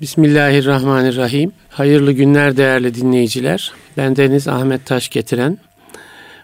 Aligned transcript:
Bismillahirrahmanirrahim. 0.00 1.52
Hayırlı 1.68 2.12
günler 2.12 2.56
değerli 2.56 2.94
dinleyiciler. 2.94 3.72
Ben 3.96 4.16
Deniz 4.16 4.48
Ahmet 4.48 4.86
Taş 4.86 5.08
getiren 5.08 5.58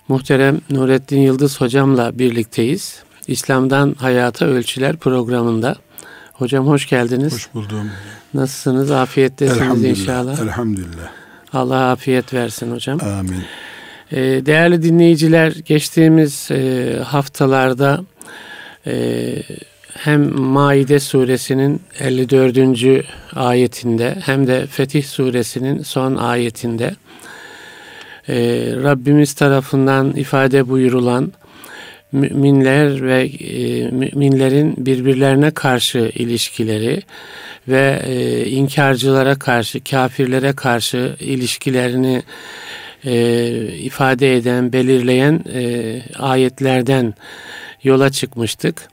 muhterem 0.09 0.61
Nurettin 0.71 1.21
Yıldız 1.21 1.61
hocamla 1.61 2.19
birlikteyiz. 2.19 3.03
İslam'dan 3.27 3.95
Hayata 3.99 4.47
Ölçüler 4.47 4.97
programında. 4.97 5.77
Hocam 6.33 6.67
hoş 6.67 6.89
geldiniz. 6.89 7.33
Hoş 7.33 7.55
buldum. 7.55 7.91
Nasılsınız? 8.35 8.91
Afiyettesiniz 8.91 9.85
inşallah. 9.85 10.41
Elhamdülillah. 10.41 11.11
Allah 11.53 11.91
afiyet 11.91 12.35
versin 12.35 12.73
hocam. 12.73 12.99
Amin. 13.03 13.43
Ee, 14.13 14.19
değerli 14.47 14.83
dinleyiciler 14.83 15.53
geçtiğimiz 15.53 16.51
e, 16.51 16.99
haftalarda 17.05 18.05
e, 18.87 18.95
hem 19.95 20.41
Maide 20.41 21.01
suresinin 21.01 21.83
54. 22.01 23.05
ayetinde 23.37 24.17
hem 24.25 24.47
de 24.47 24.67
Fetih 24.67 25.05
suresinin 25.05 25.83
son 25.83 26.17
ayetinde 26.17 26.95
e, 28.29 28.35
Rabbimiz 28.83 29.33
tarafından 29.35 30.17
ifade 30.17 30.69
buyurulan 30.69 31.33
müminler 32.13 33.03
ve 33.03 33.25
e, 33.25 33.91
müminlerin 33.91 34.75
birbirlerine 34.87 35.51
karşı 35.51 36.13
ilişkileri 36.15 37.03
ve 37.69 38.03
e, 38.07 38.47
inkarcılara 38.47 39.39
karşı, 39.39 39.85
kafirlere 39.85 40.53
karşı 40.53 41.17
ilişkilerini 41.21 42.23
ifade 43.79 44.37
eden, 44.37 44.73
belirleyen 44.73 45.45
ayetlerden 46.19 47.15
yola 47.85 48.11
çıkmıştık. 48.11 48.89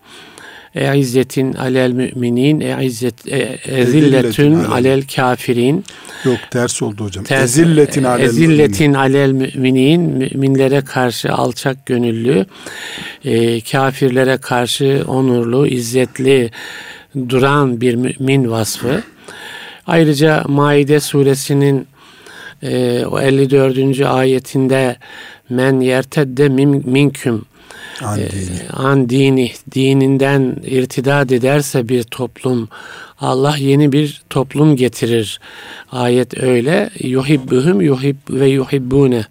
E'izzetin 0.76 1.54
alel 1.54 1.91
müminin, 1.91 2.59
e'izzet, 2.59 3.28
ezilletün 3.68 4.54
alel 4.54 5.04
kafirin. 5.16 5.86
Yok 6.26 6.38
ters 6.52 6.82
oldu 6.82 7.05
hocam. 7.05 7.23
Ters, 7.23 7.44
ezilletin 7.44 8.03
alel 8.03 8.23
ezilletin 8.23 8.94
alel 8.94 9.31
müminin, 9.31 10.02
müminlere 10.02 10.81
karşı 10.81 11.34
alçak 11.34 11.86
gönüllü, 11.86 12.45
e, 13.25 13.62
kafirlere 13.62 14.38
karşı 14.38 15.03
onurlu, 15.08 15.67
izzetli 15.67 16.52
duran 17.30 17.81
bir 17.81 17.95
mümin 17.95 18.52
vasfı. 18.52 19.03
Ayrıca 19.88 20.44
Maide 20.47 21.00
suresinin 21.00 21.88
e, 22.64 23.06
o 23.06 23.20
54. 23.20 24.02
ayetinde 24.02 24.95
men 25.50 25.80
yertedde 25.80 26.50
minküm 26.50 27.45
An 28.03 28.17
dini. 28.17 28.58
E, 28.59 28.69
an 28.73 29.09
dini, 29.09 29.52
dininden 29.75 30.58
irtidad 30.64 31.30
ederse 31.30 31.89
bir 31.89 32.03
toplum 32.03 32.69
Allah 33.22 33.58
yeni 33.58 33.91
bir 33.91 34.22
toplum 34.30 34.75
getirir. 34.75 35.39
Ayet 35.91 36.44
öyle. 36.44 36.89
Yuhibbuhum 37.00 37.81
yuhib 37.81 38.16
ve 38.30 38.47
yuhibbune. 38.47 39.25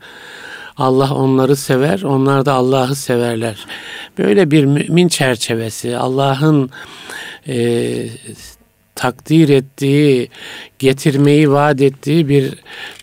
Allah 0.77 1.14
onları 1.14 1.56
sever, 1.56 2.02
onlar 2.02 2.47
da 2.47 2.52
Allah'ı 2.52 2.94
severler. 2.94 3.66
Böyle 4.19 4.50
bir 4.50 4.64
mümin 4.64 5.08
çerçevesi, 5.08 5.97
Allah'ın 5.97 6.70
e, 7.48 8.06
takdir 8.94 9.48
ettiği, 9.48 10.28
getirmeyi 10.78 11.50
vaat 11.50 11.80
ettiği 11.80 12.28
bir 12.28 12.55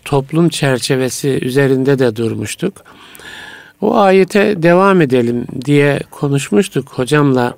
toplum 0.04 0.48
çerçevesi 0.48 1.28
üzerinde 1.28 1.98
de 1.98 2.16
durmuştuk. 2.16 2.84
O 3.86 3.96
ayete 3.96 4.62
devam 4.62 5.00
edelim 5.00 5.46
diye 5.64 6.00
konuşmuştuk 6.10 6.88
hocamla 6.88 7.56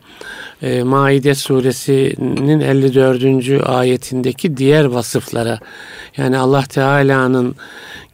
e, 0.62 0.82
Maide 0.82 1.34
suresinin 1.34 2.60
54. 2.60 3.68
ayetindeki 3.68 4.56
diğer 4.56 4.84
vasıflara. 4.84 5.58
Yani 6.16 6.38
Allah 6.38 6.62
Teala'nın 6.62 7.56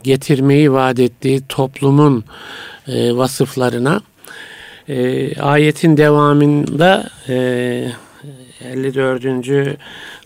getirmeyi 0.03 0.73
vaat 0.73 0.99
ettiği 0.99 1.43
toplumun 1.49 2.25
e, 2.89 3.17
vasıflarına. 3.17 4.01
E, 4.89 5.41
ayetin 5.41 5.97
devamında 5.97 7.11
e, 7.29 7.89
54. 8.65 9.79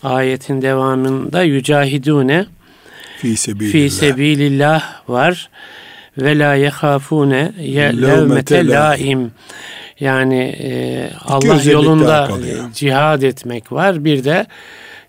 ayetin 0.03 0.63
devamında 0.63 1.43
yücahidune 1.43 2.47
fi 3.19 3.37
sebilillah, 3.37 3.73
fi 3.73 3.91
sebilillah 3.91 5.09
var 5.09 5.51
ve 6.19 6.39
la 6.39 6.55
yehafune 6.55 7.53
levmete 8.03 8.69
laim 8.69 9.33
yani 10.01 10.57
e, 10.61 11.11
Allah 11.25 11.63
yolunda 11.63 12.31
cihad 12.75 13.23
etmek 13.23 13.73
var. 13.73 14.05
Bir 14.05 14.25
de 14.25 14.47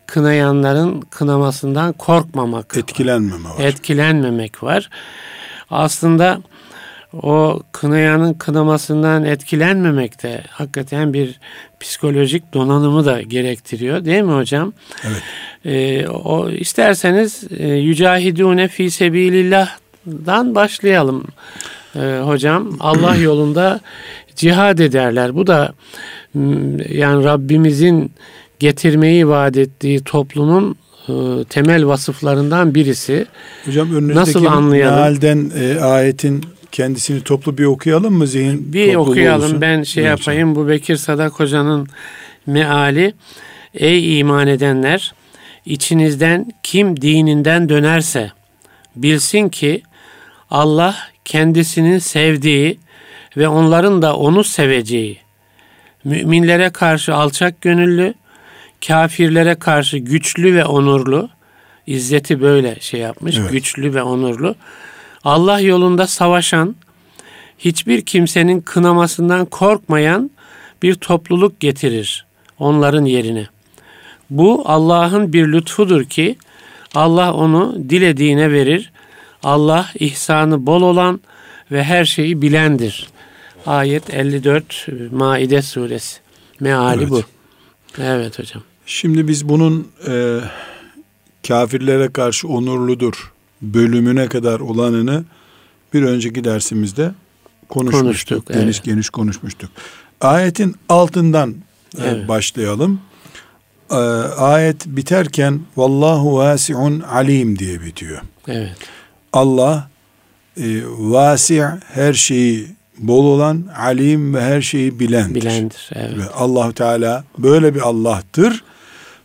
kınayanların 0.05 1.01
kınamasından 1.01 1.93
korkmamak, 1.93 2.77
etkilenmeme 2.77 3.49
var. 3.49 3.63
Etkilenmemek 3.63 4.63
var. 4.63 4.89
Aslında 5.69 6.41
o 7.23 7.61
kınayanın 7.71 8.33
kınamasından 8.33 9.23
etkilenmemek 9.23 10.23
de 10.23 10.43
hakikaten 10.49 11.13
bir 11.13 11.39
psikolojik 11.79 12.53
donanımı 12.53 13.05
da 13.05 13.21
gerektiriyor 13.21 14.05
değil 14.05 14.21
mi 14.21 14.33
hocam? 14.33 14.73
Evet. 15.03 15.23
Ee, 15.65 16.07
o 16.07 16.49
isterseniz 16.49 17.43
e, 17.57 17.67
yücahidune 17.67 18.67
fi 18.67 18.91
sebilillah'dan 20.09 20.55
başlayalım 20.55 21.23
ee, 21.95 22.21
hocam. 22.25 22.77
Allah 22.79 23.15
yolunda 23.21 23.79
cihad 24.35 24.79
ederler. 24.79 25.35
Bu 25.35 25.47
da 25.47 25.73
yani 26.89 27.23
Rabbimizin 27.23 28.11
getirmeyi 28.59 29.27
vaat 29.27 29.57
ettiği 29.57 30.03
toplumun 30.03 30.75
e, 31.09 31.13
temel 31.49 31.85
vasıflarından 31.85 32.75
birisi. 32.75 33.25
Hocam 33.65 33.95
önünüzdeki 33.95 34.19
Nasıl 34.19 34.45
anlayalım? 34.45 34.95
mealden 34.95 35.51
e, 35.59 35.79
ayetin 35.79 36.45
kendisini 36.71 37.21
toplu 37.21 37.57
bir 37.57 37.65
okuyalım 37.65 38.13
mı 38.13 38.27
zihin 38.27 38.73
Bir 38.73 38.95
okuyalım 38.95 39.45
olsun. 39.45 39.61
ben 39.61 39.83
şey 39.83 40.07
evet. 40.07 40.19
yapayım 40.19 40.55
bu 40.55 40.67
Bekir 40.67 40.95
Sadak 40.95 41.39
Hoca'nın 41.39 41.87
meali 42.45 43.13
Ey 43.73 44.19
iman 44.19 44.47
edenler 44.47 45.13
içinizden 45.65 46.51
kim 46.63 47.01
dininden 47.01 47.69
dönerse 47.69 48.31
bilsin 48.95 49.49
ki 49.49 49.81
Allah 50.51 50.95
kendisinin 51.25 51.99
sevdiği 51.99 52.79
ve 53.37 53.47
onların 53.47 54.01
da 54.01 54.17
onu 54.17 54.43
seveceği 54.43 55.17
müminlere 56.03 56.69
karşı 56.69 57.15
alçak 57.15 57.61
gönüllü 57.61 58.13
kafirlere 58.87 59.55
karşı 59.55 59.97
güçlü 59.97 60.55
ve 60.55 60.65
onurlu 60.65 61.29
izzeti 61.87 62.41
böyle 62.41 62.77
şey 62.79 62.99
yapmış 62.99 63.37
evet. 63.37 63.51
güçlü 63.51 63.93
ve 63.93 64.03
onurlu 64.03 64.55
Allah 65.23 65.59
yolunda 65.59 66.07
savaşan, 66.07 66.75
hiçbir 67.59 68.01
kimsenin 68.01 68.61
kınamasından 68.61 69.45
korkmayan 69.45 70.31
bir 70.83 70.95
topluluk 70.95 71.59
getirir 71.59 72.25
onların 72.59 73.05
yerine. 73.05 73.47
Bu 74.29 74.63
Allah'ın 74.65 75.33
bir 75.33 75.47
lütfudur 75.47 76.05
ki 76.05 76.37
Allah 76.95 77.33
onu 77.33 77.75
dilediğine 77.89 78.51
verir. 78.51 78.91
Allah 79.43 79.89
ihsanı 79.99 80.65
bol 80.65 80.81
olan 80.81 81.21
ve 81.71 81.83
her 81.83 82.05
şeyi 82.05 82.41
bilendir. 82.41 83.07
Ayet 83.65 84.13
54 84.13 84.87
Maide 85.11 85.61
suresi. 85.61 86.19
Meali 86.59 87.01
evet. 87.01 87.09
bu. 87.09 87.21
Evet 87.97 88.39
hocam. 88.39 88.63
Şimdi 88.85 89.27
biz 89.27 89.49
bunun 89.49 89.87
e, 90.07 90.39
kafirlere 91.47 92.13
karşı 92.13 92.47
onurludur 92.47 93.33
bölümüne 93.61 94.27
kadar 94.27 94.59
olanını 94.59 95.23
bir 95.93 96.03
önceki 96.03 96.43
dersimizde 96.43 97.11
konuşmuştuk. 97.69 98.37
konuştuk 98.37 98.47
geniş 98.47 98.77
evet. 98.77 98.85
geniş 98.85 99.09
konuşmuştuk. 99.09 99.69
Ayetin 100.21 100.75
altından 100.89 101.55
e, 101.97 102.03
evet. 102.03 102.27
başlayalım. 102.27 103.01
Ee, 103.91 103.95
ayet 103.95 104.85
biterken 104.85 105.59
vallahu 105.77 106.35
vasiun 106.35 106.99
alim 106.99 107.59
diye 107.59 107.81
bitiyor. 107.81 108.21
Evet. 108.47 108.75
Allah 109.33 109.89
e, 110.57 110.81
vasi 110.85 111.63
her 111.93 112.13
şeyi 112.13 112.67
bol 112.97 113.25
olan 113.25 113.63
alim 113.77 114.33
ve 114.33 114.41
her 114.41 114.61
şeyi 114.61 114.99
bilendir. 114.99 115.41
Bilendir. 115.41 115.89
Evet. 115.93 116.17
Ve 116.17 116.29
Allah 116.29 116.71
Teala 116.71 117.23
böyle 117.37 117.75
bir 117.75 117.81
Allah'tır. 117.81 118.63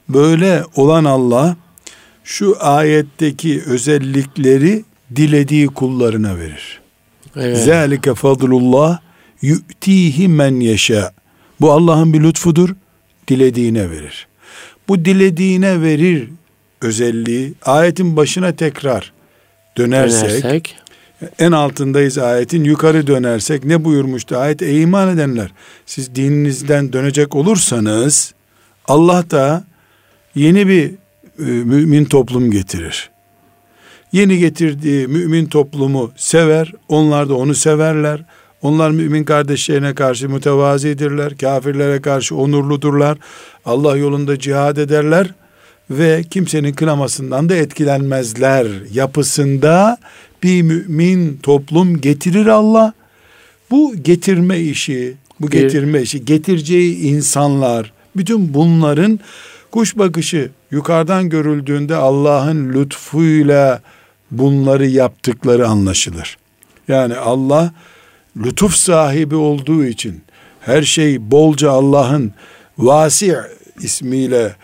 Böyle 0.08 0.62
olan 0.76 1.04
Allah 1.04 1.56
şu 2.24 2.56
ayetteki 2.60 3.62
özellikleri 3.66 4.84
dilediği 5.16 5.66
kullarına 5.66 6.38
verir. 6.38 6.80
Evet. 7.36 7.58
Zalike 7.58 8.14
fadlullah 8.14 8.98
yu'tihi 9.42 10.28
men 10.28 10.60
yeşâ. 10.60 11.12
Bu 11.60 11.72
Allah'ın 11.72 12.12
bir 12.12 12.22
lütfudur. 12.22 12.70
Dilediğine 13.28 13.90
verir. 13.90 14.26
Bu 14.88 15.04
dilediğine 15.04 15.82
verir 15.82 16.28
özelliği 16.82 17.54
ayetin 17.62 18.16
başına 18.16 18.56
tekrar 18.56 19.12
dönersek, 19.76 20.30
dönersek 20.30 20.76
en 21.38 21.52
altındayız 21.52 22.18
ayetin 22.18 22.64
yukarı 22.64 23.06
dönersek 23.06 23.64
ne 23.64 23.84
buyurmuştu 23.84 24.36
ayet 24.36 24.62
ey 24.62 24.82
iman 24.82 25.08
edenler 25.08 25.50
siz 25.86 26.14
dininizden 26.14 26.92
dönecek 26.92 27.34
olursanız 27.34 28.34
Allah 28.88 29.30
da 29.30 29.64
yeni 30.34 30.68
bir 30.68 30.90
e, 31.38 31.42
mümin 31.42 32.04
toplum 32.04 32.50
getirir. 32.50 33.10
Yeni 34.12 34.38
getirdiği 34.38 35.06
mümin 35.06 35.46
toplumu 35.46 36.12
sever, 36.16 36.72
onlar 36.88 37.28
da 37.28 37.34
onu 37.34 37.54
severler. 37.54 38.24
Onlar 38.62 38.90
mümin 38.90 39.24
kardeşlerine 39.24 39.94
karşı 39.94 40.28
mütevazidirler, 40.28 41.36
kafirlere 41.36 42.02
karşı 42.02 42.36
onurludurlar. 42.36 43.18
Allah 43.64 43.96
yolunda 43.96 44.38
cihad 44.38 44.76
ederler 44.76 45.30
ve 45.90 46.24
kimsenin 46.30 46.72
kınamasından 46.72 47.48
da 47.48 47.54
etkilenmezler. 47.54 48.66
Yapısında 48.92 49.98
bir 50.42 50.62
mümin 50.62 51.38
toplum 51.42 52.00
getirir 52.00 52.46
Allah. 52.46 52.92
Bu 53.70 53.94
getirme 54.02 54.60
işi, 54.60 55.14
bu 55.40 55.50
getirme 55.50 56.02
işi, 56.02 56.24
getireceği 56.24 56.96
insanlar, 56.98 57.92
bütün 58.16 58.54
bunların 58.54 59.20
kuş 59.70 59.98
bakışı 59.98 60.50
yukarıdan 60.70 61.28
görüldüğünde 61.28 61.96
Allah'ın 61.96 62.72
lütfuyla 62.72 63.82
bunları 64.30 64.86
yaptıkları 64.86 65.68
anlaşılır. 65.68 66.36
Yani 66.88 67.16
Allah 67.16 67.74
lütuf 68.36 68.74
sahibi 68.74 69.34
olduğu 69.34 69.84
için 69.84 70.20
her 70.60 70.82
şey 70.82 71.30
bolca 71.30 71.70
Allah'ın 71.70 72.32
vasi 72.78 73.36
ismiyle 73.80 74.56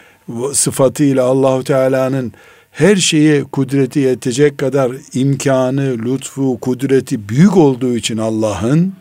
sıfatıyla 0.55 1.25
Allahu 1.25 1.65
Teala'nın 1.65 2.33
her 2.71 2.97
şeye 2.97 3.45
kudreti 3.45 3.99
yetecek 3.99 4.59
kadar 4.59 4.93
imkanı, 5.15 5.99
lütfu, 5.99 6.59
kudreti 6.61 7.29
büyük 7.29 7.57
olduğu 7.57 7.97
için 7.97 8.17
Allah'ın 8.17 8.93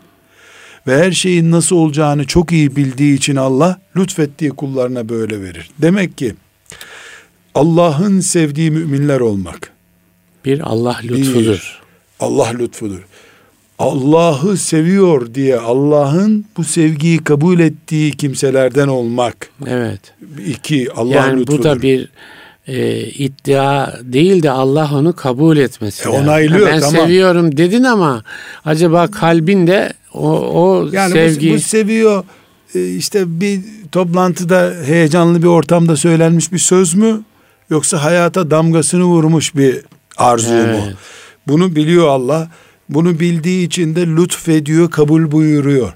ve 0.88 0.98
her 0.98 1.12
şeyin 1.12 1.52
nasıl 1.52 1.76
olacağını 1.76 2.28
çok 2.28 2.52
iyi 2.52 2.76
bildiği 2.76 3.16
için 3.18 3.36
Allah 3.36 3.82
lütfettiği 3.98 4.52
kullarına 4.52 5.10
böyle 5.10 5.42
verir. 5.42 5.70
Demek 5.82 6.18
ki 6.18 6.36
Allah'ın 7.56 8.20
sevdiği 8.20 8.72
müminler 8.72 9.20
olmak 9.20 9.74
bir 10.46 10.60
Allah 10.60 11.00
lütfudur. 11.04 11.46
Bir, 11.46 11.82
Allah 12.20 12.48
lütfudur. 12.50 13.06
Allah'ı 13.80 14.58
seviyor 14.58 15.34
diye 15.34 15.58
Allah'ın 15.58 16.46
bu 16.58 16.64
sevgiyi 16.64 17.18
kabul 17.18 17.60
ettiği 17.60 18.12
kimselerden 18.12 18.88
olmak. 18.88 19.50
Evet. 19.68 20.00
İki 20.48 20.92
Allah 20.96 21.16
yani 21.16 21.40
lütfudur. 21.42 21.60
bu 21.60 21.64
da 21.64 21.82
bir 21.82 22.10
e, 22.68 23.02
iddia 23.02 23.94
değil 24.02 24.44
de 24.44 24.52
Allah 24.52 24.90
onu 24.94 25.16
kabul 25.16 25.58
etmesi. 25.58 26.04
E, 26.04 26.10
onaylıyor 26.10 26.68
ben 26.68 26.80
tamam. 26.80 27.02
seviyorum 27.02 27.58
dedin 27.58 27.84
ama 27.84 28.24
acaba 28.66 29.08
kalbinde 29.08 29.94
o, 30.14 30.30
o 30.30 30.90
yani 30.92 31.12
sevgi. 31.12 31.50
Bu, 31.50 31.56
bu 31.56 31.60
seviyor 31.60 32.24
e, 32.76 32.90
işte 32.90 33.40
bir 33.40 33.62
toplantıda 33.92 34.74
heyecanlı 34.86 35.42
bir 35.42 35.48
ortamda 35.48 35.96
söylenmiş 35.96 36.52
bir 36.52 36.60
söz 36.60 36.96
mü? 36.96 37.22
Yoksa 37.70 38.04
hayata 38.04 38.52
damgasını 38.52 39.04
vurmuş 39.04 39.56
bir 39.56 39.82
arzu 40.18 40.54
evet. 40.54 40.76
mu? 40.76 40.84
Bunu 41.48 41.76
biliyor 41.76 42.08
Allah. 42.08 42.50
Bunu 42.90 43.20
bildiği 43.20 43.68
için 43.68 43.96
de 43.96 44.08
lütfediyor, 44.08 44.92
kabul 44.92 45.32
buyuruyor. 45.32 45.94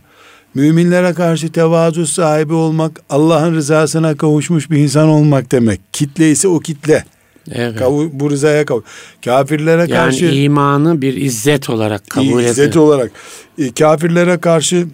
Müminlere 0.56 1.14
karşı 1.14 1.52
tevazu 1.52 2.08
sahibi 2.08 2.54
olmak, 2.54 3.02
Allah'ın 3.10 3.56
rızasına 3.56 4.18
kavuşmuş 4.18 4.72
bir 4.72 4.78
insan 4.78 5.08
olmak 5.08 5.52
demek. 5.52 5.82
Kitle 5.94 6.32
ise 6.32 6.48
o 6.48 6.60
kitle. 6.60 7.06
Evet. 7.52 7.80
Kavu, 7.80 8.10
bu 8.14 8.30
rızaya 8.30 8.66
kavuş. 8.66 8.84
Kafirlere 9.26 9.82
yani 9.82 9.90
karşı 9.90 10.26
imanı 10.26 11.02
bir 11.02 11.14
izzet 11.14 11.70
olarak 11.70 12.10
kabul 12.10 12.26
ediyor. 12.26 12.40
İzzet 12.40 12.70
ediyor. 12.70 12.86
olarak. 12.86 13.12
E, 13.58 13.72
kafirlere 13.72 14.38
karşı 14.38 14.88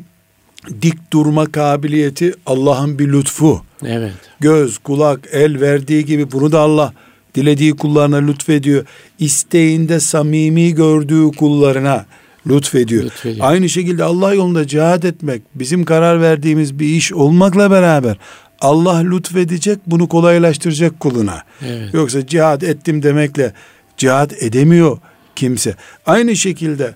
dik 0.82 1.14
durma 1.14 1.46
kabiliyeti 1.46 2.34
Allah'ın 2.46 3.00
bir 3.00 3.14
lütfu. 3.14 3.62
Evet. 3.86 4.14
Göz, 4.40 4.78
kulak, 4.78 5.20
el 5.32 5.62
verdiği 5.62 6.06
gibi 6.06 6.32
bunu 6.32 6.52
da 6.52 6.60
Allah 6.60 6.94
dilediği 7.36 7.76
kullarına 7.76 8.18
lütfediyor. 8.18 8.86
İsteğinde 9.20 10.00
samimi 10.00 10.74
gördüğü 10.74 11.32
kullarına 11.32 12.06
lütfediyor. 12.48 13.04
lütfediyor. 13.04 13.48
Aynı 13.50 13.70
şekilde 13.70 14.04
Allah 14.04 14.34
yolunda 14.34 14.68
cihad 14.68 15.04
etmek 15.04 15.42
bizim 15.56 15.86
karar 15.86 16.22
verdiğimiz 16.22 16.80
bir 16.80 16.88
iş 16.88 17.14
olmakla 17.14 17.72
beraber 17.72 18.18
Allah 18.62 18.98
lütfedecek 18.98 19.80
bunu 19.88 20.08
kolaylaştıracak 20.10 21.00
kuluna. 21.00 21.44
Evet. 21.68 21.94
Yoksa 21.94 22.28
cihad 22.28 22.62
ettim 22.62 23.04
demekle 23.04 23.54
cihad 23.98 24.32
edemiyor 24.32 24.98
kimse. 25.36 25.76
Aynı 26.06 26.36
şekilde 26.36 26.94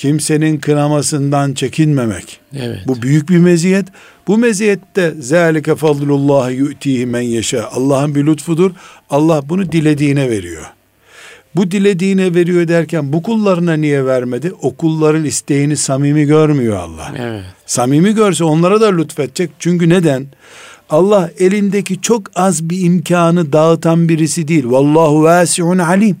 kimsenin 0.00 0.58
kınamasından 0.58 1.54
çekinmemek. 1.54 2.40
Evet. 2.56 2.78
Bu 2.86 3.02
büyük 3.02 3.28
bir 3.28 3.38
meziyet. 3.38 3.86
Bu 4.26 4.38
meziyette 4.38 5.14
zâlike 5.18 5.74
fadlullah 5.76 6.50
yu'tihi 6.50 7.06
men 7.06 7.20
yeşâ. 7.20 7.68
Allah'ın 7.72 8.14
bir 8.14 8.26
lütfudur. 8.26 8.70
Allah 9.10 9.42
bunu 9.48 9.72
dilediğine 9.72 10.30
veriyor. 10.30 10.64
Bu 11.56 11.70
dilediğine 11.70 12.34
veriyor 12.34 12.68
derken 12.68 13.12
bu 13.12 13.22
kullarına 13.22 13.72
niye 13.72 14.06
vermedi? 14.06 14.52
O 14.62 14.74
kulların 14.74 15.24
isteğini 15.24 15.76
samimi 15.76 16.24
görmüyor 16.24 16.76
Allah. 16.76 17.12
Evet. 17.18 17.44
Samimi 17.66 18.14
görse 18.14 18.44
onlara 18.44 18.80
da 18.80 18.96
lütfedecek. 18.96 19.50
Çünkü 19.58 19.88
neden? 19.88 20.26
Allah 20.90 21.30
elindeki 21.38 22.00
çok 22.00 22.22
az 22.34 22.70
bir 22.70 22.80
imkanı 22.80 23.52
dağıtan 23.52 24.08
birisi 24.08 24.48
değil. 24.48 24.64
Vallahu 24.66 25.22
vasiun 25.22 25.78
alim. 25.78 26.16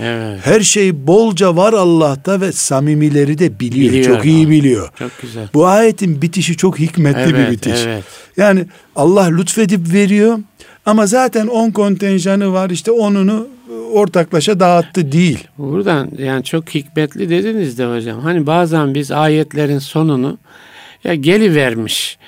Evet. 0.00 0.40
Her 0.46 0.60
şey 0.60 1.06
bolca 1.06 1.56
var 1.56 1.72
Allah'ta 1.72 2.40
ve 2.40 2.52
samimileri 2.52 3.38
de 3.38 3.60
biliyor. 3.60 3.92
biliyor 3.92 4.16
çok 4.16 4.26
iyi 4.26 4.50
biliyor. 4.50 4.90
Çok 4.98 5.10
güzel. 5.22 5.48
Bu 5.54 5.66
ayetin 5.66 6.22
bitişi 6.22 6.56
çok 6.56 6.78
hikmetli 6.78 7.20
evet, 7.20 7.34
bir 7.34 7.52
bitiş. 7.52 7.84
Evet. 7.86 8.04
Yani 8.36 8.64
Allah 8.96 9.24
lütfedip 9.24 9.92
veriyor 9.92 10.38
ama 10.86 11.06
zaten 11.06 11.46
10 11.46 11.70
kontenjanı 11.70 12.52
var 12.52 12.70
işte 12.70 12.90
onunu 12.90 13.48
ortaklaşa 13.92 14.60
dağıttı 14.60 15.12
değil. 15.12 15.48
Buradan 15.58 16.10
yani 16.18 16.44
çok 16.44 16.70
hikmetli 16.70 17.30
dediniz 17.30 17.78
de 17.78 17.86
hocam. 17.86 18.20
Hani 18.20 18.46
bazen 18.46 18.94
biz 18.94 19.10
ayetlerin 19.10 19.78
sonunu 19.78 20.38
ya 21.04 21.14
geli 21.14 21.54
vermiş 21.54 22.18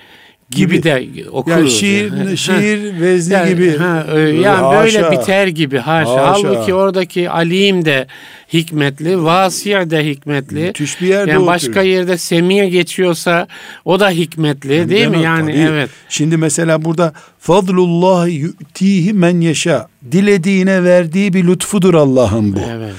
gibi, 0.57 0.75
gibi 0.75 0.83
de 0.83 1.31
okuruz. 1.31 1.59
Yani 1.59 1.71
şiir, 1.71 2.13
yani. 2.13 2.39
şiir 2.39 3.01
vezni 3.01 3.35
yani, 3.35 3.49
gibi. 3.49 3.77
Ha, 3.77 4.07
yani 4.17 4.47
haşa. 4.47 4.83
böyle 4.83 5.11
biter 5.11 5.47
gibi 5.47 5.79
haşa. 5.79 6.11
haşa. 6.11 6.27
Halbuki 6.27 6.75
oradaki 6.75 7.31
alim 7.31 7.85
de 7.85 8.07
hikmetli, 8.53 9.23
vasir 9.23 9.91
de 9.91 10.07
hikmetli. 10.07 10.61
Müthiş 10.61 11.01
bir 11.01 11.07
yerde 11.07 11.31
yani 11.31 11.47
başka 11.47 11.71
oturuyor. 11.71 11.87
yerde 11.87 12.19
semiye 12.19 12.69
geçiyorsa 12.69 13.47
o 13.85 14.01
da 14.01 14.11
hikmetli 14.11 14.75
yani 14.75 14.91
değil 14.91 15.09
mi? 15.09 15.23
Yani 15.23 15.53
tabii. 15.53 15.63
evet. 15.63 15.91
Şimdi 16.09 16.37
mesela 16.37 16.85
burada 16.85 17.13
fadlullah 17.39 18.29
yu'tihi 18.29 19.13
men 19.13 19.41
yeşa. 19.41 19.89
Dilediğine 20.13 20.85
verdiği 20.85 21.33
bir 21.33 21.47
lütfudur 21.47 21.95
Allah'ın 21.95 22.57
bu. 22.57 22.61
Evet. 22.71 22.95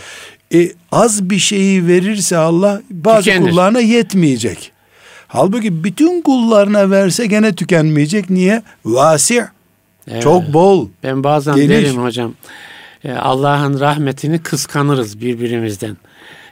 E, 0.53 0.72
az 0.91 1.29
bir 1.29 1.39
şeyi 1.39 1.88
verirse 1.88 2.38
Allah 2.38 2.81
bazı 2.91 3.24
Tükenir. 3.24 3.50
kullarına 3.50 3.79
yetmeyecek. 3.79 4.72
Halbuki 5.33 5.83
bütün 5.83 6.21
kullarına 6.21 6.91
verse 6.91 7.25
gene 7.25 7.55
tükenmeyecek. 7.55 8.29
Niye? 8.29 8.63
Vasi. 8.85 9.45
Evet. 10.11 10.23
Çok 10.23 10.53
bol. 10.53 10.87
Ben 11.03 11.23
bazen 11.23 11.55
geniş. 11.55 11.69
derim 11.69 12.03
hocam. 12.03 12.33
E, 13.03 13.11
Allah'ın 13.11 13.79
rahmetini 13.79 14.43
kıskanırız 14.43 15.21
birbirimizden. 15.21 15.97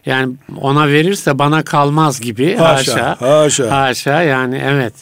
Yani 0.05 0.33
ona 0.57 0.87
verirse 0.87 1.39
bana 1.39 1.63
kalmaz 1.63 2.21
gibi 2.21 2.55
haşa, 2.55 2.93
haşa. 2.93 3.21
Haşa. 3.21 3.81
Haşa 3.81 4.21
yani 4.21 4.61
evet. 4.65 4.93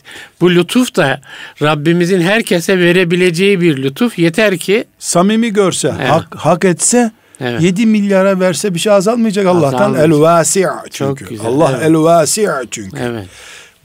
Bu 0.41 0.55
lütuf 0.55 0.95
da 0.95 1.21
Rabbimizin 1.61 2.21
herkese 2.21 2.79
verebileceği 2.79 3.61
bir 3.61 3.83
lütuf. 3.83 4.19
Yeter 4.19 4.57
ki 4.57 4.85
samimi 4.99 5.53
görse, 5.53 5.93
evet. 5.99 6.11
hak, 6.11 6.35
hak 6.35 6.65
etse 6.65 7.11
Evet. 7.41 7.61
7 7.61 7.85
milyara 7.85 8.39
verse 8.39 8.73
bir 8.73 8.79
şey 8.79 8.91
azalmayacak 8.93 9.47
Allah'tan. 9.47 9.95
El 9.95 10.11
vasi 10.11 10.65
çünkü. 10.91 11.23
Çok 11.23 11.29
güzel. 11.29 11.47
Allah 11.47 11.71
evet. 11.71 11.87
el 11.87 11.95
vasi 11.95 12.47
çünkü. 12.71 12.97
Evet. 13.01 13.25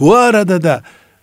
Bu 0.04 0.14
arada 0.14 0.62
da 0.62 0.82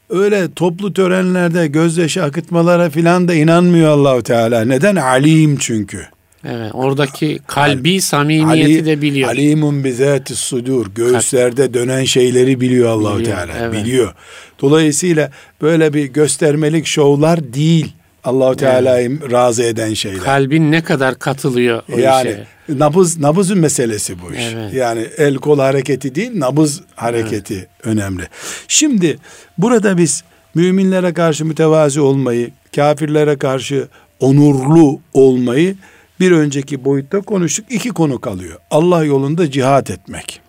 öyle 0.10 0.54
toplu 0.54 0.94
törenlerde 0.94 1.68
gözyaşı 1.68 2.24
akıtmalara 2.24 2.90
filan 2.90 3.28
da 3.28 3.34
inanmıyor 3.34 3.90
Allahu 3.90 4.24
Teala. 4.24 4.66
Neden? 4.66 4.96
Alim 4.96 5.58
çünkü. 5.58 6.08
Evet, 6.46 6.72
oradaki 6.74 7.40
kalbi 7.48 8.02
samimiyeti 8.02 8.80
Ali, 8.80 8.86
de 8.86 9.02
biliyor. 9.02 9.30
Alimun 9.30 9.84
bizati 9.84 10.36
sudur. 10.36 10.88
Göğüslerde 10.96 11.74
dönen 11.74 12.04
şeyleri 12.04 12.62
biliyor 12.62 12.90
Allahu 12.90 13.24
Teala. 13.24 13.54
Evet. 13.60 13.74
Biliyor. 13.74 14.14
Dolayısıyla 14.62 15.32
böyle 15.62 15.94
bir 15.94 16.06
göstermelik 16.06 16.86
şovlar 16.86 17.54
değil. 17.54 17.94
Allahu 18.24 18.56
Teala'yı 18.56 19.20
evet. 19.22 19.32
razı 19.32 19.64
eden 19.64 19.94
şeyler. 19.94 20.20
Kalbin 20.20 20.72
ne 20.72 20.84
kadar 20.84 21.20
katılıyor 21.20 21.84
o 21.94 21.98
yani, 21.98 22.30
işe. 22.30 22.48
Nabız 22.80 23.20
nabızın 23.20 23.60
meselesi 23.60 24.22
bu 24.22 24.34
iş. 24.34 24.54
Evet. 24.54 24.74
Yani 24.74 25.08
el 25.18 25.36
kol 25.36 25.60
hareketi 25.60 26.16
değil, 26.16 26.32
nabız 26.36 26.82
hareketi 26.96 27.56
evet. 27.56 27.68
önemli. 27.84 28.24
Şimdi 28.68 29.18
burada 29.58 29.98
biz 29.98 30.24
müminlere 30.56 31.14
karşı 31.14 31.46
mütevazi 31.46 32.02
olmayı, 32.02 32.52
kafirlere 32.76 33.38
karşı 33.38 33.88
onurlu 34.20 35.00
olmayı 35.14 35.76
bir 36.20 36.32
önceki 36.32 36.86
boyutta 36.86 37.22
konuştuk. 37.22 37.66
İki 37.70 37.90
konu 37.90 38.22
kalıyor. 38.22 38.60
Allah 38.72 39.06
yolunda 39.06 39.52
cihat 39.52 39.90
etmek. 39.90 40.42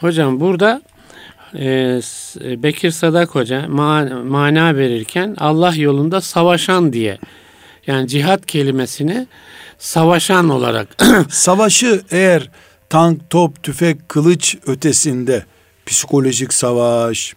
Hocam 0.00 0.40
burada 0.40 0.82
e, 1.54 2.00
Bekir 2.62 2.90
Sadak 2.90 3.34
Hoca 3.34 3.68
ma, 3.68 4.04
mana 4.24 4.76
verirken 4.76 5.36
Allah 5.38 5.74
yolunda 5.74 6.20
savaşan 6.20 6.92
diye 6.92 7.18
Yani 7.86 8.08
cihat 8.08 8.46
kelimesini 8.46 9.26
savaşan 9.78 10.48
olarak. 10.48 10.88
Savaşı 11.30 12.02
eğer 12.10 12.50
tank, 12.88 13.30
top, 13.30 13.62
tüfek, 13.62 14.08
kılıç 14.08 14.56
ötesinde 14.66 15.44
psikolojik 15.86 16.54
savaş, 16.54 17.34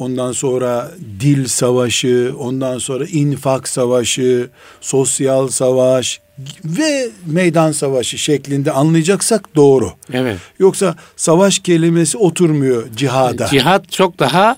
ondan 0.00 0.32
sonra 0.32 0.90
dil 1.20 1.46
savaşı, 1.46 2.34
ondan 2.38 2.78
sonra 2.78 3.04
infak 3.06 3.68
savaşı, 3.68 4.48
sosyal 4.80 5.48
savaş 5.48 6.20
ve 6.64 7.08
meydan 7.26 7.72
savaşı 7.72 8.18
şeklinde 8.18 8.72
anlayacaksak 8.72 9.56
doğru. 9.56 9.92
Evet. 10.12 10.38
Yoksa 10.58 10.94
savaş 11.16 11.58
kelimesi 11.58 12.18
oturmuyor 12.18 12.84
cihada. 12.96 13.46
Cihat 13.46 13.92
çok 13.92 14.18
daha 14.18 14.56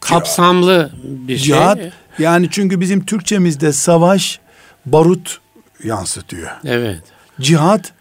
kapsamlı 0.00 0.92
bir 1.04 1.36
şey. 1.36 1.46
Cihat 1.46 1.80
yani 2.18 2.48
çünkü 2.50 2.80
bizim 2.80 3.04
Türkçemizde 3.06 3.72
savaş 3.72 4.40
barut 4.86 5.40
yansıtıyor. 5.84 6.50
Evet. 6.64 7.02
Cihat 7.40 7.92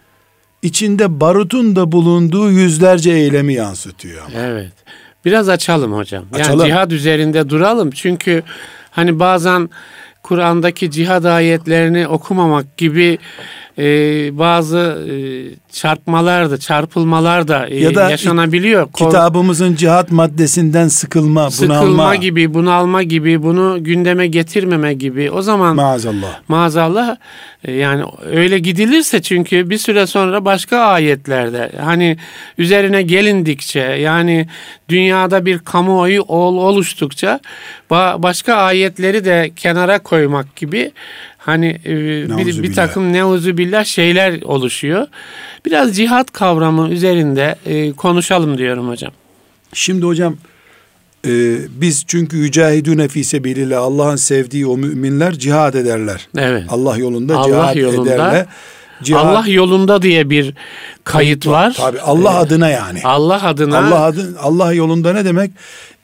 içinde 0.62 1.20
barutun 1.20 1.76
da 1.76 1.92
bulunduğu 1.92 2.52
yüzlerce 2.52 3.12
eylemi 3.12 3.54
yansıtıyor. 3.54 4.22
Evet. 4.36 4.72
Biraz 5.26 5.50
açalım 5.50 5.94
hocam. 5.94 6.26
Yani 6.32 6.42
Açalım. 6.42 6.66
cihad 6.66 6.92
üzerinde 6.92 7.50
duralım. 7.50 7.92
Çünkü 7.92 8.44
hani 8.92 9.20
bazen 9.20 9.70
Kur'an'daki 10.24 10.92
cihad 10.92 11.24
ayetlerini 11.24 12.08
okumamak 12.08 12.78
gibi 12.78 13.18
e, 13.78 13.84
bazı 14.40 14.78
e, 15.12 15.14
çarpmalar 15.72 16.52
da 16.52 16.58
çarpılmalar 16.58 17.48
da 17.48 17.68
e, 17.68 17.80
Ya 17.80 17.96
da 17.96 18.10
yaşanabiliyor. 18.12 18.92
Kitabımızın 18.92 19.76
cihat 19.76 20.12
maddesinden 20.12 20.88
sıkılma, 20.88 21.52
sıkılma 21.52 21.82
bunalma. 21.82 22.16
gibi, 22.16 22.54
bunalma 22.54 23.04
gibi, 23.04 23.44
bunu 23.44 23.78
gündeme 23.84 24.28
getirmeme 24.28 24.94
gibi. 24.94 25.32
O 25.32 25.42
zaman 25.42 25.76
Maazallah. 25.76 26.40
maazallah 26.48 27.16
e, 27.64 27.72
yani 27.72 28.04
öyle 28.32 28.60
gidilirse 28.60 29.22
çünkü 29.22 29.70
bir 29.70 29.78
süre 29.78 30.08
sonra 30.08 30.46
başka 30.46 30.78
ayetlerde 30.78 31.72
hani 31.84 32.18
üzerine 32.58 33.02
gelindikçe 33.02 33.80
yani 33.80 34.48
dünyada 34.90 35.46
bir 35.46 35.60
kamuoyu 35.60 36.22
ol, 36.22 36.58
oluştukça 36.58 37.40
ba- 37.92 38.24
başka 38.24 38.54
ayetleri 38.54 39.26
de 39.26 39.52
kenara 39.56 40.00
koymak 40.00 40.56
gibi 40.56 40.92
hani 41.46 41.80
e, 41.86 42.38
bir, 42.38 42.64
bir 42.64 42.74
takım 42.74 43.14
neuzubillah 43.14 43.86
şeyler 43.86 44.42
oluşuyor. 44.42 45.08
Biraz 45.66 45.96
cihat 45.98 46.32
kavramı 46.32 46.90
üzerinde 46.90 47.56
e, 47.66 47.92
konuşalım 47.92 48.58
diyorum 48.58 48.90
hocam. 48.90 49.12
Şimdi 49.74 50.06
hocam 50.06 50.38
e, 51.28 51.58
biz 51.82 52.04
çünkü 52.08 52.38
yücahidüne 52.38 53.08
fi 53.08 53.24
sebilillah 53.24 53.82
Allah'ın 53.82 54.16
sevdiği 54.16 54.68
o 54.68 54.78
müminler 54.78 55.34
cihad 55.34 55.74
ederler. 55.74 56.28
Evet. 56.38 56.64
Allah 56.70 56.98
yolunda 56.98 57.38
Allah 57.38 57.48
cihad 57.48 57.76
yolunda, 57.76 58.14
ederler. 58.14 58.46
Cihad, 59.04 59.26
Allah 59.26 59.48
yolunda 59.48 60.02
diye 60.02 60.30
bir 60.30 60.54
kayıt 61.04 61.48
var. 61.48 61.74
Tabii 61.78 62.02
Allah 62.02 62.38
adına 62.38 62.70
yani. 62.70 63.00
Allah 63.04 63.44
adına 63.44 63.78
Allah 63.88 64.04
adı, 64.04 64.38
Allah 64.42 64.74
yolunda 64.74 65.14
ne 65.14 65.26
demek? 65.26 65.52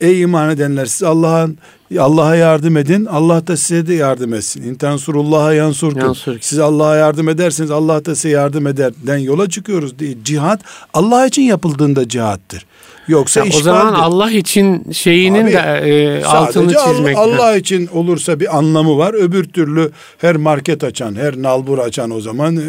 Ey 0.01 0.21
iman 0.21 0.49
edenler 0.49 0.85
siz 0.85 1.03
Allah'ın 1.03 1.57
Allah'a 1.99 2.35
yardım 2.35 2.77
edin. 2.77 3.05
Allah 3.05 3.47
da 3.47 3.57
size 3.57 3.87
de 3.87 3.93
yardım 3.93 4.33
etsin. 4.33 4.63
İntansurullah'a 4.63 5.53
yansurkum. 5.53 6.01
Yansurkum. 6.01 6.41
Siz 6.41 6.59
Allah'a 6.59 6.95
yardım 6.95 7.29
ederseniz 7.29 7.71
Allah 7.71 8.05
da 8.05 8.15
size 8.15 8.29
yardım 8.29 8.67
ederden 8.67 9.17
yola 9.17 9.49
çıkıyoruz 9.49 9.99
diye. 9.99 10.13
Cihat 10.23 10.61
Allah 10.93 11.25
için 11.25 11.41
yapıldığında 11.41 12.07
cihattır. 12.09 12.65
Yoksa 13.07 13.39
Ya 13.39 13.45
o 13.57 13.61
zaman 13.61 13.93
Allah 13.93 14.31
için 14.31 14.91
şeyinin 14.91 15.45
Abi, 15.45 15.53
de 15.53 15.57
e, 15.57 16.23
altını 16.23 16.73
çizmek. 16.73 17.17
Allah, 17.17 17.35
Allah 17.35 17.55
için 17.55 17.87
olursa 17.87 18.39
bir 18.39 18.57
anlamı 18.57 18.97
var. 18.97 19.13
Öbür 19.13 19.43
türlü 19.43 19.91
her 20.17 20.35
market 20.35 20.83
açan, 20.83 21.15
her 21.15 21.41
nalbur 21.41 21.79
açan 21.79 22.11
o 22.11 22.21
zaman 22.21 22.55
e, 22.57 22.61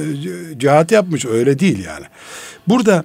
cihat 0.58 0.92
yapmış. 0.92 1.26
Öyle 1.26 1.58
değil 1.58 1.84
yani. 1.84 2.04
Burada 2.68 3.04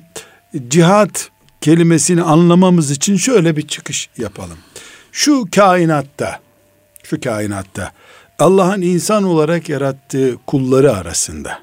cihat 0.68 1.30
kelimesini 1.62 2.22
anlamamız 2.22 2.92
için 2.92 3.18
şöyle 3.18 3.58
bir 3.58 3.68
çıkış 3.68 4.10
yapalım. 4.18 4.58
Şu 5.12 5.46
kainatta, 5.56 6.40
şu 7.04 7.22
kainatta 7.22 7.92
Allah'ın 8.40 8.82
insan 8.82 9.24
olarak 9.24 9.70
yarattığı 9.70 10.38
kulları 10.48 10.94
arasında 10.94 11.60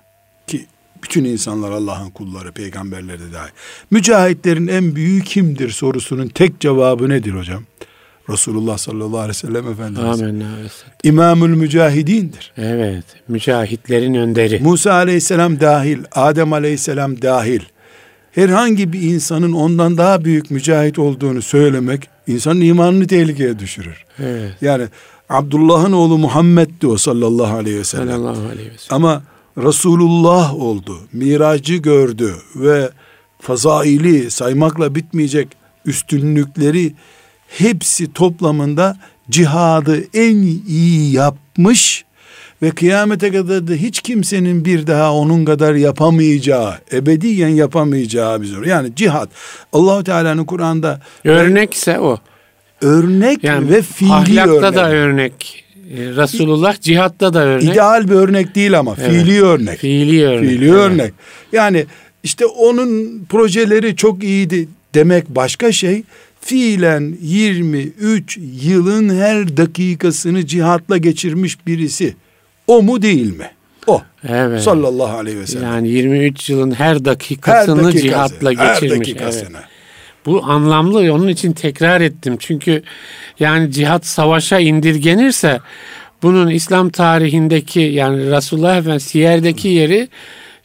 ki 0.46 0.66
bütün 1.02 1.24
insanlar 1.24 1.70
Allah'ın 1.70 2.10
kulları, 2.10 2.52
peygamberleri 2.52 3.20
de 3.20 3.32
dahil. 3.32 3.50
Mücahitlerin 3.90 4.66
en 4.66 4.94
büyüğü 4.94 5.22
kimdir 5.22 5.70
sorusunun 5.70 6.28
tek 6.28 6.60
cevabı 6.60 7.08
nedir 7.08 7.32
hocam? 7.32 7.64
Resulullah 8.32 8.78
sallallahu 8.78 9.18
aleyhi 9.18 9.28
ve 9.28 9.34
sellem 9.34 9.68
Efendimiz. 9.68 10.22
Amin. 10.22 10.44
İmamül 11.02 11.56
mücahidindir. 11.56 12.52
Evet. 12.56 13.04
Mücahitlerin 13.28 14.14
önderi. 14.14 14.60
Musa 14.62 14.92
aleyhisselam 14.92 15.60
dahil, 15.60 15.98
Adem 16.12 16.52
aleyhisselam 16.52 17.22
dahil. 17.22 17.60
Herhangi 18.32 18.92
bir 18.92 19.02
insanın 19.02 19.52
ondan 19.52 19.98
daha 19.98 20.24
büyük 20.24 20.50
mücahit 20.50 20.98
olduğunu 20.98 21.42
söylemek 21.42 22.08
insanın 22.26 22.60
imanını 22.60 23.06
tehlikeye 23.06 23.58
düşürür. 23.58 24.04
Evet. 24.18 24.52
Yani 24.60 24.84
Abdullah'ın 25.28 25.92
oğlu 25.92 26.18
Muhammed'di 26.18 26.86
o 26.86 26.96
sallallahu 26.96 27.56
aleyhi 27.56 27.78
ve 27.78 27.84
sellem. 27.84 28.08
Sallallahu 28.08 28.48
aleyhi 28.48 28.70
ve 28.70 28.78
sellem. 28.78 28.96
Ama 28.96 29.22
Resulullah 29.58 30.54
oldu, 30.54 30.98
miracı 31.12 31.74
gördü 31.74 32.34
ve 32.56 32.90
fazaili 33.40 34.30
saymakla 34.30 34.94
bitmeyecek 34.94 35.48
üstünlükleri 35.86 36.92
hepsi 37.58 38.12
toplamında 38.12 38.96
cihadı 39.30 40.04
en 40.14 40.36
iyi 40.68 41.12
yapmış 41.12 42.04
ve 42.62 42.70
kıyamete 42.70 43.32
kadar 43.32 43.68
da 43.68 43.72
hiç 43.72 44.00
kimsenin 44.00 44.64
bir 44.64 44.86
daha 44.86 45.14
onun 45.14 45.44
kadar 45.44 45.74
yapamayacağı, 45.74 46.74
ebediyen 46.92 47.48
yapamayacağı 47.48 48.42
bir 48.42 48.46
zor. 48.46 48.64
Yani 48.64 48.94
cihat 48.96 49.28
Allahu 49.72 50.04
Teala'nın 50.04 50.44
Kur'an'da 50.44 51.00
Örnekse 51.24 51.98
o. 52.00 52.18
örnek 52.80 53.44
Yani 53.44 53.70
ve 53.70 53.82
fiili 53.82 54.12
ahlakta 54.12 54.52
örnek. 54.52 54.74
da 54.74 54.90
örnek. 54.90 55.64
E, 55.90 55.96
Resulullah 55.96 56.80
cihatta 56.80 57.34
da 57.34 57.44
örnek. 57.44 57.64
İdeal 57.74 58.08
bir 58.08 58.14
örnek 58.14 58.54
değil 58.54 58.78
ama 58.78 58.96
Evet. 59.00 59.10
fiili 59.10 59.42
örnek. 59.42 59.78
Fiili 59.78 60.26
örnek. 60.26 60.48
Fiili 60.48 60.64
Evet. 60.64 60.74
örnek. 60.78 61.12
Yani 61.52 61.86
işte 62.22 62.46
onun 62.46 63.24
projeleri 63.28 63.96
çok 63.96 64.22
iyiydi 64.24 64.68
demek 64.94 65.28
başka 65.28 65.72
şey. 65.72 66.02
Fiilen 66.40 67.16
23 67.20 68.38
yılın 68.62 69.20
her 69.20 69.56
dakikasını 69.56 70.46
cihatla 70.46 70.96
geçirmiş 70.96 71.66
birisi. 71.66 72.14
O 72.66 72.82
mu 72.82 73.02
değil 73.02 73.36
mi? 73.38 73.50
O. 73.86 74.02
Evet. 74.28 74.62
Sallallahu 74.62 75.16
aleyhi 75.16 75.38
ve 75.38 75.46
sellem. 75.46 75.64
Yani 75.64 75.88
23 75.88 76.50
yılın 76.50 76.70
her 76.70 76.84
her 76.84 77.04
dakikasını 77.04 77.84
dakikası, 77.84 78.02
cihatla 78.02 78.50
her 78.58 78.74
geçirmiş. 78.80 79.08
dakikasını. 79.08 79.56
Evet. 79.56 79.66
Bu 80.26 80.44
anlamlı 80.44 81.12
onun 81.12 81.28
için 81.28 81.52
tekrar 81.52 82.00
ettim. 82.00 82.36
Çünkü 82.38 82.82
yani 83.40 83.72
cihat 83.72 84.06
savaşa 84.06 84.58
indirgenirse 84.58 85.60
bunun 86.22 86.50
İslam 86.50 86.90
tarihindeki 86.90 87.80
yani 87.80 88.30
Resulullah 88.30 88.76
Efendimiz 88.76 89.02
siyerdeki 89.02 89.68
yeri 89.68 90.08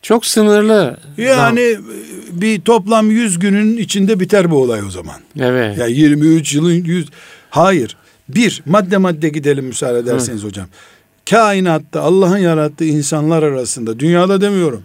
çok 0.02 0.26
sınırlı. 0.26 0.98
Yani 1.18 1.78
bir 2.42 2.62
toplam 2.62 3.12
100 3.12 3.40
günün 3.40 3.78
içinde 3.78 4.20
biter 4.20 4.52
bu 4.52 4.62
olay 4.62 4.82
o 4.88 4.90
zaman. 4.90 5.16
Evet. 5.40 5.78
Ya 5.78 5.86
23 5.88 6.54
yılın 6.54 6.72
100 6.74 7.08
hayır. 7.50 7.98
Bir 8.30 8.64
madde 8.66 8.98
madde 8.98 9.30
gidelim 9.30 9.66
müsaade 9.66 10.00
ederseniz 10.00 10.44
hocam. 10.44 10.68
Kainatta 11.30 12.02
Allah'ın 12.02 12.38
yarattığı 12.38 12.86
insanlar 12.86 13.44
arasında 13.44 14.00
dünyada 14.00 14.42
demiyorum. 14.42 14.84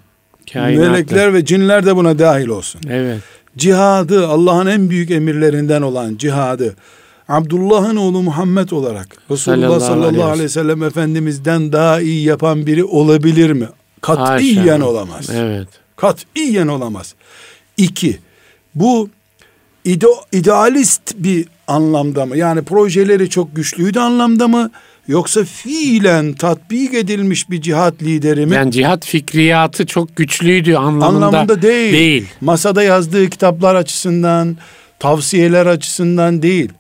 Kainatta. 0.53 0.91
Melekler 0.91 1.35
ve 1.35 1.45
cinler 1.45 1.87
de 1.87 1.97
buna 1.97 2.19
dahil 2.19 2.49
olsun. 2.49 2.81
Evet. 2.91 3.19
Cihadı 3.57 4.27
Allah'ın 4.29 4.67
en 4.67 4.91
büyük 4.91 5.11
emirlerinden 5.11 5.83
olan 5.83 6.17
cihadı 6.17 6.77
Abdullah'ın 7.29 7.97
oğlu 7.97 8.23
Muhammed 8.23 8.71
olarak 8.71 9.07
Resulullah 9.31 9.61
Sallallahu 9.61 9.81
sallallahu, 9.81 10.07
aleyhi 10.07 10.19
ve 10.19 10.25
aleyhi 10.25 10.45
ve 10.45 10.49
sellem 10.49 10.83
Efendimiz'den 10.83 11.73
daha 11.73 12.01
iyi 12.01 12.25
yapan 12.25 12.67
biri 12.67 12.85
olabilir 12.85 13.51
mi? 13.53 13.69
Katiyen 14.01 14.81
Haşa. 14.81 14.87
olamaz. 14.87 15.31
Evet. 15.35 15.69
Katiyen 16.01 16.67
olamaz. 16.67 17.15
İki, 17.77 18.19
bu 18.75 19.11
ide, 19.85 20.07
idealist 20.33 21.15
bir 21.17 21.49
anlamda 21.67 22.27
mı? 22.27 22.37
Yani 22.37 22.63
projeleri 22.63 23.31
çok 23.31 23.57
güçlüydü 23.57 23.99
anlamda 23.99 24.49
mı? 24.49 24.71
Yoksa 25.09 25.45
fiilen 25.45 26.33
tatbik 26.33 26.95
edilmiş 26.95 27.51
bir 27.51 27.63
cihat 27.63 28.03
lideri 28.03 28.47
mi? 28.47 28.55
Yani 28.55 28.73
cihat 28.73 29.07
fikriyatı 29.07 29.87
çok 29.87 30.17
güçlüydü 30.17 30.75
anlamında, 30.75 31.27
anlamında 31.27 31.63
değil. 31.63 31.93
değil. 31.93 32.29
Masada 32.41 32.83
yazdığı 32.83 33.31
kitaplar 33.31 33.75
açısından, 33.75 34.57
tavsiyeler 34.99 35.67
açısından 35.67 36.43
değil. 36.43 36.73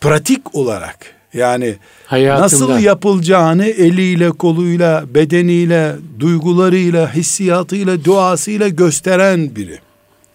Pratik 0.00 0.54
olarak 0.54 0.98
yani 1.34 1.74
Hayatında. 2.14 2.44
nasıl 2.44 2.78
yapılacağını 2.78 3.66
eliyle, 3.66 4.30
koluyla, 4.30 5.04
bedeniyle, 5.14 5.96
duygularıyla, 6.20 7.14
hissiyatıyla, 7.14 8.04
duasıyla 8.04 8.68
gösteren 8.68 9.56
biri. 9.56 9.78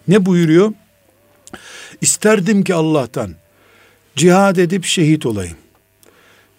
Ne 0.08 0.26
buyuruyor? 0.26 0.72
İsterdim 2.00 2.64
ki 2.64 2.74
Allah'tan 2.74 3.30
cihad 4.16 4.56
edip 4.56 4.84
şehit 4.84 5.26
olayım. 5.26 5.56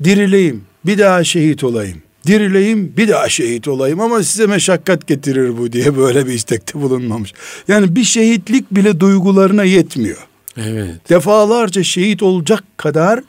Dirileyim, 0.03 0.63
bir 0.85 0.97
daha 0.97 1.23
şehit 1.23 1.63
olayım. 1.63 2.01
dirileyim 2.27 2.93
bir 2.97 3.07
daha 3.07 3.29
şehit 3.29 3.67
olayım 3.67 3.99
ama 3.99 4.23
size 4.23 4.47
meşakkat 4.47 5.07
getirir 5.07 5.57
bu 5.57 5.73
diye 5.73 5.97
böyle 5.97 6.27
bir 6.27 6.33
istekte 6.33 6.81
bulunmamış. 6.81 7.33
Yani 7.67 7.95
bir 7.95 8.03
şehitlik 8.03 8.71
bile 8.71 8.99
duygularına 8.99 9.63
yetmiyor. 9.63 10.27
Evet. 10.57 11.09
Defalarca 11.09 11.83
şehit 11.83 12.23
olacak 12.23 12.63
kadar 12.77 13.19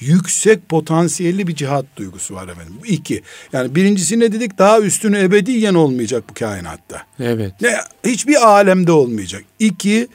yüksek 0.00 0.68
potansiyelli 0.68 1.46
bir 1.46 1.54
cihat 1.54 1.84
duygusu 1.96 2.34
var 2.34 2.48
efendim. 2.48 2.74
Bu 2.82 2.86
iki. 2.86 3.22
Yani 3.52 3.74
birincisi 3.74 4.20
ne 4.20 4.32
dedik? 4.32 4.58
Daha 4.58 4.80
üstünü 4.80 5.18
ebediyen 5.18 5.74
olmayacak 5.74 6.24
bu 6.30 6.34
kainatta. 6.34 7.02
Evet. 7.20 7.52
Ne, 7.60 7.74
hiçbir 8.06 8.48
alemde 8.48 8.92
olmayacak. 8.92 9.44
İki, 9.58 10.08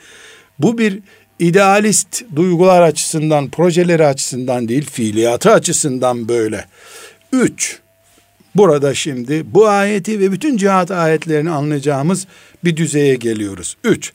bu 0.59 0.77
bir 0.77 0.99
idealist 1.39 2.23
duygular 2.35 2.81
açısından, 2.81 3.49
projeleri 3.49 4.05
açısından 4.05 4.67
değil, 4.67 4.85
fiiliyatı 4.85 5.51
açısından 5.51 6.27
böyle. 6.27 6.65
Üç, 7.31 7.79
burada 8.55 8.93
şimdi 8.93 9.43
bu 9.45 9.67
ayeti 9.67 10.19
ve 10.19 10.31
bütün 10.31 10.57
cihat 10.57 10.91
ayetlerini 10.91 11.49
anlayacağımız 11.49 12.27
bir 12.63 12.77
düzeye 12.77 13.15
geliyoruz. 13.15 13.77
Üç, 13.83 14.13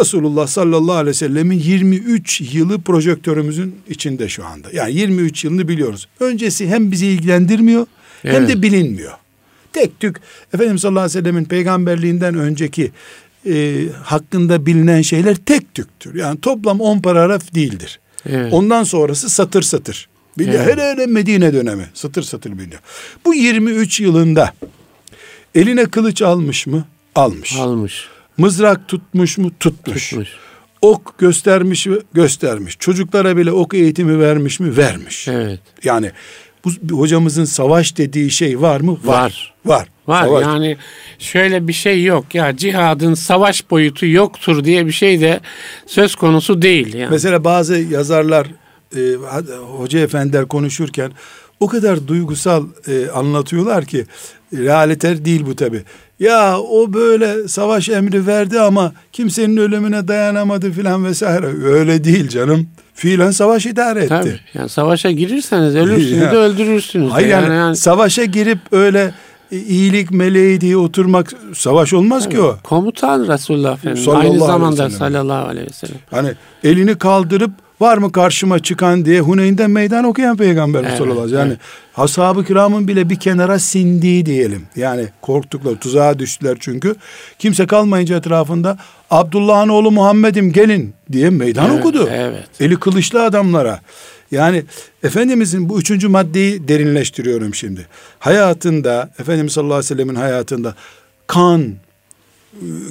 Resulullah 0.00 0.46
sallallahu 0.46 0.96
aleyhi 0.96 1.08
ve 1.08 1.14
sellemin 1.14 1.58
23 1.58 2.40
yılı 2.54 2.80
projektörümüzün 2.80 3.76
içinde 3.88 4.28
şu 4.28 4.46
anda. 4.46 4.68
Yani 4.72 4.94
23 4.94 5.44
yılını 5.44 5.68
biliyoruz. 5.68 6.08
Öncesi 6.20 6.68
hem 6.68 6.92
bizi 6.92 7.06
ilgilendirmiyor 7.06 7.86
evet. 8.24 8.36
hem 8.36 8.48
de 8.48 8.62
bilinmiyor. 8.62 9.12
Tek 9.72 10.00
tük 10.00 10.16
Efendimiz 10.54 10.80
sallallahu 10.80 11.04
aleyhi 11.04 11.18
ve 11.18 11.22
sellemin 11.22 11.44
peygamberliğinden 11.44 12.34
önceki 12.34 12.92
e, 13.46 13.84
hakkında 14.02 14.66
bilinen 14.66 15.02
şeyler 15.02 15.36
tek 15.36 15.74
tüktür. 15.74 16.14
Yani 16.14 16.40
toplam 16.40 16.80
10 16.80 17.00
paragraf 17.00 17.54
değildir. 17.54 18.00
Evet. 18.28 18.52
Ondan 18.52 18.84
sonrası 18.84 19.30
satır 19.30 19.62
satır. 19.62 20.08
Biliyor. 20.38 20.64
Evet. 20.64 20.76
Hele 20.76 20.82
hele 20.82 21.06
Medine 21.06 21.52
dönemi 21.52 21.86
satır 21.94 22.22
satır 22.22 22.52
biliyor. 22.52 22.80
Bu 23.24 23.34
23 23.34 24.00
yılında 24.00 24.52
eline 25.54 25.84
kılıç 25.84 26.22
almış 26.22 26.66
mı? 26.66 26.84
Almış. 27.14 27.56
Almış. 27.56 28.08
Mızrak 28.38 28.88
tutmuş 28.88 29.38
mu? 29.38 29.50
Tutmuş. 29.60 30.10
Tutmuş. 30.10 30.28
Ok 30.82 31.18
göstermiş 31.18 31.86
mi? 31.86 31.96
Göstermiş. 32.14 32.76
Çocuklara 32.78 33.36
bile 33.36 33.52
ok 33.52 33.74
eğitimi 33.74 34.20
vermiş 34.20 34.60
mi? 34.60 34.76
Vermiş. 34.76 35.28
Evet. 35.28 35.60
Yani 35.84 36.10
bu 36.64 37.00
hocamızın 37.00 37.44
savaş 37.44 37.96
dediği 37.96 38.30
şey 38.30 38.60
var 38.60 38.80
mı? 38.80 38.98
Var. 39.04 39.54
Var. 39.64 39.78
Var. 39.78 39.88
Var. 40.06 40.24
Savaş. 40.24 40.46
Yani 40.46 40.76
şöyle 41.18 41.68
bir 41.68 41.72
şey 41.72 42.04
yok 42.04 42.34
ya 42.34 42.56
cihadın 42.56 43.14
savaş 43.14 43.70
boyutu 43.70 44.06
yoktur 44.06 44.64
diye 44.64 44.86
bir 44.86 44.92
şey 44.92 45.20
de 45.20 45.40
söz 45.86 46.14
konusu 46.14 46.62
değil. 46.62 46.94
Yani. 46.94 47.10
Mesela 47.10 47.44
bazı 47.44 47.76
yazarlar 47.76 48.46
e, 48.96 49.00
hoca 49.76 49.98
efendiler 49.98 50.48
konuşurken 50.48 51.12
o 51.60 51.66
kadar 51.66 52.08
duygusal 52.08 52.66
e, 52.88 53.10
anlatıyorlar 53.10 53.84
ki 53.84 54.06
realiter 54.52 55.24
değil 55.24 55.46
bu 55.46 55.56
tabi. 55.56 55.82
Ya 56.20 56.60
o 56.60 56.92
böyle 56.92 57.48
savaş 57.48 57.88
emri 57.88 58.26
verdi 58.26 58.60
ama 58.60 58.92
kimsenin 59.12 59.56
ölümüne 59.56 60.08
dayanamadı 60.08 60.72
filan 60.72 61.04
vesaire. 61.04 61.46
Öyle 61.64 62.04
değil 62.04 62.28
canım. 62.28 62.68
Fiilen 62.94 63.30
savaş 63.30 63.66
idare 63.66 63.98
etti. 63.98 64.08
Tabii. 64.08 64.40
Yani 64.54 64.68
savaşa 64.68 65.10
girirseniz 65.10 65.76
ölürsünüz 65.76 66.20
de 66.20 66.36
öldürürsünüz. 66.36 67.12
Hayır 67.12 67.28
yani, 67.28 67.54
yani 67.54 67.76
savaşa 67.76 68.24
girip 68.24 68.58
öyle 68.72 69.14
iyilik 69.50 70.10
meleği 70.10 70.60
diye 70.60 70.76
oturmak 70.76 71.32
savaş 71.54 71.92
olmaz 71.92 72.24
Tabii. 72.24 72.34
ki 72.34 72.40
o. 72.40 72.56
Komutan 72.62 73.28
Resulullah 73.28 73.72
Efendimiz 73.72 74.04
sallallahu 74.04 74.30
aynı 74.30 74.38
zamanda 74.38 74.90
sallallahu 74.90 75.48
aleyhi 75.48 75.66
ve 75.66 75.72
sellem. 75.72 75.96
Hani 76.10 76.32
elini 76.64 76.98
kaldırıp 76.98 77.50
var 77.80 77.98
mı 77.98 78.12
karşıma 78.12 78.58
çıkan 78.58 79.04
diye 79.04 79.20
Huneyn'den 79.20 79.70
meydan 79.70 80.04
okuyan 80.04 80.36
peygamber 80.36 80.84
evet, 80.84 80.98
sallallahu 80.98 81.20
aleyhi 81.20 81.26
ve 81.26 81.36
sellem. 81.36 81.48
Yani 81.48 81.58
evet. 81.60 81.98
ashab-ı 81.98 82.44
kiramın 82.44 82.88
bile 82.88 83.10
bir 83.10 83.16
kenara 83.16 83.58
sindiği 83.58 84.26
diyelim. 84.26 84.62
Yani 84.76 85.08
korktuklar, 85.22 85.74
tuzağa 85.74 86.18
düştüler 86.18 86.56
çünkü. 86.60 86.94
Kimse 87.38 87.66
kalmayınca 87.66 88.16
etrafında 88.16 88.78
Abdullah'ın 89.10 89.68
oğlu 89.68 89.90
Muhammed'im 89.90 90.52
gelin 90.52 90.94
diye 91.12 91.30
meydan 91.30 91.70
evet, 91.70 91.80
okudu. 91.80 92.08
Evet. 92.12 92.44
Eli 92.60 92.76
kılıçlı 92.76 93.22
adamlara. 93.22 93.80
Yani 94.30 94.64
Efendimizin 95.02 95.68
bu 95.68 95.80
üçüncü 95.80 96.08
maddeyi 96.08 96.68
derinleştiriyorum 96.68 97.54
şimdi. 97.54 97.86
Hayatında, 98.18 99.10
Efendimiz 99.18 99.52
sallallahu 99.52 99.74
aleyhi 99.74 99.90
ve 99.90 99.94
sellemin 99.94 100.14
hayatında 100.14 100.74
kan, 101.26 101.74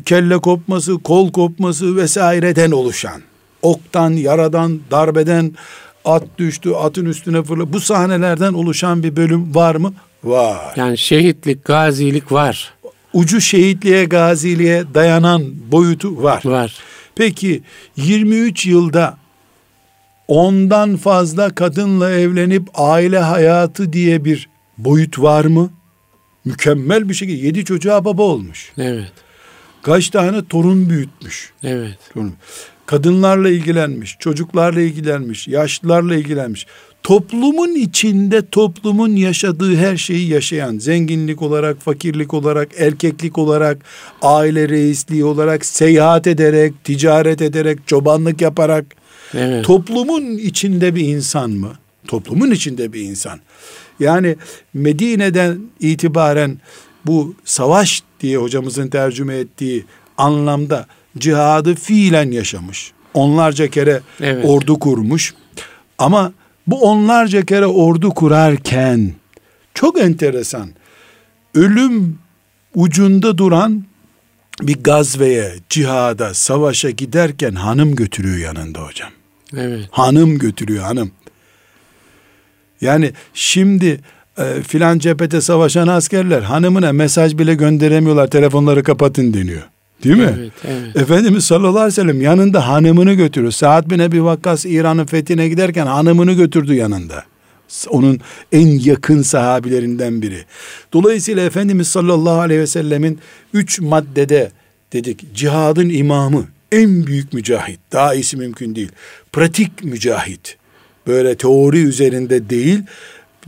kelle 0.06 0.38
kopması, 0.38 0.98
kol 0.98 1.32
kopması 1.32 1.96
vesaireden 1.96 2.72
oluşan, 2.72 3.22
oktan, 3.66 4.12
yaradan, 4.12 4.80
darbeden, 4.92 5.56
at 6.06 6.24
düştü, 6.38 6.72
atın 6.72 7.06
üstüne 7.06 7.44
fırladı. 7.44 7.74
Bu 7.74 7.80
sahnelerden 7.80 8.54
oluşan 8.54 9.04
bir 9.04 9.16
bölüm 9.16 9.56
var 9.56 9.76
mı? 9.76 9.94
Var. 10.24 10.74
Yani 10.76 10.98
şehitlik, 10.98 11.66
gazilik 11.66 12.32
var. 12.32 12.74
Ucu 13.14 13.42
şehitliğe, 13.42 14.06
gaziliğe 14.06 14.84
dayanan 14.94 15.44
boyutu 15.72 16.24
var. 16.24 16.42
Var. 16.46 16.78
Peki 17.16 17.62
23 17.98 18.66
yılda 18.66 19.18
ondan 20.28 20.98
fazla 20.98 21.56
kadınla 21.56 22.12
evlenip 22.12 22.70
aile 22.74 23.20
hayatı 23.20 23.94
diye 23.94 24.26
bir 24.26 24.50
boyut 24.78 25.20
var 25.20 25.46
mı? 25.46 25.70
Mükemmel 26.46 27.10
bir 27.10 27.14
şekilde 27.14 27.46
yedi 27.48 27.66
çocuğa 27.66 28.06
baba 28.06 28.24
olmuş. 28.24 28.72
Evet. 28.78 29.12
Kaç 29.82 30.10
tane 30.10 30.46
torun 30.46 30.90
büyütmüş. 30.90 31.54
Evet. 31.64 31.98
Kadınlarla 32.86 33.50
ilgilenmiş, 33.50 34.18
çocuklarla 34.20 34.82
ilgilenmiş, 34.82 35.48
yaşlılarla 35.48 36.16
ilgilenmiş. 36.16 36.66
Toplumun 37.04 37.76
içinde 37.76 38.50
toplumun 38.50 39.16
yaşadığı 39.16 39.76
her 39.76 39.98
şeyi 39.98 40.30
yaşayan, 40.30 40.78
zenginlik 40.78 41.42
olarak, 41.42 41.82
fakirlik 41.82 42.34
olarak, 42.34 42.70
erkeklik 42.78 43.38
olarak, 43.38 43.78
aile 44.22 44.70
reisliği 44.70 45.26
olarak, 45.26 45.66
seyahat 45.66 46.28
ederek, 46.28 46.84
ticaret 46.84 47.42
ederek, 47.42 47.80
çobanlık 47.88 48.42
yaparak, 48.42 48.86
Evet. 49.34 49.66
Toplumun 49.66 50.38
içinde 50.38 50.96
bir 50.96 51.08
insan 51.08 51.52
mı? 51.52 51.72
Toplumun 52.08 52.52
içinde 52.52 52.94
bir 52.94 53.02
insan. 53.02 53.40
Yani 54.00 54.36
Medine'den 54.74 55.60
itibaren 55.80 56.60
bu 57.06 57.36
savaş 57.46 58.04
diye 58.20 58.38
hocamızın 58.38 58.88
tercüme 58.88 59.38
ettiği 59.38 59.86
anlamda 60.18 60.86
cihadı 61.18 61.76
fiilen 61.76 62.32
yaşamış. 62.32 62.92
Onlarca 63.14 63.68
kere 63.68 64.02
evet. 64.22 64.46
ordu 64.46 64.80
kurmuş. 64.80 65.34
Ama 65.98 66.34
bu 66.68 66.82
onlarca 66.82 67.46
kere 67.46 67.66
ordu 67.66 68.10
kurarken 68.10 69.12
çok 69.74 70.00
enteresan. 70.00 70.70
Ölüm 71.56 72.20
ucunda 72.76 73.38
duran 73.38 73.84
bir 74.62 74.84
gazveye, 74.84 75.56
cihada, 75.70 76.34
savaşa 76.34 76.90
giderken 76.90 77.52
hanım 77.52 77.96
götürüyor 77.96 78.38
yanında 78.38 78.80
hocam. 78.80 79.10
Evet. 79.58 79.88
Hanım 79.92 80.38
götürüyor 80.38 80.84
hanım. 80.84 81.12
Yani 82.82 83.14
şimdi 83.34 84.00
e, 84.38 84.62
filan 84.68 85.00
cephete 85.00 85.42
savaşan 85.42 85.88
askerler 85.88 86.42
hanımına 86.42 86.92
mesaj 86.94 87.38
bile 87.38 87.56
gönderemiyorlar 87.56 88.28
telefonları 88.28 88.84
kapatın 88.84 89.34
deniyor. 89.34 89.64
Değil 90.06 90.18
mi? 90.18 90.36
Evet, 90.38 90.52
evet. 90.68 90.96
Efendimiz 90.96 91.46
sallallahu 91.46 91.80
aleyhi 91.80 91.88
ve 91.88 91.92
sellem 91.92 92.22
yanında 92.22 92.68
hanımını 92.68 93.14
götürüyor. 93.14 93.52
Saat 93.52 93.90
bin 93.90 94.00
Ebi 94.00 94.24
Vakkas 94.24 94.66
İran'ın 94.66 95.06
fethine 95.06 95.48
giderken 95.50 95.86
hanımını 95.86 96.34
götürdü 96.34 96.74
yanında. 96.74 97.24
Onun 97.90 98.20
en 98.52 98.68
yakın 98.68 99.22
sahabilerinden 99.22 100.22
biri. 100.22 100.46
Dolayısıyla 100.94 101.44
Efendimiz 101.44 101.88
sallallahu 101.88 102.40
aleyhi 102.40 102.62
ve 102.62 102.68
sellemin 102.68 103.20
üç 103.54 103.80
maddede 103.80 104.52
dedik 104.94 105.36
cihadın 105.36 105.90
imamı 105.90 106.46
en 106.72 107.08
büyük 107.08 107.34
mücahit. 107.34 107.80
Daha 107.92 108.14
iyisi 108.14 108.38
mümkün 108.38 108.76
değil. 108.76 108.92
Pratik 109.32 109.84
mücahit. 109.84 110.58
Böyle 111.08 111.36
teori 111.36 111.84
üzerinde 111.84 112.50
değil. 112.50 112.80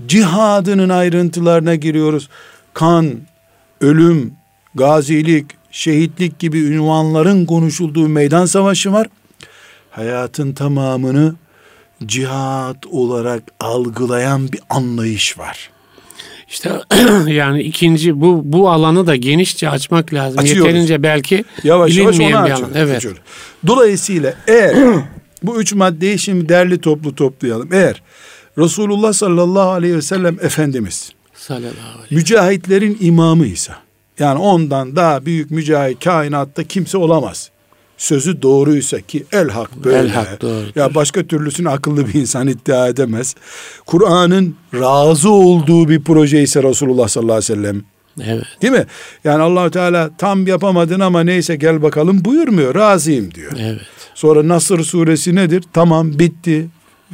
Cihadının 0.07 0.89
ayrıntılarına 0.89 1.75
giriyoruz. 1.75 2.29
Kan, 2.73 3.11
ölüm, 3.81 4.33
gazilik, 4.75 5.45
şehitlik 5.77 6.39
gibi 6.39 6.59
ünvanların 6.59 7.45
konuşulduğu 7.45 8.07
meydan 8.07 8.45
savaşı 8.45 8.91
var. 8.91 9.07
Hayatın 9.91 10.53
tamamını 10.53 11.35
cihat 12.05 12.85
olarak 12.85 13.43
algılayan 13.59 14.51
bir 14.51 14.59
anlayış 14.69 15.37
var. 15.37 15.69
İşte 16.47 16.71
yani 17.27 17.61
ikinci 17.61 18.21
bu 18.21 18.41
bu 18.43 18.69
alanı 18.69 19.07
da 19.07 19.15
genişçe 19.15 19.69
açmak 19.69 20.13
lazım. 20.13 20.39
Açıyoruz. 20.39 20.65
Yeterince 20.65 21.03
belki 21.03 21.45
yavaş 21.63 21.97
yavaş 21.97 22.19
onu 22.19 22.27
bir 22.27 22.33
alan. 22.33 22.71
Evet. 22.75 23.05
Dolayısıyla 23.67 24.33
eğer 24.47 24.75
bu 25.43 25.61
üç 25.61 25.73
maddeyi 25.73 26.19
şimdi 26.19 26.49
derli 26.49 26.81
toplu 26.81 27.15
toplayalım. 27.15 27.73
Eğer 27.73 28.01
Resulullah 28.57 29.13
sallallahu 29.13 29.69
aleyhi 29.69 29.95
ve 29.95 30.01
sellem 30.01 30.37
Efendimiz 30.41 31.11
sallallahu 31.33 31.67
aleyhi. 31.95 32.15
mücahitlerin 32.15 32.97
imamıysa 33.01 33.86
yani 34.19 34.39
ondan 34.39 34.95
daha 34.95 35.25
büyük 35.25 35.51
mücahit 35.51 36.03
kainatta 36.03 36.63
kimse 36.63 36.97
olamaz 36.97 37.51
sözü 37.97 38.41
doğruysa 38.41 39.01
ki 39.01 39.25
el 39.31 39.49
hak 39.49 39.75
böyle. 39.83 39.97
El 39.97 40.09
hak 40.09 40.41
doğrudur. 40.41 40.71
Ya 40.75 40.95
başka 40.95 41.23
türlüsünü 41.27 41.69
akıllı 41.69 42.07
bir 42.07 42.13
insan 42.13 42.47
iddia 42.47 42.87
edemez. 42.87 43.35
Kur'an'ın 43.85 44.55
razı 44.73 45.31
olduğu 45.31 45.89
bir 45.89 46.03
proje 46.03 46.41
ise 46.41 46.63
Resulullah 46.63 47.07
sallallahu 47.07 47.35
aleyhi 47.35 47.51
ve 47.51 47.55
sellem 47.55 47.83
Evet. 48.25 48.43
Değil 48.61 48.73
mi? 48.73 48.85
Yani 49.23 49.43
allah 49.43 49.69
Teala 49.69 50.09
tam 50.17 50.47
yapamadın 50.47 50.99
ama 50.99 51.23
neyse 51.23 51.55
gel 51.55 51.81
bakalım 51.81 52.25
buyurmuyor. 52.25 52.75
Razıyım 52.75 53.33
diyor. 53.33 53.51
Evet. 53.59 53.81
Sonra 54.15 54.47
Nasır 54.47 54.83
suresi 54.83 55.35
nedir? 55.35 55.63
Tamam 55.73 56.19
bitti. 56.19 56.67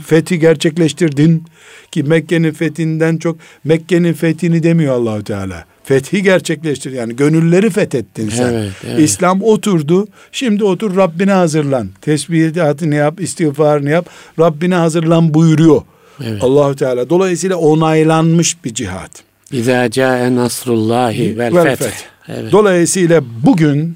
Fethi 0.06 0.40
gerçekleştirdin 0.40 1.44
ki 1.92 2.04
Mekke'nin 2.04 2.52
fethinden 2.52 3.18
çok 3.18 3.38
Mekke'nin 3.64 4.14
fethini 4.14 4.64
demiyor 4.64 4.96
Allahu 4.96 5.24
Teala. 5.24 5.66
Fethi 5.84 6.24
gerçekleştir 6.24 6.92
yani 6.92 7.16
gönülleri 7.16 7.70
fethettin 7.70 8.30
sen. 8.30 8.54
Evet, 8.54 8.72
evet. 8.88 9.00
İslam 9.00 9.42
oturdu. 9.42 10.08
Şimdi 10.32 10.64
otur 10.64 10.98
Rabbine 10.98 11.32
hazırlan. 11.32 11.90
Tesbihatını 12.02 12.96
yap, 12.96 13.22
istiğfarını 13.22 13.90
yap. 13.90 14.10
Rabbine 14.40 14.76
hazırlan 14.76 15.34
buyuruyor. 15.34 15.82
Evet. 16.24 16.44
Allahu 16.44 16.76
Teala. 16.76 17.10
Dolayısıyla 17.10 17.56
onaylanmış 17.56 18.66
bir 18.66 18.74
cihat. 18.74 19.12
İzâ 19.52 19.92
câe 19.92 20.36
nasrullâhi 20.36 21.38
vel, 21.38 21.56
vel 21.56 21.76
feth. 21.76 22.04
Evet. 22.28 22.52
Dolayısıyla 22.52 23.24
bugün, 23.44 23.96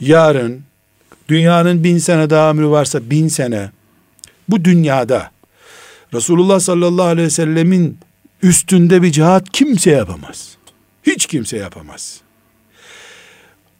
yarın, 0.00 0.60
dünyanın 1.28 1.84
bin 1.84 1.98
sene 1.98 2.30
daha 2.30 2.50
ömrü 2.50 2.68
varsa 2.68 3.10
bin 3.10 3.28
sene, 3.28 3.70
bu 4.48 4.64
dünyada 4.64 5.30
Resulullah 6.14 6.60
sallallahu 6.60 7.06
aleyhi 7.06 7.26
ve 7.26 7.30
sellemin 7.30 7.98
üstünde 8.42 9.02
bir 9.02 9.12
cihat 9.12 9.52
kimse 9.52 9.90
yapamaz. 9.90 10.56
Hiç 11.06 11.26
kimse 11.26 11.56
yapamaz. 11.56 12.20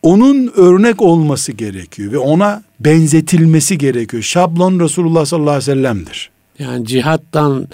Onun 0.02 0.52
örnek 0.56 1.02
olması 1.02 1.52
gerekiyor 1.52 2.12
ve 2.12 2.18
ona 2.18 2.62
benzetilmesi 2.80 3.78
gerekiyor. 3.78 4.22
Şablon 4.22 4.80
Resulullah 4.80 5.24
sallallahu 5.24 5.50
aleyhi 5.50 5.70
ve 5.70 5.74
sellem'dir. 5.74 6.30
Yani 6.58 6.86
cihattan 6.86 7.68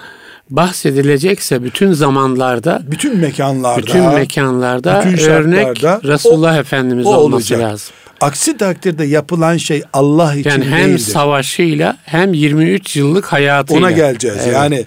bahsedilecekse 0.49 1.63
bütün 1.63 1.93
zamanlarda, 1.93 2.81
bütün 2.91 3.17
mekanlarda, 3.17 3.81
bütün 3.81 4.03
mekanlarda 4.03 5.03
bütün 5.05 5.29
örnek 5.29 5.83
Resulullah 5.83 6.55
o, 6.55 6.59
Efendimiz 6.59 7.05
o 7.05 7.09
olması 7.09 7.55
olacak. 7.55 7.71
lazım. 7.71 7.95
Aksi 8.21 8.57
takdirde 8.57 9.05
yapılan 9.05 9.57
şey 9.57 9.83
Allah 9.93 10.35
için 10.35 10.49
yani 10.49 10.65
hem 10.65 10.87
değildir. 10.87 10.99
savaşıyla 10.99 11.97
hem 12.03 12.33
23 12.33 12.95
yıllık 12.95 13.25
hayatıyla. 13.25 13.79
Ona 13.81 13.91
geleceğiz. 13.91 14.37
Evet. 14.43 14.53
Yani 14.53 14.85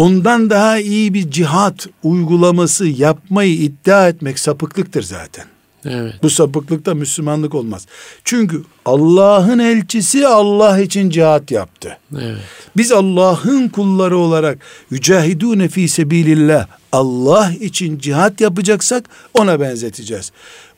ondan 0.00 0.50
daha 0.50 0.78
iyi 0.78 1.14
bir 1.14 1.30
cihat 1.30 1.86
uygulaması 2.02 2.86
yapmayı 2.86 3.54
iddia 3.54 4.08
etmek 4.08 4.38
sapıklıktır 4.38 5.02
zaten. 5.02 5.44
Evet. 5.84 6.14
Bu 6.22 6.30
sapıklıkta 6.30 6.94
Müslümanlık 6.94 7.54
olmaz. 7.54 7.86
Çünkü 8.24 8.62
Allah'ın 8.84 9.58
elçisi 9.58 10.26
Allah 10.26 10.80
için 10.80 11.10
cihat 11.10 11.50
yaptı. 11.50 11.98
Evet. 12.14 12.36
Biz 12.76 12.92
Allah'ın 12.92 13.68
kulları 13.68 14.18
olarak 14.18 14.58
yücahidune 14.90 15.68
fi 15.68 15.88
sebilillah 15.88 16.66
Allah 16.92 17.52
için 17.60 17.98
cihat 17.98 18.40
yapacaksak 18.40 19.04
ona 19.34 19.60
benzeteceğiz. 19.60 20.32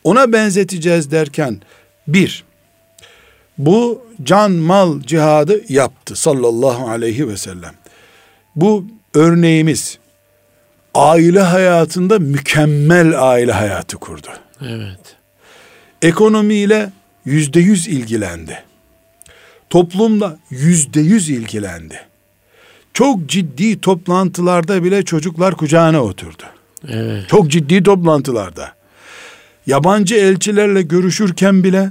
Ona 0.04 0.32
benzeteceğiz 0.32 1.11
derken 1.11 1.61
bir, 2.08 2.44
bu 3.58 4.02
can 4.22 4.52
mal 4.52 5.00
cihadı 5.02 5.72
yaptı 5.72 6.16
sallallahu 6.16 6.88
aleyhi 6.88 7.28
ve 7.28 7.37
sellem. 7.37 7.74
Bu 8.56 8.87
örneğimiz 9.14 9.98
aile 10.94 11.40
hayatında 11.40 12.18
mükemmel 12.18 13.31
aile 13.31 13.53
hayatı 13.53 13.96
kurdu. 13.96 14.29
Evet. 14.61 15.16
Ekonomiyle 16.03 16.90
yüzde 17.25 17.61
yüz 17.61 17.88
ilgilendi. 17.88 18.62
Toplumla 19.70 20.38
yüzde 20.51 21.01
yüz 21.01 21.31
ilgilendi. 21.31 22.01
Çok 22.94 23.27
ciddi 23.27 23.81
toplantılarda 23.81 24.85
bile 24.85 25.03
çocuklar 25.03 25.55
kucağına 25.55 26.03
oturdu. 26.03 26.42
Evet. 26.88 27.29
Çok 27.29 27.51
ciddi 27.51 27.83
toplantılarda. 27.83 28.72
Yabancı 29.66 30.14
elçilerle 30.14 30.83
görüşürken 30.83 31.64
bile 31.64 31.90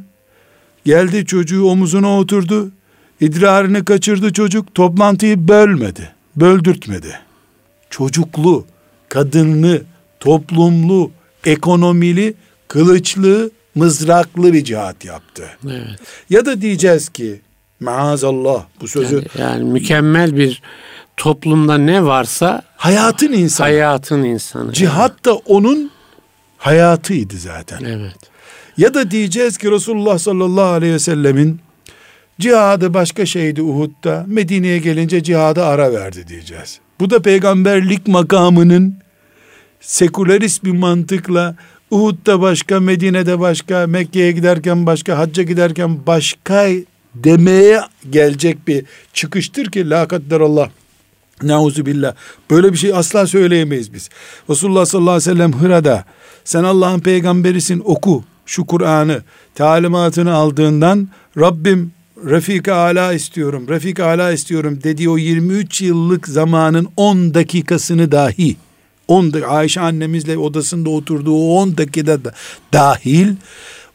geldi 0.85 1.25
çocuğu 1.25 1.65
omuzuna 1.65 2.17
oturdu. 2.17 2.71
İdrarını 3.19 3.85
kaçırdı 3.85 4.33
çocuk. 4.33 4.75
Toplantıyı 4.75 5.47
bölmedi. 5.47 6.11
Böldürtmedi. 6.35 7.19
Çocuklu, 7.89 8.65
kadınlı, 9.09 9.81
toplumlu, 10.19 11.11
ekonomili, 11.45 12.33
kılıçlı, 12.67 13.51
mızraklı 13.75 14.53
bir 14.53 14.63
cihat 14.63 15.05
yaptı. 15.05 15.43
Evet. 15.65 15.99
Ya 16.29 16.45
da 16.45 16.61
diyeceğiz 16.61 17.09
ki 17.09 17.41
maazallah 17.79 18.63
bu 18.81 18.87
sözü 18.87 19.15
yani, 19.15 19.25
yani 19.39 19.63
mükemmel 19.63 20.37
bir 20.37 20.61
toplumda 21.17 21.77
ne 21.77 22.05
varsa 22.05 22.61
hayatın 22.75 23.33
insanı. 23.33 23.67
Hayatın 23.67 24.23
insanı. 24.23 24.73
Cihat 24.73 25.11
yani. 25.11 25.23
da 25.25 25.33
onun 25.35 25.91
hayatıydı 26.57 27.37
zaten. 27.37 27.83
Evet. 27.83 28.17
Ya 28.77 28.93
da 28.93 29.11
diyeceğiz 29.11 29.57
ki 29.57 29.71
Resulullah 29.71 30.17
sallallahu 30.17 30.65
aleyhi 30.65 30.93
ve 30.93 30.99
sellemin 30.99 31.59
cihadı 32.39 32.93
başka 32.93 33.25
şeydi 33.25 33.61
Uhud'da. 33.61 34.25
Medine'ye 34.27 34.77
gelince 34.77 35.23
cihada 35.23 35.65
ara 35.65 35.93
verdi 35.93 36.27
diyeceğiz. 36.27 36.79
Bu 36.99 37.09
da 37.09 37.21
peygamberlik 37.21 38.07
makamının 38.07 38.95
sekülerist 39.79 40.63
bir 40.63 40.71
mantıkla 40.71 41.55
Uhud'da 41.91 42.41
başka, 42.41 42.79
Medine'de 42.79 43.39
başka, 43.39 43.87
Mekke'ye 43.87 44.31
giderken 44.31 44.85
başka, 44.85 45.17
hacca 45.17 45.43
giderken 45.43 46.07
başka 46.07 46.67
demeye 47.15 47.81
gelecek 48.09 48.67
bir 48.67 48.85
çıkıştır 49.13 49.71
ki 49.71 49.89
la 49.89 50.07
kadderallah 50.07 50.69
Nauzu 51.43 51.85
billah. 51.85 52.13
Böyle 52.49 52.73
bir 52.73 52.77
şey 52.77 52.93
asla 52.93 53.27
söyleyemeyiz 53.27 53.93
biz. 53.93 54.09
Resulullah 54.49 54.85
sallallahu 54.85 55.11
aleyhi 55.11 55.29
ve 55.29 55.33
sellem 55.33 55.53
Hıra'da 55.53 56.05
sen 56.43 56.63
Allah'ın 56.63 56.99
peygamberisin 56.99 57.81
oku 57.85 58.23
şu 58.45 58.65
Kur'an'ı 58.65 59.21
talimatını 59.55 60.33
aldığından 60.33 61.07
Rabbim 61.37 61.91
Refika 62.25 62.75
Ala 62.75 63.13
istiyorum, 63.13 63.65
Refika 63.69 64.05
Ala 64.05 64.31
istiyorum 64.31 64.79
dediği 64.83 65.09
o 65.09 65.17
23 65.17 65.81
yıllık 65.81 66.27
zamanın 66.27 66.87
10 66.97 67.33
dakikasını 67.33 68.11
dahi 68.11 68.55
10 69.07 69.33
Ayşe 69.47 69.81
annemizle 69.81 70.37
odasında 70.37 70.89
oturduğu 70.89 71.47
10 71.47 71.77
dakikada 71.77 72.25
da 72.25 72.33
dahil 72.73 73.27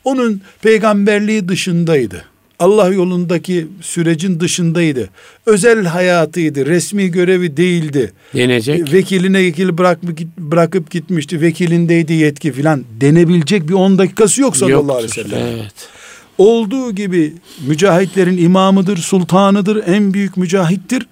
onun 0.05 0.41
peygamberliği 0.63 1.49
dışındaydı. 1.49 2.25
Allah 2.59 2.89
yolundaki 2.89 3.67
sürecin 3.81 4.41
dışındaydı. 4.41 5.11
Özel 5.47 5.85
hayatıydı, 5.85 6.67
resmi 6.67 7.11
görevi 7.11 7.57
değildi. 7.57 8.13
Denecek. 8.35 8.93
Vekiline 8.93 9.39
vekil 9.39 9.79
bırakıp, 9.79 10.21
bırakıp 10.39 10.91
gitmişti, 10.91 11.41
vekilindeydi 11.41 12.13
yetki 12.13 12.53
filan 12.53 12.85
denebilecek 13.01 13.69
bir 13.69 13.75
10 13.75 13.99
dakikası 13.99 14.41
yok 14.41 14.57
sallallahu 14.57 14.97
aleyhi 14.97 15.11
ve 15.11 15.23
sellem. 15.23 15.47
Evet. 15.47 15.89
Olduğu 16.39 16.93
gibi 16.93 17.33
mücahitlerin 17.67 18.39
imamıdır, 18.39 18.97
sultanıdır, 18.97 19.83
en 19.87 20.15
büyük 20.15 20.37
mücahittir. 20.37 21.07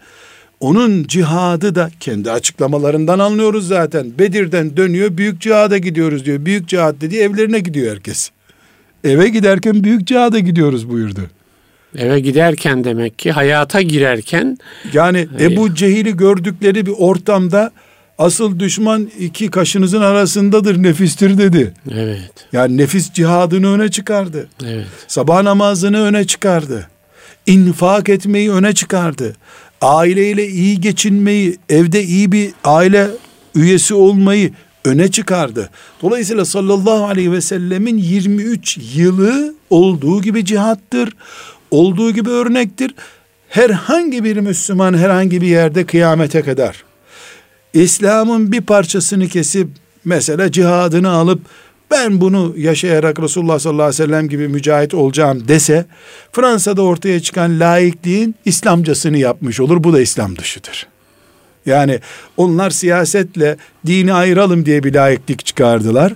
Onun 0.61 1.05
cihadı 1.05 1.75
da 1.75 1.91
kendi 2.01 2.31
açıklamalarından 2.31 3.19
anlıyoruz 3.19 3.69
zaten. 3.69 4.19
Bedir'den 4.19 4.77
dönüyor, 4.77 5.17
büyük 5.17 5.41
cihada 5.41 5.79
gidiyoruz 5.79 6.25
diyor. 6.25 6.45
Büyük 6.45 6.69
cihad 6.69 7.01
dediği 7.01 7.21
evlerine 7.21 7.59
gidiyor 7.59 7.91
herkes. 7.93 8.31
Eve 9.05 9.29
giderken 9.29 9.85
büyük 9.85 10.07
cihada 10.07 10.39
gidiyoruz 10.39 10.91
buyurdu. 10.91 11.21
Eve 11.99 12.21
giderken 12.21 12.85
demek 12.85 13.19
ki 13.19 13.33
hayata 13.33 13.83
girerken 13.83 14.59
yani 14.93 15.29
Ebu 15.41 15.75
Cehil'i 15.75 16.17
gördükleri 16.17 16.87
bir 16.87 16.95
ortamda 16.99 17.71
asıl 18.19 18.59
düşman 18.59 19.11
iki 19.19 19.51
kaşınızın 19.51 20.01
arasındadır 20.01 20.83
nefistir 20.83 21.39
dedi. 21.39 21.75
Evet. 21.91 22.31
Yani 22.53 22.77
nefis 22.77 23.13
cihadını 23.13 23.75
öne 23.75 23.91
çıkardı. 23.91 24.49
Evet. 24.65 24.87
Sabah 25.09 25.43
namazını 25.43 26.03
öne 26.03 26.27
çıkardı. 26.27 26.89
İnfak 27.47 28.09
etmeyi 28.09 28.53
öne 28.53 28.73
çıkardı. 28.73 29.37
Aileyle 29.81 30.49
iyi 30.49 30.81
geçinmeyi, 30.81 31.57
evde 31.69 32.03
iyi 32.03 32.33
bir 32.33 32.53
aile 32.65 33.07
üyesi 33.55 33.95
olmayı 33.95 34.53
öne 34.85 35.11
çıkardı. 35.11 35.71
Dolayısıyla 36.03 36.45
sallallahu 36.45 37.05
aleyhi 37.05 37.33
ve 37.33 37.41
sellemin 37.41 37.99
23 37.99 38.79
yılı 38.95 39.55
olduğu 39.71 40.23
gibi 40.23 40.45
cihattır. 40.45 41.17
Olduğu 41.71 42.11
gibi 42.11 42.31
örnektir. 42.31 42.95
Herhangi 43.49 44.25
bir 44.25 44.37
Müslüman 44.37 44.99
herhangi 44.99 45.41
bir 45.41 45.47
yerde 45.47 45.85
kıyamete 45.87 46.43
kadar 46.43 46.85
İslam'ın 47.75 48.53
bir 48.53 48.61
parçasını 48.61 49.29
kesip 49.29 49.69
mesela 50.05 50.53
cihadını 50.53 51.11
alıp 51.11 51.41
ben 51.91 52.21
bunu 52.21 52.55
yaşayarak 52.57 53.21
Resulullah 53.23 53.59
sallallahu 53.59 53.87
aleyhi 53.87 54.03
ve 54.03 54.07
sellem 54.07 54.29
gibi 54.29 54.49
mücahit 54.49 54.95
olacağım 54.95 55.49
dese 55.49 55.87
Fransa'da 56.33 56.83
ortaya 56.83 57.21
çıkan 57.21 57.61
laikliğin 57.61 58.35
İslamcasını 58.45 59.19
yapmış 59.19 59.61
olur. 59.61 59.85
Bu 59.85 59.93
da 59.93 60.01
İslam 60.01 60.37
dışıdır. 60.37 60.87
Yani 61.67 62.01
onlar 62.37 62.71
siyasetle 62.71 63.57
dini 63.87 64.13
ayıralım 64.13 64.67
diye 64.67 64.83
bir 64.83 64.95
layıklık 64.95 65.47
çıkardılar. 65.47 66.15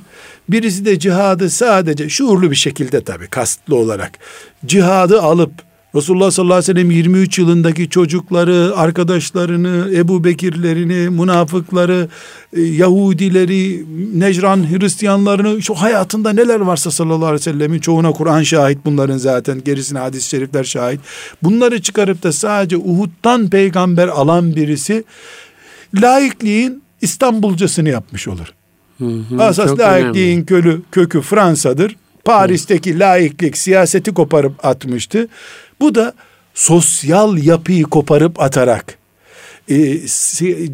Birisi 0.48 0.84
de 0.84 0.98
cihadı 0.98 1.50
sadece 1.50 2.08
şuurlu 2.08 2.50
bir 2.50 2.56
şekilde 2.56 3.04
tabii 3.04 3.26
kastlı 3.26 3.76
olarak 3.76 4.12
cihadı 4.66 5.22
alıp 5.22 5.52
Resulullah 5.94 6.30
sallallahu 6.30 6.54
aleyhi 6.54 6.70
ve 6.70 6.80
sellem 6.80 6.90
23 6.90 7.38
yılındaki 7.38 7.88
çocukları, 7.88 8.72
arkadaşlarını, 8.76 9.90
Ebu 9.94 10.24
Bekirlerini, 10.24 11.10
münafıkları, 11.10 12.08
e, 12.56 12.60
Yahudileri, 12.60 13.84
Necran 14.20 14.70
Hristiyanlarını, 14.70 15.62
şu 15.62 15.74
hayatında 15.74 16.32
neler 16.32 16.60
varsa 16.60 16.90
sallallahu 16.90 17.26
aleyhi 17.26 17.40
ve 17.40 17.52
sellemin 17.52 17.78
çoğuna 17.78 18.12
Kur'an 18.12 18.42
şahit 18.42 18.78
bunların 18.84 19.16
zaten, 19.16 19.64
gerisine 19.64 19.98
hadis-i 19.98 20.28
şerifler 20.28 20.64
şahit. 20.64 21.00
Bunları 21.42 21.82
çıkarıp 21.82 22.22
da 22.22 22.32
sadece 22.32 22.76
Uhud'dan 22.76 23.50
peygamber 23.50 24.08
alan 24.08 24.56
birisi, 24.56 25.04
laikliğin 25.94 26.82
İstanbulcasını 27.00 27.88
yapmış 27.88 28.28
olur. 28.28 28.46
Hı 28.98 29.04
hı, 29.04 29.42
Asas 29.42 29.78
laikliğin 29.78 30.44
kölü, 30.44 30.82
kökü 30.92 31.20
Fransa'dır. 31.20 31.96
Paris'teki 32.24 32.98
laiklik 32.98 33.56
siyaseti 33.56 34.14
koparıp 34.14 34.64
atmıştı. 34.66 35.28
Bu 35.80 35.94
da 35.94 36.12
sosyal 36.54 37.38
yapıyı 37.38 37.84
koparıp 37.84 38.40
atarak 38.40 38.98
e, 39.68 40.06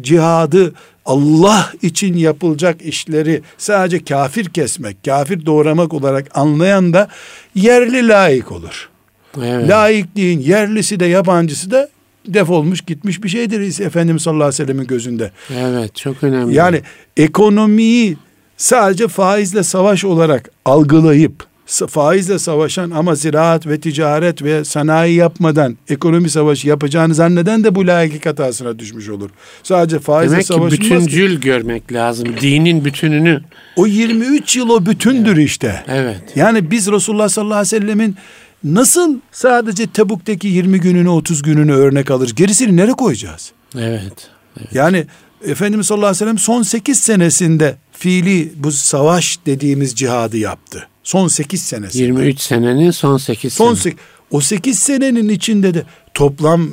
cihadı 0.01 0.73
Allah 1.05 1.73
için 1.81 2.17
yapılacak 2.17 2.81
işleri 2.81 3.41
sadece 3.57 4.03
kafir 4.03 4.45
kesmek, 4.45 5.03
kafir 5.05 5.45
doğramak 5.45 5.93
olarak 5.93 6.37
anlayan 6.37 6.93
da 6.93 7.07
yerli 7.55 8.07
layık 8.07 8.51
olur. 8.51 8.89
Evet. 9.37 9.69
Laikliğin 9.69 10.39
yerlisi 10.39 10.99
de 10.99 11.05
yabancısı 11.05 11.71
da 11.71 11.89
defolmuş 12.27 12.81
gitmiş 12.81 13.23
bir 13.23 13.29
şeydir 13.29 13.85
Efendimiz 13.85 14.21
sallallahu 14.21 14.43
aleyhi 14.43 14.61
ve 14.61 14.65
sellemin 14.65 14.87
gözünde. 14.87 15.31
Evet 15.57 15.95
çok 15.95 16.23
önemli. 16.23 16.55
Yani 16.55 16.81
ekonomiyi 17.17 18.17
sadece 18.57 19.07
faizle 19.07 19.63
savaş 19.63 20.05
olarak 20.05 20.49
algılayıp 20.65 21.45
faizle 21.65 22.39
savaşan 22.39 22.91
ama 22.91 23.15
ziraat 23.15 23.67
ve 23.67 23.79
ticaret 23.79 24.43
ve 24.43 24.65
sanayi 24.65 25.15
yapmadan 25.15 25.77
ekonomi 25.89 26.29
savaşı 26.29 26.67
yapacağını 26.67 27.15
zanneden 27.15 27.63
de 27.63 27.75
bu 27.75 27.87
laiklik 27.87 28.25
hatasına 28.25 28.79
düşmüş 28.79 29.09
olur. 29.09 29.29
Sadece 29.63 29.99
faizle 29.99 30.31
Demek 30.31 30.45
savaşılmaz. 30.45 30.89
Demek 30.89 31.01
ki 31.01 31.05
bütüncül 31.05 31.41
görmek 31.41 31.93
lazım. 31.93 32.27
Dinin 32.41 32.85
bütününü. 32.85 33.41
O 33.75 33.87
23 33.87 34.55
yıl 34.55 34.69
o 34.69 34.85
bütündür 34.85 35.37
evet. 35.37 35.47
işte. 35.47 35.83
Evet. 35.87 36.23
Yani 36.35 36.71
biz 36.71 36.91
Resulullah 36.91 37.29
sallallahu 37.29 37.59
aleyhi 37.59 37.75
ve 37.75 37.79
sellemin 37.79 38.15
nasıl 38.63 39.19
sadece 39.31 39.87
Tebuk'taki 39.87 40.47
20 40.47 40.79
gününü 40.79 41.09
30 41.09 41.41
gününü 41.41 41.73
örnek 41.73 42.11
alır? 42.11 42.33
Gerisini 42.35 42.77
nereye 42.77 42.93
koyacağız? 42.93 43.51
Evet. 43.75 44.29
evet. 44.59 44.73
Yani 44.73 45.05
Efendimiz 45.47 45.87
sallallahu 45.87 46.05
aleyhi 46.05 46.15
ve 46.15 46.25
sellem 46.25 46.37
son 46.37 46.61
8 46.61 46.99
senesinde 46.99 47.75
fiili 47.91 48.53
bu 48.55 48.71
savaş 48.71 49.39
dediğimiz 49.45 49.95
cihadı 49.95 50.37
yaptı. 50.37 50.87
Son 51.05 51.27
8 51.27 51.61
senesi. 51.61 51.99
23 51.99 52.39
senenin 52.39 52.91
son 52.91 53.17
8 53.17 53.53
son 53.53 53.73
sene. 53.73 53.93
O 54.31 54.41
8 54.41 54.79
senenin 54.79 55.29
içinde 55.29 55.73
de 55.73 55.83
toplam 56.13 56.69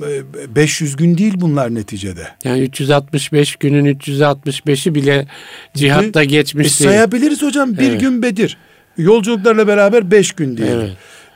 500 0.49 0.92
e, 0.92 0.97
gün 0.97 1.18
değil 1.18 1.35
bunlar 1.37 1.75
neticede. 1.75 2.29
Yani 2.45 2.62
365 2.62 3.57
günün 3.57 3.95
365'i 3.95 4.95
bile 4.95 5.27
cihatta 5.75 6.25
geçmiş 6.25 6.66
e. 6.66 6.71
Sayabiliriz 6.71 7.42
hocam. 7.42 7.79
Bir 7.79 7.90
evet. 7.90 8.01
gün 8.01 8.23
Bedir. 8.23 8.59
Yolculuklarla 8.97 9.66
beraber 9.66 10.11
5 10.11 10.33
gün 10.33 10.57
diyelim. 10.57 10.90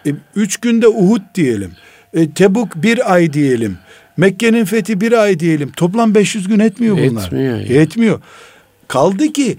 Evet. 0.04 0.16
3 0.36 0.54
e, 0.54 0.58
günde 0.62 0.88
Uhud 0.88 1.22
diyelim. 1.34 1.72
E, 2.14 2.30
Tebuk 2.30 2.82
bir 2.82 3.14
ay 3.14 3.32
diyelim. 3.32 3.78
Mekke'nin 4.16 4.64
fethi 4.64 5.00
bir 5.00 5.12
ay 5.12 5.40
diyelim. 5.40 5.72
Toplam 5.72 6.14
500 6.14 6.48
gün 6.48 6.58
etmiyor 6.58 6.96
bunlar. 6.96 7.26
Etmiyor. 7.26 7.56
Yani. 7.56 7.72
Etmiyor. 7.72 8.20
Kaldı 8.88 9.32
ki 9.32 9.56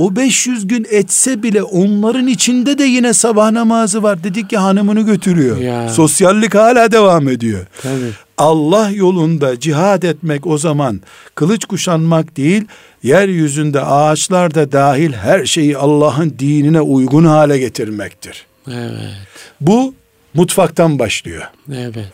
o 0.00 0.16
500 0.16 0.66
gün 0.66 0.86
etse 0.90 1.42
bile 1.42 1.62
onların 1.62 2.26
içinde 2.26 2.78
de 2.78 2.84
yine 2.84 3.12
sabah 3.12 3.50
namazı 3.50 4.02
var. 4.02 4.24
Dedik 4.24 4.50
ki 4.50 4.56
hanımını 4.56 5.00
götürüyor. 5.00 5.56
Ya. 5.58 5.88
Sosyallik 5.88 6.54
hala 6.54 6.92
devam 6.92 7.28
ediyor. 7.28 7.66
Tabii. 7.82 8.10
Allah 8.38 8.90
yolunda 8.90 9.60
cihad 9.60 10.02
etmek 10.02 10.46
o 10.46 10.58
zaman 10.58 11.00
kılıç 11.34 11.64
kuşanmak 11.64 12.36
değil, 12.36 12.64
yeryüzünde 13.02 13.80
ağaçlar 13.80 14.54
da 14.54 14.72
dahil 14.72 15.12
her 15.12 15.46
şeyi 15.46 15.76
Allah'ın 15.76 16.34
dinine 16.38 16.80
uygun 16.80 17.24
hale 17.24 17.58
getirmektir. 17.58 18.46
Evet. 18.68 19.14
Bu 19.60 19.94
mutfaktan 20.34 20.98
başlıyor. 20.98 21.42
Evet. 21.74 22.12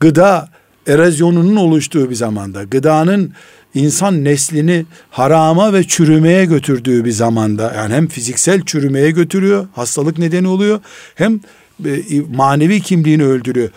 Gıda 0.00 0.48
erozyonunun 0.86 1.56
oluştuğu 1.56 2.10
bir 2.10 2.14
zamanda, 2.14 2.62
gıdanın 2.64 3.32
insan 3.74 4.24
neslini 4.24 4.86
harama 5.10 5.72
ve 5.72 5.84
çürümeye 5.84 6.44
götürdüğü 6.44 7.04
bir 7.04 7.10
zamanda 7.10 7.72
yani 7.76 7.94
hem 7.94 8.08
fiziksel 8.08 8.64
çürümeye 8.64 9.10
götürüyor, 9.10 9.66
hastalık 9.72 10.18
nedeni 10.18 10.48
oluyor 10.48 10.80
hem 11.14 11.40
e, 11.84 12.00
manevi 12.34 12.80
kimliğini 12.80 13.24
öldürüyor. 13.24 13.68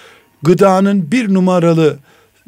Gıdanın 0.44 1.12
bir 1.12 1.34
numaralı 1.34 1.98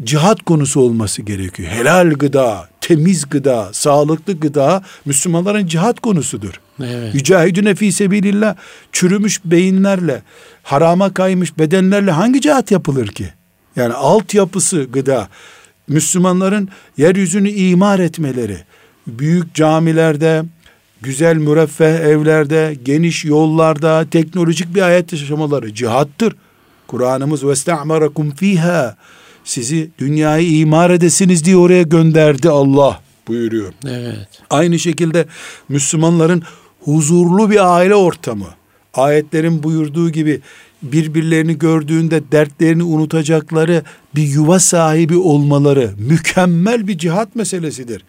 cihat 0.03 0.41
konusu 0.41 0.79
olması 0.81 1.21
gerekiyor. 1.21 1.69
Helal 1.69 2.09
gıda, 2.09 2.69
temiz 2.81 3.29
gıda, 3.29 3.69
sağlıklı 3.73 4.39
gıda 4.39 4.83
Müslümanların 5.05 5.67
cihat 5.67 5.99
konusudur. 5.99 6.53
Evet. 6.83 7.15
Yücahidüne 7.15 7.75
fi 7.75 7.91
sebilillah 7.91 8.55
çürümüş 8.91 9.45
beyinlerle, 9.45 10.21
harama 10.63 11.13
kaymış 11.13 11.57
bedenlerle 11.59 12.11
hangi 12.11 12.41
cihat 12.41 12.71
yapılır 12.71 13.07
ki? 13.07 13.36
Yani 13.76 13.94
altyapısı 13.94 14.86
gıda. 14.92 15.28
Müslümanların 15.88 16.68
yeryüzünü 16.96 17.50
imar 17.50 17.98
etmeleri, 17.98 18.58
büyük 19.06 19.54
camilerde, 19.54 20.44
güzel 21.00 21.36
müreffeh 21.36 21.94
evlerde, 21.94 22.76
geniş 22.84 23.24
yollarda, 23.24 24.06
teknolojik 24.10 24.74
bir 24.74 24.80
hayat 24.80 25.12
yaşamaları 25.12 25.74
cihattır. 25.74 26.36
Kur'an'ımız 26.86 27.42
وَاسْتَعْمَرَكُمْ 27.42 28.36
fiha 28.36 28.96
sizi 29.44 29.90
dünyayı 29.98 30.58
imar 30.58 30.90
edesiniz 30.90 31.44
diye 31.44 31.56
oraya 31.56 31.82
gönderdi 31.82 32.50
Allah 32.50 33.00
buyuruyor. 33.28 33.72
Evet. 33.86 34.28
Aynı 34.50 34.78
şekilde 34.78 35.26
Müslümanların 35.68 36.42
huzurlu 36.80 37.50
bir 37.50 37.76
aile 37.76 37.94
ortamı, 37.94 38.46
ayetlerin 38.94 39.62
buyurduğu 39.62 40.10
gibi 40.10 40.40
birbirlerini 40.81 41.57
gördüğünde 41.57 42.31
dertlerini 42.31 42.83
unutacakları 42.83 43.83
bir 44.15 44.27
yuva 44.27 44.59
sahibi 44.59 45.17
olmaları 45.17 45.91
mükemmel 45.97 46.87
bir 46.87 46.97
cihat 46.97 47.35
meselesidir. 47.35 48.03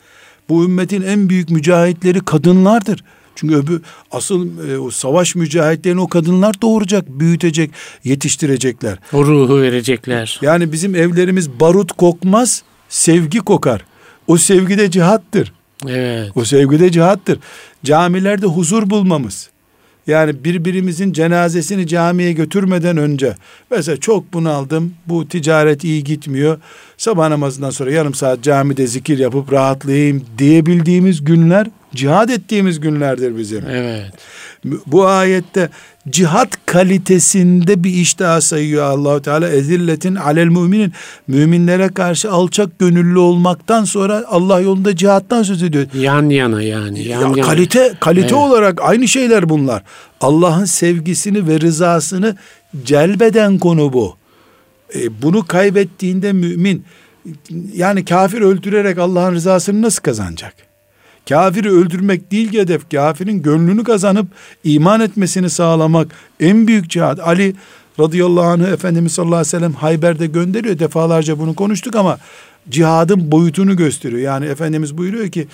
Bu 0.48 0.64
ümmetin 0.64 1.02
en 1.02 1.28
büyük 1.28 1.50
mücahitleri 1.50 2.20
kadınlardır. 2.20 3.04
Çünkü 3.35 3.57
öbür 3.57 3.81
asıl 4.11 4.70
e, 4.70 4.78
o 4.78 4.90
savaş 4.90 5.35
mücahitlerini 5.35 6.00
o 6.00 6.09
kadınlar 6.09 6.62
doğuracak, 6.62 7.09
büyütecek, 7.09 7.70
yetiştirecekler. 8.04 8.98
O 9.12 9.24
ruhu 9.26 9.62
verecekler. 9.62 10.38
Yani 10.42 10.72
bizim 10.72 10.94
evlerimiz 10.94 11.61
barut 11.61 11.92
kokmaz, 11.92 12.62
sevgi 12.88 13.38
kokar. 13.38 13.85
O 14.26 14.37
sevgi 14.37 14.78
de 14.78 14.90
cihattır. 14.90 15.52
Evet. 15.87 16.31
O 16.35 16.44
sevgi 16.44 16.81
de 16.81 16.90
cihattır. 16.92 17.38
Camilerde 17.85 18.46
huzur 18.46 18.90
bulmamız, 18.90 19.50
yani 20.08 20.44
birbirimizin 20.44 21.12
cenazesini 21.12 21.86
camiye 21.86 22.32
götürmeden 22.32 22.96
önce 22.96 23.34
mesela 23.70 23.96
çok 23.96 24.32
bunaldım 24.32 24.94
bu 25.06 25.28
ticaret 25.28 25.84
iyi 25.84 26.04
gitmiyor 26.04 26.58
sabah 26.98 27.28
namazından 27.28 27.70
sonra 27.70 27.92
yarım 27.92 28.14
saat 28.14 28.42
camide 28.42 28.87
zikir 28.87 29.18
yapıp 29.18 29.52
rahatlayayım 29.52 30.24
diyebildiğimiz 30.38 31.24
günler 31.24 31.66
cihad 31.94 32.28
ettiğimiz 32.28 32.80
günlerdir 32.80 33.38
bizim. 33.38 33.64
Evet. 33.68 34.12
Bu 34.87 35.06
ayette 35.06 35.68
cihat 36.11 36.66
kalitesinde 36.66 37.84
bir 37.84 37.90
iş 37.90 38.18
daha 38.18 38.40
sayıyor 38.40 38.84
Allahu 38.84 39.22
Teala. 39.22 39.48
Ezilletin 39.48 40.14
alel 40.14 40.44
müminin 40.44 40.92
müminlere 41.28 41.88
karşı 41.88 42.30
alçak 42.30 42.78
gönüllü 42.78 43.18
olmaktan 43.18 43.84
sonra 43.84 44.24
Allah 44.28 44.61
yolunda 44.61 44.96
cihattan 44.96 45.42
söz 45.42 45.62
ediyor. 45.62 45.87
Yan 45.94 46.28
yana 46.28 46.62
yani. 46.62 47.02
Yan 47.02 47.20
ya, 47.20 47.28
yana. 47.37 47.40
Kalite 47.40 47.92
kalite 48.00 48.20
evet. 48.20 48.32
olarak 48.32 48.82
aynı 48.82 49.08
şeyler 49.08 49.48
bunlar. 49.48 49.82
Allah'ın 50.20 50.64
sevgisini 50.64 51.48
ve 51.48 51.61
rızasını 51.61 52.37
celbeden 52.84 53.58
konu 53.58 53.92
bu. 53.92 54.16
E, 54.94 55.22
bunu 55.22 55.46
kaybettiğinde 55.46 56.33
mümin 56.33 56.85
yani 57.74 58.05
kafir 58.05 58.40
öldürerek 58.40 58.98
Allah'ın 58.98 59.35
rızasını 59.35 59.83
nasıl 59.83 60.03
kazanacak? 60.03 60.55
Kafiri 61.29 61.70
öldürmek 61.70 62.31
değil 62.31 62.51
ki 62.51 62.61
hedef. 62.61 62.90
Kafirin 62.90 63.42
gönlünü 63.42 63.85
kazanıp 63.85 64.27
iman 64.64 65.01
etmesini 65.01 65.51
sağlamak 65.51 66.09
en 66.40 66.66
büyük 66.66 66.90
cihat. 66.90 67.20
Ali 67.20 67.55
radıyallahu 68.01 68.44
anh 68.44 68.72
Efendimiz 68.72 69.12
sallallahu 69.12 69.35
aleyhi 69.35 69.46
ve 69.46 69.59
sellem 69.59 69.72
Hayber'de 69.72 70.27
gönderiyor. 70.27 70.79
Defalarca 70.79 71.38
bunu 71.38 71.55
konuştuk 71.55 71.96
ama 71.96 72.18
cihadın 72.70 73.33
boyutunu 73.33 73.77
gösteriyor. 73.77 74.22
Yani 74.22 74.46
Efendimiz 74.46 74.98
buyuruyor 74.98 75.29
ki 75.29 75.48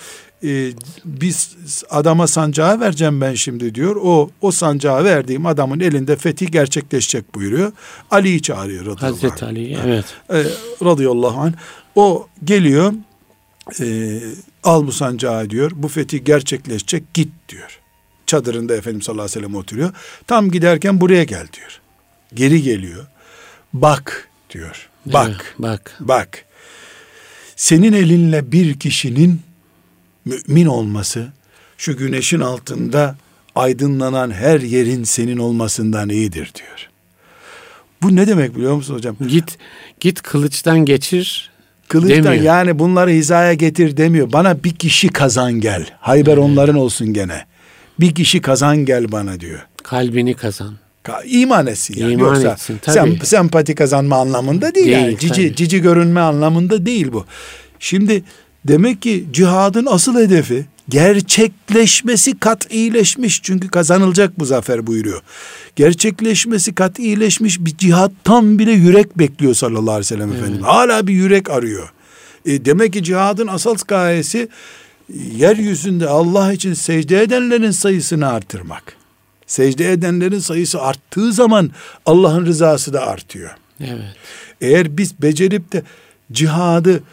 e, 0.45 0.73
biz 1.05 1.55
adama 1.89 2.27
sancağı 2.27 2.79
vereceğim 2.79 3.21
ben 3.21 3.33
şimdi 3.33 3.75
diyor. 3.75 3.95
O 3.95 4.29
o 4.41 4.51
sancağı 4.51 5.03
verdiğim 5.03 5.45
adamın 5.45 5.79
elinde 5.79 6.15
fethi 6.15 6.51
gerçekleşecek 6.51 7.35
buyuruyor. 7.35 7.71
Ali'yi 8.11 8.41
çağırıyor 8.41 8.85
radıyallahu 8.85 9.15
Hazreti. 9.15 9.45
Ali 9.45 9.77
evet. 9.85 10.05
E, 10.29 10.43
radıyallahu 10.85 11.39
anh. 11.39 11.53
O 11.95 12.27
geliyor 12.43 12.93
e, 13.81 14.19
al 14.63 14.87
bu 14.87 14.91
sancağı 14.91 15.49
diyor. 15.49 15.71
Bu 15.75 15.87
fethi 15.87 16.23
gerçekleşecek 16.23 17.13
git 17.13 17.29
diyor. 17.49 17.79
Çadırında 18.25 18.75
Efendimiz 18.75 19.05
sallallahu 19.05 19.23
aleyhi 19.23 19.37
ve 19.37 19.41
sellem 19.41 19.55
oturuyor. 19.55 19.93
Tam 20.27 20.51
giderken 20.51 21.01
buraya 21.01 21.23
gel 21.23 21.47
diyor. 21.53 21.81
Geri 22.33 22.61
geliyor. 22.61 23.05
Bak 23.73 24.29
diyor. 24.49 24.89
Bak. 25.05 25.27
Evet, 25.27 25.53
bak. 25.59 25.97
Bak. 25.99 26.45
Senin 27.55 27.93
elinle 27.93 28.51
bir 28.51 28.79
kişinin 28.79 29.41
mümin 30.25 30.65
olması 30.65 31.27
şu 31.77 31.97
güneşin 31.97 32.39
altında 32.39 33.15
aydınlanan 33.55 34.31
her 34.31 34.59
yerin 34.59 35.03
senin 35.03 35.37
olmasından 35.37 36.09
iyidir 36.09 36.51
diyor. 36.55 36.89
Bu 38.01 38.15
ne 38.15 38.27
demek 38.27 38.55
biliyor 38.55 38.75
musun 38.75 38.93
hocam? 38.93 39.15
Git 39.27 39.57
git 39.99 40.21
kılıçtan 40.21 40.85
geçir 40.85 41.51
Kılıçtan 41.87 42.23
demiyor. 42.23 42.43
yani 42.43 42.79
bunları 42.79 43.09
hizaya 43.09 43.53
getir 43.53 43.97
demiyor. 43.97 44.31
Bana 44.31 44.63
bir 44.63 44.75
kişi 44.75 45.07
kazan 45.07 45.53
gel. 45.53 45.85
Hayber 45.99 46.33
evet. 46.33 46.43
onların 46.43 46.75
olsun 46.75 47.13
gene. 47.13 47.45
Bir 47.99 48.15
kişi 48.15 48.41
kazan 48.41 48.77
gel 48.77 49.11
bana 49.11 49.39
diyor. 49.39 49.59
Kalbini 49.83 50.33
kazan. 50.33 50.73
İman 51.25 51.67
etsin 51.67 51.99
yani. 51.99 52.13
İman 52.13 52.25
Yoksa 52.25 52.51
etsin, 52.51 52.79
tabii. 52.81 52.93
Sem, 52.93 53.17
sempati 53.23 53.75
kazanma 53.75 54.17
anlamında 54.17 54.75
değil, 54.75 54.85
değil 54.85 54.97
yani. 54.97 55.19
Cici, 55.19 55.33
tabii. 55.33 55.55
cici 55.55 55.81
görünme 55.81 56.19
anlamında 56.19 56.85
değil 56.85 57.11
bu. 57.13 57.25
Şimdi 57.79 58.23
demek 58.67 59.01
ki 59.01 59.25
cihadın 59.31 59.85
asıl 59.85 60.15
hedefi 60.15 60.65
gerçekleşmesi 60.89 62.39
kat 62.39 62.73
iyileşmiş 62.73 63.41
çünkü 63.43 63.67
kazanılacak 63.67 64.39
bu 64.39 64.45
zafer 64.45 64.87
buyuruyor. 64.87 65.21
Gerçekleşmesi 65.75 66.75
kat 66.75 66.99
iyileşmiş 66.99 67.59
bir 67.59 67.77
cihattan 67.77 68.59
bile 68.59 68.71
yürek 68.71 69.19
bekliyor 69.19 69.53
sallallahu 69.53 69.91
aleyhi 69.91 69.99
ve 69.99 70.03
sellem 70.03 70.29
evet. 70.29 70.41
efendim. 70.41 70.61
Hala 70.61 71.07
bir 71.07 71.13
yürek 71.13 71.49
arıyor. 71.49 71.93
E, 72.45 72.65
demek 72.65 72.93
ki 72.93 73.03
cihadın 73.03 73.47
asıl 73.47 73.75
gayesi 73.87 74.49
yeryüzünde 75.35 76.07
Allah 76.07 76.53
için 76.53 76.73
secde 76.73 77.21
edenlerin 77.21 77.71
sayısını 77.71 78.27
artırmak. 78.27 78.95
Secde 79.47 79.91
edenlerin 79.91 80.39
sayısı 80.39 80.81
arttığı 80.81 81.33
zaman 81.33 81.71
Allah'ın 82.05 82.45
rızası 82.45 82.93
da 82.93 83.07
artıyor. 83.07 83.51
Evet. 83.79 84.15
Eğer 84.61 84.97
biz 84.97 85.21
becerip 85.21 85.71
de 85.73 85.83
cihadı 86.31 87.03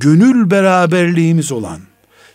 gönül 0.00 0.50
beraberliğimiz 0.50 1.52
olan 1.52 1.80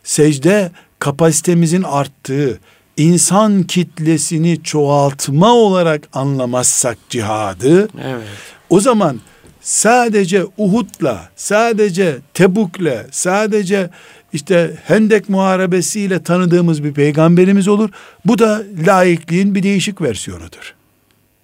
secde 0.04 0.72
kapasitemizin 1.00 1.84
arttığı, 1.84 2.60
insan 2.98 3.64
kitlesini 3.64 4.64
çoğaltma 4.64 5.54
olarak 5.54 6.08
anlamazsak 6.14 6.98
cihadı, 7.10 7.82
evet. 7.82 8.28
o 8.70 8.80
zaman 8.80 9.20
sadece 9.62 10.46
Uhud'la, 10.58 11.30
sadece 11.36 12.18
Tebuk'le, 12.34 13.06
sadece 13.12 13.90
işte 14.34 14.78
Hendek 14.84 15.30
Muharebesiyle 15.30 16.24
tanıdığımız 16.24 16.84
bir 16.84 16.94
peygamberimiz 16.94 17.68
olur. 17.68 17.90
Bu 18.26 18.40
da 18.40 18.64
laikliğin 18.88 19.56
bir 19.56 19.64
değişik 19.64 20.02
versiyonudur. 20.02 20.76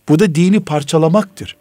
Bu 0.09 0.19
da 0.19 0.35
dini 0.35 0.59
parçalamaktır. 0.59 1.55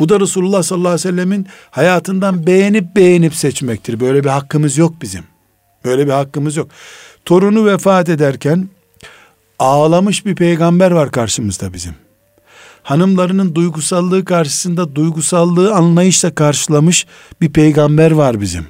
Bu 0.00 0.08
da 0.08 0.20
Resulullah 0.20 0.62
sallallahu 0.62 0.88
aleyhi 0.88 1.08
ve 1.08 1.10
sellemin 1.10 1.46
hayatından 1.70 2.46
beğenip 2.46 2.96
beğenip 2.96 3.34
seçmektir. 3.34 4.00
Böyle 4.00 4.24
bir 4.24 4.28
hakkımız 4.28 4.78
yok 4.78 4.94
bizim. 5.02 5.24
Böyle 5.84 6.06
bir 6.06 6.12
hakkımız 6.12 6.56
yok. 6.56 6.68
Torunu 7.24 7.66
vefat 7.66 8.08
ederken 8.08 8.68
ağlamış 9.58 10.26
bir 10.26 10.34
peygamber 10.34 10.90
var 10.90 11.10
karşımızda 11.10 11.72
bizim. 11.74 11.94
Hanımlarının 12.82 13.54
duygusallığı 13.54 14.24
karşısında 14.24 14.94
duygusallığı 14.94 15.74
anlayışla 15.74 16.34
karşılamış 16.34 17.06
bir 17.40 17.52
peygamber 17.52 18.10
var 18.10 18.40
bizim. 18.40 18.66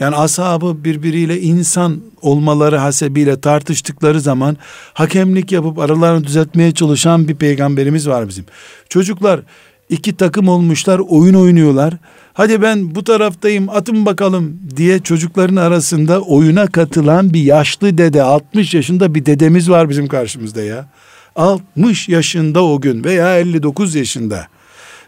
Yani 0.00 0.16
ashabı 0.16 0.84
birbiriyle 0.84 1.40
insan 1.40 2.02
olmaları 2.22 2.76
hasebiyle 2.76 3.40
tartıştıkları 3.40 4.20
zaman 4.20 4.56
hakemlik 4.94 5.52
yapıp 5.52 5.78
aralarını 5.78 6.24
düzeltmeye 6.24 6.74
çalışan 6.74 7.28
bir 7.28 7.34
peygamberimiz 7.34 8.08
var 8.08 8.28
bizim. 8.28 8.44
Çocuklar 8.88 9.40
iki 9.88 10.16
takım 10.16 10.48
olmuşlar 10.48 10.98
oyun 10.98 11.34
oynuyorlar. 11.34 11.94
Hadi 12.32 12.62
ben 12.62 12.94
bu 12.94 13.04
taraftayım 13.04 13.68
atın 13.68 14.06
bakalım 14.06 14.60
diye 14.76 14.98
çocukların 14.98 15.56
arasında 15.56 16.20
oyuna 16.20 16.66
katılan 16.66 17.32
bir 17.34 17.42
yaşlı 17.42 17.98
dede 17.98 18.22
60 18.22 18.74
yaşında 18.74 19.14
bir 19.14 19.26
dedemiz 19.26 19.70
var 19.70 19.88
bizim 19.88 20.06
karşımızda 20.06 20.62
ya. 20.62 20.88
60 21.36 22.08
yaşında 22.08 22.64
o 22.64 22.80
gün 22.80 23.04
veya 23.04 23.38
59 23.38 23.94
yaşında. 23.94 24.46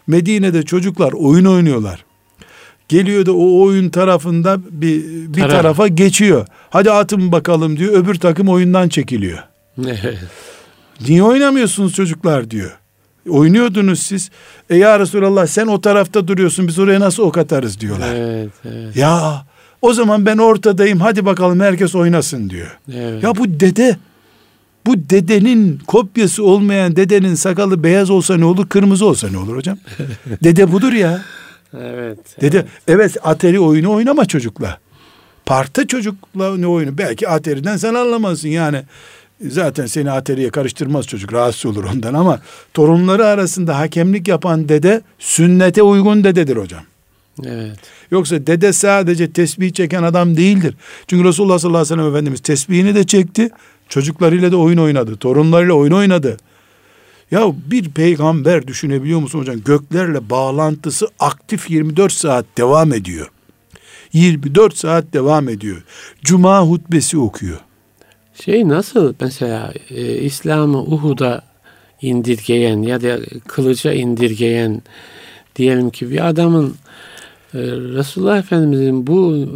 Medine'de 0.07 0.63
çocuklar 0.63 1.11
oyun 1.11 1.45
oynuyorlar. 1.45 2.05
Geliyor 2.87 3.25
da 3.25 3.33
o 3.33 3.61
oyun 3.61 3.89
tarafında 3.89 4.57
bir, 4.71 5.03
bir 5.05 5.41
Taraf. 5.41 5.51
tarafa 5.51 5.87
geçiyor. 5.87 6.47
Hadi 6.69 6.91
atın 6.91 7.31
bakalım 7.31 7.77
diyor. 7.77 7.93
Öbür 7.93 8.15
takım 8.15 8.49
oyundan 8.49 8.89
çekiliyor. 8.89 9.43
Niye 11.07 11.23
oynamıyorsunuz 11.23 11.93
çocuklar 11.93 12.51
diyor. 12.51 12.79
Oynuyordunuz 13.29 13.99
siz. 13.99 14.29
E 14.69 14.75
ya 14.77 14.99
Resulallah 14.99 15.47
sen 15.47 15.67
o 15.67 15.81
tarafta 15.81 16.27
duruyorsun 16.27 16.67
biz 16.67 16.79
oraya 16.79 16.99
nasıl 16.99 17.23
ok 17.23 17.37
atarız 17.37 17.79
diyorlar. 17.79 18.15
Evet, 18.15 18.49
evet. 18.65 18.95
Ya 18.95 19.45
o 19.81 19.93
zaman 19.93 20.25
ben 20.25 20.37
ortadayım 20.37 20.99
hadi 20.99 21.25
bakalım 21.25 21.59
herkes 21.59 21.95
oynasın 21.95 22.49
diyor. 22.49 22.79
Evet. 22.93 23.23
Ya 23.23 23.35
bu 23.35 23.59
dede 23.59 23.97
bu 24.85 24.95
dedenin 25.09 25.79
kopyası 25.87 26.43
olmayan 26.43 26.95
dedenin 26.95 27.35
sakalı 27.35 27.83
beyaz 27.83 28.09
olsa 28.09 28.37
ne 28.37 28.45
olur 28.45 28.69
kırmızı 28.69 29.05
olsa 29.05 29.29
ne 29.29 29.37
olur 29.37 29.55
hocam? 29.55 29.77
dede 30.43 30.71
budur 30.71 30.93
ya. 30.93 31.21
Evet. 31.73 32.41
Dede 32.41 32.57
evet, 32.57 32.67
evet 32.87 33.17
ateri 33.23 33.59
oyunu 33.59 33.91
oynama 33.91 34.25
çocukla. 34.25 34.77
Parta 35.45 35.87
çocukla 35.87 36.57
ne 36.57 36.67
oyunu? 36.67 36.97
Belki 36.97 37.29
ateriden 37.29 37.77
sen 37.77 37.93
anlamazsın 37.93 38.49
yani. 38.49 38.83
Zaten 39.47 39.85
seni 39.85 40.11
ateriye 40.11 40.49
karıştırmaz 40.49 41.07
çocuk 41.07 41.33
rahatsız 41.33 41.65
olur 41.65 41.83
ondan 41.83 42.13
ama 42.13 42.41
torunları 42.73 43.25
arasında 43.25 43.79
hakemlik 43.79 44.27
yapan 44.27 44.69
dede 44.69 45.01
sünnete 45.19 45.81
uygun 45.81 46.23
dededir 46.23 46.57
hocam. 46.57 46.83
Evet. 47.45 47.79
Yoksa 48.11 48.47
dede 48.47 48.73
sadece 48.73 49.31
tesbih 49.31 49.73
çeken 49.73 50.03
adam 50.03 50.37
değildir. 50.37 50.75
Çünkü 51.07 51.27
Resulullah 51.27 51.59
sallallahu 51.59 51.81
aleyhi 51.81 51.93
ve 51.93 52.01
sellem 52.01 52.13
Efendimiz 52.13 52.39
tesbihini 52.39 52.95
de 52.95 53.03
çekti. 53.03 53.49
Çocuklarıyla 53.89 54.51
da 54.51 54.57
oyun 54.57 54.77
oynadı. 54.77 55.17
Torunlarıyla 55.17 55.73
oyun 55.73 55.91
oynadı. 55.91 56.37
Ya 57.31 57.51
bir 57.71 57.89
peygamber 57.89 58.67
düşünebiliyor 58.67 59.19
musun 59.19 59.39
hocam? 59.39 59.55
Göklerle 59.65 60.29
bağlantısı 60.29 61.07
aktif 61.19 61.69
24 61.69 62.13
saat 62.13 62.45
devam 62.57 62.93
ediyor. 62.93 63.27
24 64.13 64.77
saat 64.77 65.13
devam 65.13 65.49
ediyor. 65.49 65.83
Cuma 66.23 66.61
hutbesi 66.61 67.17
okuyor. 67.17 67.57
Şey 68.45 68.67
nasıl 68.67 69.13
mesela 69.21 69.73
e, 69.89 70.17
İslam'ı 70.17 70.81
Uhud'a 70.81 71.41
indirgeyen 72.01 72.81
ya 72.81 73.01
da 73.01 73.17
kılıca 73.47 73.93
indirgeyen 73.93 74.81
diyelim 75.55 75.89
ki 75.89 76.11
bir 76.11 76.27
adamın 76.27 76.75
e, 77.53 77.59
Resulullah 77.97 78.37
Efendimizin 78.37 79.07
bu 79.07 79.47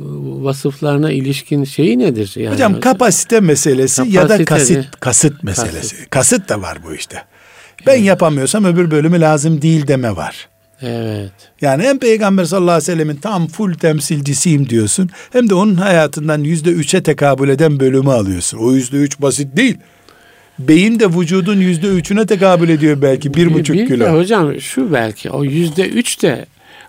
vasıflarına 0.45 1.11
ilişkin 1.11 1.63
şeyi 1.63 1.99
nedir? 1.99 2.33
Yani 2.35 2.53
hocam 2.53 2.79
kapasite 2.79 3.39
meselesi 3.39 3.97
kapasite 3.97 4.19
ya 4.19 4.29
da 4.29 4.45
kasıt 4.45 4.99
kasıt 4.99 5.43
meselesi. 5.43 5.95
Kasıt. 5.95 6.09
kasıt 6.09 6.49
da 6.49 6.61
var 6.61 6.77
bu 6.85 6.95
işte. 6.95 7.23
Ben 7.87 7.95
yapamıyorsam 7.95 8.65
öbür 8.65 8.91
bölümü 8.91 9.21
lazım 9.21 9.61
değil 9.61 9.87
deme 9.87 10.15
var. 10.15 10.49
Evet. 10.83 11.31
Yani 11.61 11.83
hem 11.83 11.99
Peygamber 11.99 12.45
sallallahu 12.45 12.71
aleyhi 12.71 12.91
ve 12.91 12.93
sellemin 12.93 13.15
tam 13.15 13.47
full 13.47 13.73
temsilcisiyim 13.73 14.69
diyorsun. 14.69 15.09
Hem 15.31 15.49
de 15.49 15.53
onun 15.53 15.75
hayatından 15.75 16.39
yüzde 16.43 16.69
üçe 16.69 17.03
tekabül 17.03 17.49
eden 17.49 17.79
bölümü 17.79 18.11
alıyorsun. 18.11 18.57
O 18.57 18.73
yüzde 18.73 18.97
üç 18.97 19.21
basit 19.21 19.57
değil. 19.57 19.77
Beyin 20.59 20.99
de 20.99 21.07
vücudun 21.09 21.59
yüzde 21.59 21.87
üçüne 21.87 22.25
tekabül 22.25 22.69
ediyor 22.69 23.01
belki 23.01 23.33
bir 23.33 23.53
buçuk 23.53 23.75
bir 23.75 23.87
kilo. 23.87 24.05
De 24.05 24.09
hocam 24.09 24.61
şu 24.61 24.93
belki 24.93 25.29
o 25.29 25.43
yüzde 25.43 25.89
üç 25.89 26.21
de 26.21 26.45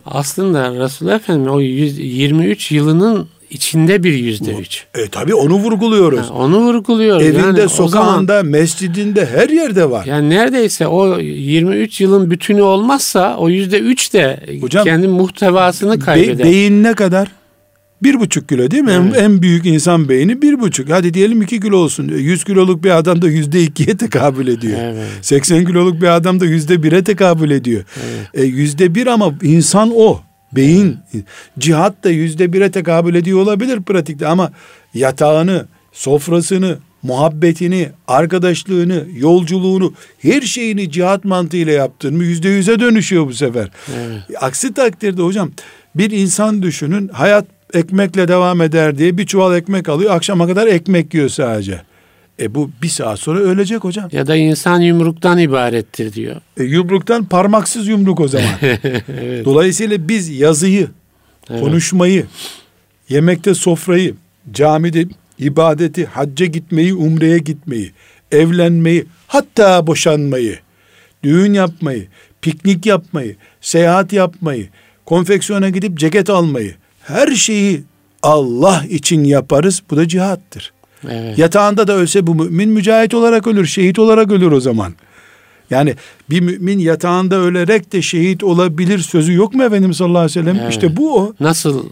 aslında 0.07 0.85
Resulullah 0.85 1.17
Efendimiz 1.17 1.53
o 1.53 1.61
23 1.61 2.73
yılının 2.73 3.29
içinde 3.55 4.03
bir 4.03 4.12
yüzde 4.12 4.53
üç. 4.53 4.85
E 4.95 5.09
tabi 5.09 5.35
onu 5.35 5.55
vurguluyoruz. 5.55 6.31
Ha, 6.31 6.35
onu 6.35 6.59
vurguluyoruz. 6.59 7.27
Evinde, 7.27 7.61
yani 7.61 7.69
sokağında, 7.69 8.33
zaman, 8.37 8.47
mescidinde 8.47 9.27
her 9.27 9.49
yerde 9.49 9.90
var. 9.90 10.07
Yani 10.07 10.31
neredeyse 10.31 10.87
o 10.87 11.19
23 11.19 12.01
yılın 12.01 12.31
bütünü 12.31 12.62
olmazsa 12.62 13.37
o 13.37 13.49
yüzde 13.49 13.79
üç 13.79 14.12
de 14.12 14.40
Hocam, 14.61 14.85
kendi 14.85 15.09
muhtevasını 15.09 15.99
kaybeder. 16.01 16.38
Be, 16.38 16.45
beyin 16.45 16.83
ne 16.83 16.95
kadar? 16.95 17.29
Bir 18.02 18.21
buçuk 18.21 18.48
kilo 18.48 18.71
değil 18.71 18.83
mi? 18.83 18.92
Evet. 18.92 19.17
En, 19.17 19.25
en 19.25 19.42
büyük 19.42 19.67
insan 19.67 20.09
beyni 20.09 20.42
bir 20.42 20.61
buçuk. 20.61 20.90
Hadi 20.90 21.15
diyelim 21.15 21.42
iki 21.42 21.61
kilo 21.61 21.77
olsun. 21.77 22.09
Yüz 22.09 22.44
kiloluk 22.44 22.85
bir 22.85 22.90
adam 22.90 23.23
da 23.23 23.29
yüzde 23.29 23.63
ikiye 23.63 23.96
tekabül 23.96 24.48
ediyor. 24.48 24.79
Evet. 24.83 25.09
80 25.23 25.65
kiloluk 25.65 26.02
bir 26.02 26.17
adam 26.17 26.40
da 26.40 26.44
yüzde 26.44 26.83
bire 26.83 27.05
tekabül 27.05 27.50
ediyor. 27.50 27.85
Evet. 28.05 28.29
E, 28.35 28.42
yüzde 28.42 28.94
bir 28.94 29.07
ama 29.07 29.35
insan 29.42 29.92
o. 29.96 30.21
Beyin 30.57 30.96
cihat 31.59 32.05
da 32.05 32.11
yüzde 32.11 32.52
bire 32.52 32.71
tekabül 32.71 33.15
ediyor 33.15 33.38
olabilir 33.38 33.83
pratikte 33.83 34.27
ama 34.27 34.52
yatağını, 34.94 35.67
sofrasını, 35.92 36.79
muhabbetini, 37.02 37.88
arkadaşlığını, 38.09 39.05
yolculuğunu, 39.17 39.94
her 40.19 40.42
şeyini 40.42 40.90
cihat 40.90 41.25
mantığıyla 41.25 41.73
yaptın 41.73 42.17
mı 42.17 42.25
yüzde 42.25 42.48
yüze 42.48 42.81
dönüşüyor 42.81 43.27
bu 43.27 43.35
sefer. 43.35 43.69
Evet. 43.96 44.23
Aksi 44.40 44.75
takdirde 44.75 45.23
hocam 45.23 45.50
bir 45.94 46.11
insan 46.11 46.63
düşünün 46.63 47.09
hayat 47.09 47.46
ekmekle 47.75 48.29
devam 48.29 48.61
eder 48.61 48.98
diye 48.98 49.19
bir 49.19 49.27
çuval 49.27 49.57
ekmek 49.57 49.88
alıyor. 49.88 50.15
Akşama 50.15 50.46
kadar 50.46 50.67
ekmek 50.67 51.15
yiyor 51.15 51.29
sadece. 51.29 51.83
E 52.41 52.55
bu 52.55 52.71
bir 52.83 52.89
saat 52.89 53.19
sonra 53.19 53.39
ölecek 53.41 53.85
hocam. 53.85 54.09
Ya 54.13 54.27
da 54.27 54.37
insan 54.37 54.81
yumruktan 54.81 55.39
ibarettir 55.39 56.13
diyor. 56.13 56.37
E 56.57 56.65
yumruktan 56.65 57.25
parmaksız 57.25 57.89
yumruk 57.89 58.21
o 58.21 58.29
zaman. 58.29 58.55
evet. 58.63 59.45
Dolayısıyla 59.45 60.09
biz 60.09 60.29
yazıyı, 60.29 60.89
evet. 61.51 61.61
konuşmayı, 61.61 62.27
yemekte 63.09 63.55
sofrayı, 63.55 64.15
camide 64.53 65.07
ibadeti, 65.39 66.07
hacca 66.07 66.47
gitmeyi, 66.47 66.95
umreye 66.95 67.39
gitmeyi, 67.39 67.93
evlenmeyi, 68.33 69.07
hatta 69.27 69.87
boşanmayı, 69.87 70.59
düğün 71.23 71.53
yapmayı, 71.53 72.07
piknik 72.43 72.87
yapmayı, 72.87 73.37
seyahat 73.61 74.13
yapmayı, 74.13 74.69
konfeksiyona 75.05 75.69
gidip 75.69 75.99
ceket 75.99 76.31
almayı, 76.31 76.75
her 77.03 77.35
şeyi 77.35 77.83
Allah 78.23 78.85
için 78.91 79.25
yaparız. 79.25 79.83
Bu 79.91 79.97
da 79.97 80.09
cihattır. 80.09 80.73
Evet. 81.11 81.38
Yatağında 81.38 81.87
da 81.87 81.96
ölse 81.96 82.27
bu 82.27 82.35
mümin 82.35 82.69
mücahit 82.69 83.15
olarak 83.15 83.46
ölür, 83.46 83.67
şehit 83.67 83.98
olarak 83.98 84.33
ölür 84.33 84.52
o 84.52 84.61
zaman. 84.61 84.92
Yani 85.71 85.94
bir 86.31 86.40
mümin 86.40 86.79
yatağında 86.79 87.37
ölerek 87.37 87.92
de 87.92 88.02
şehit 88.02 88.44
olabilir 88.44 88.98
sözü 88.98 89.33
yok 89.33 89.55
mu 89.55 89.65
Efendimiz 89.65 89.96
sallallahu 89.96 90.19
aleyhi 90.19 90.40
ve 90.40 90.42
sellem? 90.42 90.57
Evet. 90.61 90.71
İşte 90.71 90.96
bu 90.96 91.19
o. 91.19 91.35
Nasıl 91.40 91.87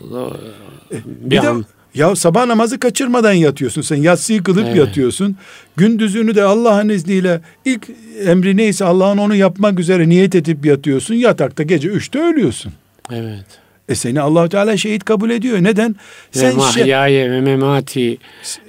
e, 0.93 0.97
bir, 1.07 1.31
bir 1.31 1.45
an... 1.45 1.61
de 1.61 1.65
ya 1.95 2.17
sabah 2.17 2.47
namazı 2.47 2.81
kaçırmadan 2.81 3.33
yatıyorsun 3.33 3.83
sen. 3.83 3.97
Yatsıyı 3.97 4.43
kılıp 4.43 4.65
evet. 4.67 4.77
yatıyorsun. 4.77 5.37
Gündüzünü 5.77 6.35
de 6.35 6.43
Allah'ın 6.43 6.89
izniyle 6.89 7.41
ilk 7.65 7.91
emri 8.27 8.57
neyse 8.57 8.85
Allah'ın 8.85 9.19
onu 9.19 9.35
yapmak 9.35 9.81
üzere 9.81 10.09
niyet 10.09 10.35
edip 10.35 10.67
yatıyorsun. 10.67 11.15
Yatakta 11.15 11.63
gece 11.63 11.89
üçte 11.89 12.23
ölüyorsun. 12.23 12.73
Evet. 13.13 13.62
E 13.93 13.95
seni 13.95 14.21
Allahu 14.21 14.49
Teala 14.49 14.77
şehit 14.77 15.05
kabul 15.05 15.31
ediyor. 15.31 15.59
Neden? 15.65 15.97
Sen 16.31 16.57
mahyaye 16.57 17.31
ve 17.31 17.41
memati 17.41 18.19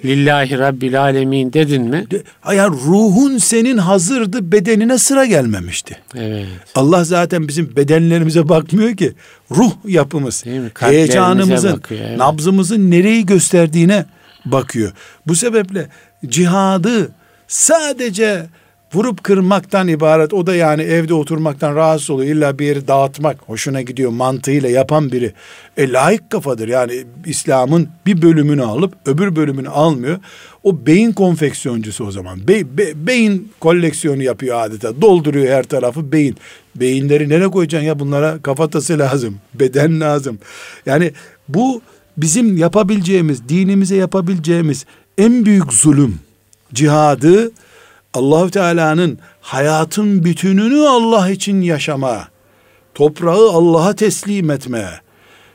lillahi 0.05 0.57
rabbil 0.59 1.01
alemin 1.01 1.53
dedin 1.53 1.81
mi? 1.81 2.05
De, 2.11 2.23
ya 2.55 2.67
ruhun 2.67 3.37
senin 3.37 3.77
hazırdı 3.77 4.51
bedenine 4.51 4.97
sıra 4.97 5.25
gelmemişti. 5.25 5.97
Evet. 6.15 6.47
Allah 6.75 7.03
zaten 7.03 7.47
bizim 7.47 7.75
bedenlerimize 7.75 8.49
bakmıyor 8.49 8.97
ki. 8.97 9.13
Ruh 9.51 9.71
yapımız, 9.87 10.45
heyecanımızın, 10.79 11.73
bakıyor, 11.73 12.01
evet. 12.07 12.17
nabzımızın 12.17 12.91
nereyi 12.91 13.25
gösterdiğine 13.25 14.05
bakıyor. 14.45 14.91
Bu 15.27 15.35
sebeple 15.35 15.87
cihadı 16.25 17.11
sadece 17.47 18.45
vurup 18.93 19.23
kırmaktan 19.23 19.87
ibaret. 19.87 20.33
O 20.33 20.47
da 20.47 20.55
yani 20.55 20.81
evde 20.81 21.13
oturmaktan 21.13 21.75
rahatsız 21.75 22.09
oluyor. 22.09 22.35
İlla 22.35 22.59
bir 22.59 22.65
yeri 22.65 22.87
dağıtmak 22.87 23.37
hoşuna 23.45 23.81
gidiyor 23.81 24.11
mantığıyla 24.11 24.69
yapan 24.69 25.11
biri. 25.11 25.33
E 25.77 25.91
layık 25.91 26.29
kafadır. 26.29 26.67
Yani 26.67 27.03
İslam'ın 27.25 27.89
bir 28.05 28.21
bölümünü 28.21 28.63
alıp 28.63 28.93
öbür 29.05 29.35
bölümünü 29.35 29.69
almıyor. 29.69 30.19
O 30.63 30.85
beyin 30.85 31.11
konfeksiyoncusu 31.11 32.05
o 32.05 32.11
zaman. 32.11 32.47
Be, 32.47 32.77
be, 32.77 33.07
beyin 33.07 33.51
koleksiyonu 33.59 34.23
yapıyor 34.23 34.61
adeta. 34.61 35.01
Dolduruyor 35.01 35.47
her 35.47 35.63
tarafı 35.63 36.11
beyin. 36.11 36.37
Beyinleri 36.75 37.29
nereye 37.29 37.47
koyacaksın 37.47 37.87
ya 37.87 37.99
bunlara 37.99 38.39
kafatası 38.41 38.99
lazım. 38.99 39.37
Beden 39.53 40.01
lazım. 40.01 40.39
Yani 40.85 41.11
bu 41.49 41.81
bizim 42.17 42.57
yapabileceğimiz, 42.57 43.49
dinimize 43.49 43.95
yapabileceğimiz 43.95 44.85
en 45.17 45.45
büyük 45.45 45.73
zulüm. 45.73 46.19
Cihadı 46.73 47.51
Allahu 48.13 48.51
Teala'nın 48.51 49.19
hayatın 49.41 50.23
bütününü 50.23 50.87
Allah 50.87 51.29
için 51.29 51.61
yaşama, 51.61 52.27
toprağı 52.95 53.51
Allah'a 53.51 53.93
teslim 53.93 54.51
etme, 54.51 54.89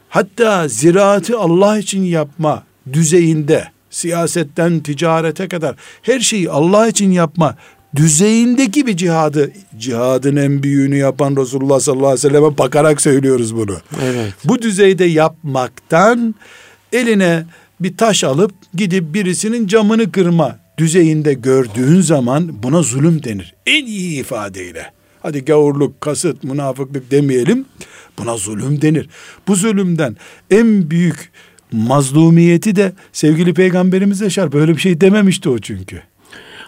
hatta 0.08 0.68
ziraatı 0.68 1.38
Allah 1.38 1.78
için 1.78 2.02
yapma 2.02 2.62
düzeyinde, 2.92 3.64
siyasetten 3.90 4.80
ticarete 4.80 5.48
kadar 5.48 5.76
her 6.02 6.20
şeyi 6.20 6.50
Allah 6.50 6.88
için 6.88 7.10
yapma 7.10 7.56
düzeyindeki 7.96 8.86
bir 8.86 8.96
cihadı, 8.96 9.52
cihadın 9.78 10.36
en 10.36 10.62
büyüğünü 10.62 10.96
yapan 10.96 11.36
Resulullah 11.36 11.80
sallallahu 11.80 12.06
aleyhi 12.06 12.26
ve 12.26 12.28
selleme 12.28 12.58
bakarak 12.58 13.00
söylüyoruz 13.00 13.56
bunu. 13.56 13.76
Evet. 14.02 14.32
Bu 14.44 14.62
düzeyde 14.62 15.04
yapmaktan 15.04 16.34
eline 16.92 17.44
bir 17.80 17.96
taş 17.96 18.24
alıp 18.24 18.52
gidip 18.74 19.14
birisinin 19.14 19.66
camını 19.66 20.12
kırma 20.12 20.58
düzeyinde 20.78 21.34
gördüğün 21.34 22.00
zaman 22.00 22.62
buna 22.62 22.82
zulüm 22.82 23.24
denir. 23.24 23.54
En 23.66 23.86
iyi 23.86 24.20
ifadeyle. 24.20 24.92
Hadi 25.22 25.44
gavurluk, 25.44 26.00
kasıt, 26.00 26.44
münafıklık 26.44 27.10
demeyelim. 27.10 27.64
Buna 28.18 28.36
zulüm 28.36 28.82
denir. 28.82 29.08
Bu 29.48 29.56
zulümden 29.56 30.16
en 30.50 30.90
büyük 30.90 31.30
mazlumiyeti 31.72 32.76
de 32.76 32.92
sevgili 33.12 33.54
peygamberimiz 33.54 34.20
yaşar. 34.20 34.52
Böyle 34.52 34.72
bir 34.76 34.80
şey 34.80 35.00
dememişti 35.00 35.48
o 35.48 35.58
çünkü. 35.58 36.02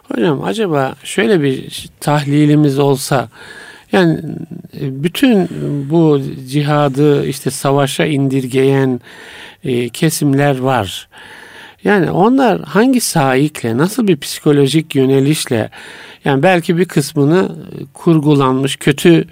Hocam 0.09 0.45
acaba 0.45 0.95
şöyle 1.05 1.43
bir 1.43 1.89
tahlilimiz 2.01 2.79
olsa 2.79 3.29
yani 3.93 4.21
e, 4.81 5.05
bütün 5.05 5.49
bu 5.91 6.21
cihadı 6.49 7.27
işte 7.27 7.51
savaşa 7.51 8.05
indirgeyen 8.05 9.01
e, 9.65 9.89
kesimler 9.89 10.59
var. 10.59 11.09
Yani 11.85 12.11
onlar 12.11 12.62
hangi 12.62 13.01
sahikle, 13.01 13.78
nasıl 13.78 14.07
bir 14.07 14.16
psikolojik 14.16 14.95
yönelişle 14.95 15.70
yani 16.24 16.43
belki 16.43 16.76
bir 16.76 16.85
kısmını 16.85 17.49
e, 17.81 17.85
kurgulanmış 17.95 18.76
kötü 18.76 19.24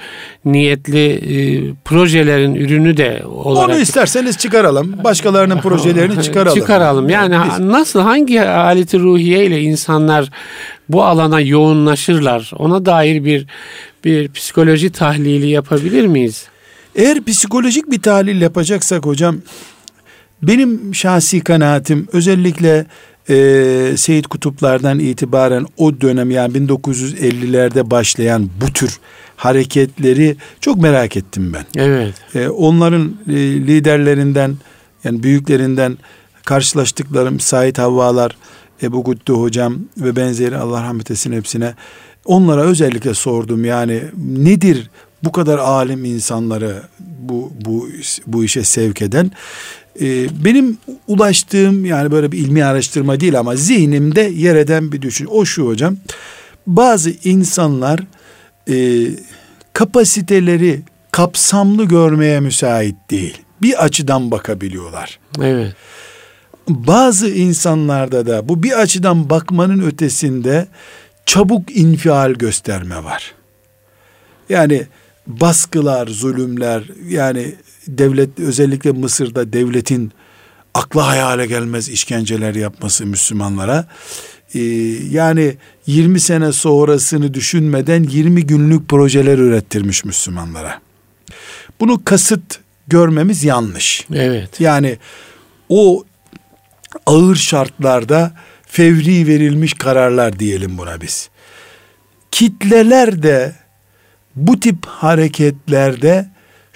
niyetli 0.44 1.09
e, 1.11 1.74
projelerin 1.84 2.55
ürünü 2.55 2.96
de 2.96 3.22
olarak. 3.26 3.68
Onu 3.68 3.78
isterseniz 3.78 4.38
çıkaralım. 4.38 5.05
Başkalarının 5.05 5.61
projelerini 5.61 6.22
çıkaralım. 6.22 6.59
Çıkaralım. 6.59 7.09
Yani 7.09 7.36
Biz... 7.51 7.59
nasıl 7.59 8.01
hangi 8.01 8.42
aleti 8.42 8.99
ruhiye 8.99 9.44
ile 9.44 9.61
insanlar 9.61 10.30
bu 10.88 11.05
alana 11.05 11.40
yoğunlaşırlar? 11.40 12.51
Ona 12.59 12.86
dair 12.86 13.24
bir 13.24 13.46
bir 14.05 14.32
psikoloji 14.32 14.92
tahlili 14.92 15.49
yapabilir 15.49 16.07
miyiz? 16.07 16.49
Eğer 16.96 17.24
psikolojik 17.24 17.90
bir 17.90 18.03
tahlil 18.03 18.40
yapacaksak 18.40 19.07
hocam 19.07 19.36
benim 20.43 20.95
şahsi 20.95 21.41
kanaatim 21.41 22.09
özellikle 22.12 22.86
e, 23.30 23.95
Seyit 23.97 24.26
Kutuplardan 24.26 24.99
itibaren 24.99 25.66
o 25.76 26.01
dönem 26.01 26.30
yani 26.30 26.53
1950'lerde 26.53 27.91
başlayan 27.91 28.51
bu 28.61 28.72
tür 28.72 28.99
hareketleri 29.36 30.36
çok 30.61 30.82
merak 30.82 31.16
ettim 31.16 31.53
ben. 31.53 31.82
Evet. 31.82 32.14
E, 32.34 32.49
onların 32.49 33.16
e, 33.28 33.32
liderlerinden 33.36 34.57
yani 35.05 35.22
büyüklerinden 35.22 35.99
karşılaştıklarım 36.45 37.41
Said 37.41 37.78
Havvalar, 37.78 38.36
Ebu 38.82 39.05
Güttü 39.05 39.32
hocam 39.32 39.78
ve 39.97 40.16
benzeri 40.16 40.57
Allah 40.57 40.82
rahmet 40.82 41.11
etsin 41.11 41.32
hepsine. 41.32 41.74
Onlara 42.24 42.62
özellikle 42.62 43.14
sordum 43.14 43.64
yani 43.64 44.03
nedir 44.16 44.91
bu 45.24 45.32
kadar 45.32 45.59
alim 45.59 46.05
insanları 46.05 46.82
bu 46.99 47.53
bu 47.64 47.89
bu 48.26 48.45
işe 48.45 48.64
sevk 48.64 49.03
eden 49.03 49.30
ee, 50.01 50.44
benim 50.44 50.78
ulaştığım 51.07 51.84
yani 51.84 52.11
böyle 52.11 52.32
bir 52.32 52.38
ilmi 52.38 52.64
araştırma 52.64 53.20
değil 53.20 53.38
ama 53.38 53.57
zihnimde 53.57 54.20
yer 54.20 54.57
eden 54.57 54.92
bir 54.92 55.03
düşün. 55.03 55.28
O 55.30 55.44
şu 55.44 55.66
hocam. 55.66 55.96
Bazı 56.66 57.11
insanlar 57.24 58.01
e, 58.70 59.07
kapasiteleri 59.72 60.80
kapsamlı 61.12 61.84
görmeye 61.84 62.40
müsait 62.40 62.96
değil. 63.11 63.38
Bir 63.62 63.84
açıdan 63.84 64.30
bakabiliyorlar. 64.30 65.18
Evet. 65.42 65.74
Bazı 66.68 67.28
insanlarda 67.28 68.26
da 68.26 68.49
bu 68.49 68.62
bir 68.62 68.80
açıdan 68.80 69.30
bakmanın 69.30 69.86
ötesinde 69.86 70.66
çabuk 71.26 71.76
infial 71.76 72.32
gösterme 72.32 73.05
var. 73.05 73.34
Yani 74.49 74.86
baskılar, 75.26 76.07
zulümler 76.07 76.82
yani 77.09 77.55
devlet 77.89 78.41
özellikle 78.41 78.93
Mısır'da 78.93 79.53
devletin 79.53 80.12
akla 80.74 81.07
hayale 81.07 81.47
gelmez 81.47 81.89
işkenceler 81.89 82.55
yapması 82.55 83.07
Müslümanlara 83.07 83.89
ee, 84.55 84.61
yani 85.11 85.57
20 85.86 86.20
sene 86.20 86.53
sonrasını 86.53 87.34
düşünmeden 87.34 88.03
20 88.03 88.47
günlük 88.47 88.89
projeler 88.89 89.39
ürettirmiş 89.39 90.05
Müslümanlara. 90.05 90.80
Bunu 91.80 92.05
kasıt 92.05 92.61
görmemiz 92.86 93.45
yanlış. 93.45 94.07
Evet. 94.14 94.61
Yani 94.61 94.99
o 95.68 96.05
ağır 97.07 97.36
şartlarda 97.36 98.32
fevri 98.66 99.26
verilmiş 99.26 99.74
kararlar 99.74 100.39
diyelim 100.39 100.78
buna 100.78 101.01
biz. 101.01 101.28
Kitleler 102.30 103.22
de 103.22 103.55
bu 104.36 104.61
tip 104.61 104.86
hareketlerde 104.86 106.28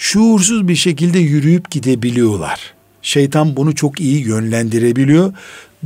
şuursuz 0.03 0.69
bir 0.69 0.77
şekilde 0.77 1.19
yürüyüp 1.19 1.71
gidebiliyorlar. 1.71 2.75
Şeytan 3.03 3.57
bunu 3.57 3.75
çok 3.75 4.01
iyi 4.01 4.27
yönlendirebiliyor. 4.27 5.33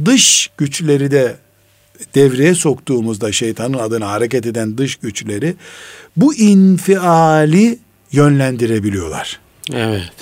Dış 0.05 0.51
güçleri 0.57 1.11
de 1.11 1.37
devreye 2.15 2.55
soktuğumuzda 2.55 3.33
şeytanın 3.33 3.79
adına 3.79 4.09
hareket 4.09 4.47
eden 4.47 4.79
dış 4.79 4.97
güçleri 4.97 5.55
bu 6.17 6.35
infiali 6.35 7.79
yönlendirebiliyorlar. 8.13 9.41
Evet. 9.73 10.13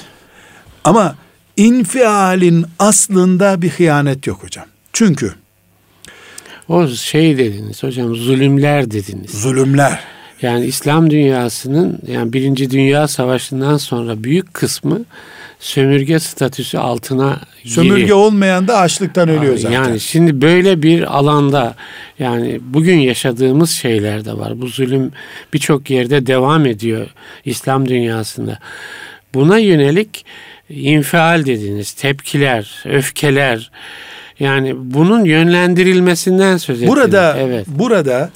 Ama 0.84 1.16
infialin 1.57 2.66
aslında 2.78 3.62
bir 3.62 3.70
hıyanet 3.70 4.26
yok 4.26 4.42
hocam. 4.42 4.66
Çünkü 4.92 5.34
o 6.68 6.88
şey 6.88 7.38
dediniz 7.38 7.82
hocam 7.82 8.14
zulümler 8.14 8.90
dediniz. 8.90 9.30
Zulümler. 9.30 10.13
Yani 10.45 10.66
İslam 10.66 11.11
dünyasının 11.11 11.99
yani 12.07 12.32
Birinci 12.32 12.70
Dünya 12.70 13.09
Savaşı'ndan 13.09 13.76
sonra 13.76 14.24
büyük 14.24 14.55
kısmı 14.55 15.01
sömürge 15.59 16.18
statüsü 16.18 16.78
altına 16.78 17.40
Sömürge 17.64 18.01
giriyor. 18.01 18.16
olmayan 18.16 18.68
da 18.68 18.78
açlıktan 18.78 19.28
ölüyor 19.28 19.57
zaten. 19.57 19.74
Yani 19.74 20.01
şimdi 20.01 20.42
böyle 20.42 20.82
bir 20.82 21.18
alanda 21.18 21.74
yani 22.18 22.61
bugün 22.62 22.99
yaşadığımız 22.99 23.70
şeyler 23.70 24.24
de 24.24 24.32
var. 24.32 24.61
Bu 24.61 24.66
zulüm 24.66 25.12
birçok 25.53 25.90
yerde 25.90 26.26
devam 26.26 26.66
ediyor 26.66 27.07
İslam 27.45 27.88
dünyasında. 27.88 28.59
Buna 29.34 29.59
yönelik 29.59 30.24
infial 30.68 31.47
dediğiniz 31.47 31.92
tepkiler, 31.92 32.84
öfkeler 32.84 33.70
yani 34.40 34.74
bunun 34.76 35.24
yönlendirilmesinden 35.24 36.57
söz 36.57 36.76
ettiniz. 36.76 36.97
Burada 36.97 37.36
evet. 37.38 37.66
burada 37.68 38.30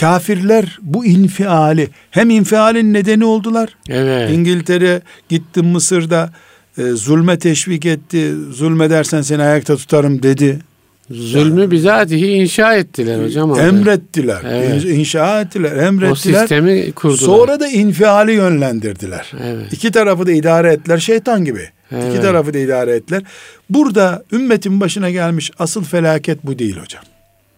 kafirler 0.00 0.78
bu 0.82 1.06
infiali 1.06 1.88
hem 2.10 2.30
infialin 2.30 2.92
nedeni 2.92 3.24
oldular. 3.24 3.76
Evet. 3.88 4.30
İngiltere 4.30 5.00
gitti 5.28 5.62
Mısır'da 5.62 6.30
e, 6.78 6.82
zulme 6.82 7.38
teşvik 7.38 7.86
etti. 7.86 8.34
Zulmedersen 8.50 9.22
seni 9.22 9.42
ayakta 9.42 9.76
tutarım 9.76 10.22
dedi. 10.22 10.58
Zulmü 11.10 11.60
yani, 11.60 11.70
bizatihi 11.70 12.26
inşa 12.26 12.74
ettiler 12.74 13.24
hocam. 13.24 13.50
Orada. 13.50 13.62
Emrettiler. 13.62 14.42
Evet. 14.44 14.84
İnşa 14.84 15.40
ettiler, 15.40 15.76
emrettiler. 15.76 16.10
O 16.10 16.14
sistemi 16.14 16.92
kurdular. 16.92 17.18
Sonra 17.18 17.60
da 17.60 17.68
infiali 17.68 18.32
yönlendirdiler. 18.32 19.32
Evet. 19.44 19.72
İki 19.72 19.92
tarafı 19.92 20.26
da 20.26 20.32
idare 20.32 20.72
ettiler 20.72 20.98
şeytan 20.98 21.44
gibi. 21.44 21.68
Evet. 21.92 22.14
İki 22.14 22.22
tarafı 22.22 22.54
da 22.54 22.58
idare 22.58 22.92
ettiler. 22.96 23.22
Burada 23.70 24.24
ümmetin 24.32 24.80
başına 24.80 25.10
gelmiş 25.10 25.50
asıl 25.58 25.84
felaket 25.84 26.46
bu 26.46 26.58
değil 26.58 26.76
hocam. 26.76 27.02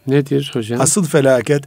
Nedir 0.06 0.50
hocam? 0.54 0.80
Asıl 0.80 1.04
felaket 1.04 1.64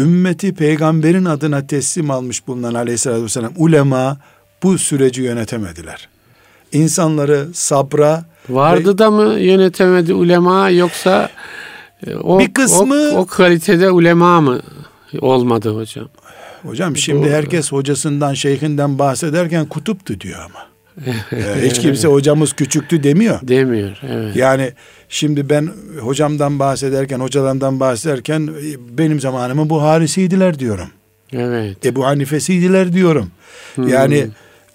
ümmeti 0.00 0.54
peygamberin 0.54 1.24
adına 1.24 1.66
teslim 1.66 2.10
almış 2.10 2.46
bulunan 2.46 2.74
aleyhissalatü 2.74 3.24
vesselam 3.24 3.52
ulema 3.56 4.18
bu 4.62 4.78
süreci 4.78 5.22
yönetemediler. 5.22 6.08
İnsanları 6.72 7.48
sabra 7.52 8.24
vardı 8.48 8.94
ve, 8.94 8.98
da 8.98 9.10
mı 9.10 9.40
yönetemedi 9.40 10.14
ulema 10.14 10.70
yoksa 10.70 11.30
e, 12.06 12.14
o, 12.14 12.38
bir 12.38 12.54
kısmı 12.54 13.10
o, 13.14 13.18
o 13.18 13.26
kalitede 13.26 13.90
ulema 13.90 14.40
mı 14.40 14.60
olmadı 15.20 15.76
hocam? 15.76 16.08
Hocam 16.62 16.96
şimdi 16.96 17.26
Bu, 17.26 17.30
herkes 17.30 17.72
hocasından, 17.72 18.34
şeyhinden 18.34 18.98
bahsederken 18.98 19.66
kutuptu 19.66 20.20
diyor 20.20 20.40
ama. 20.44 20.70
ee, 21.32 21.68
hiç 21.70 21.78
kimse 21.78 22.08
hocamız 22.08 22.52
küçüktü 22.52 23.02
demiyor. 23.02 23.38
Demiyor. 23.42 23.96
Evet. 24.08 24.36
Yani 24.36 24.72
şimdi 25.10 25.50
ben 25.50 25.70
hocamdan 26.00 26.58
bahsederken, 26.58 27.20
hocalarından 27.20 27.80
bahsederken 27.80 28.50
e, 28.62 28.98
benim 28.98 29.20
zamanımı 29.20 29.70
bu 29.70 29.82
harisiydiler 29.82 30.58
diyorum. 30.58 30.88
Evet. 31.32 31.86
Ebu 31.86 32.06
Hanifesiydiler 32.06 32.92
diyorum. 32.92 33.30
Hmm. 33.74 33.88
Yani 33.88 34.26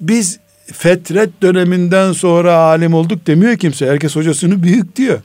biz 0.01 0.39
fetret 0.73 1.41
döneminden 1.41 2.11
sonra 2.11 2.53
alim 2.53 2.93
olduk 2.93 3.27
demiyor 3.27 3.57
kimse. 3.57 3.87
Herkes 3.87 4.15
hocasını 4.15 4.63
büyük 4.63 4.95
diyor. 4.95 5.19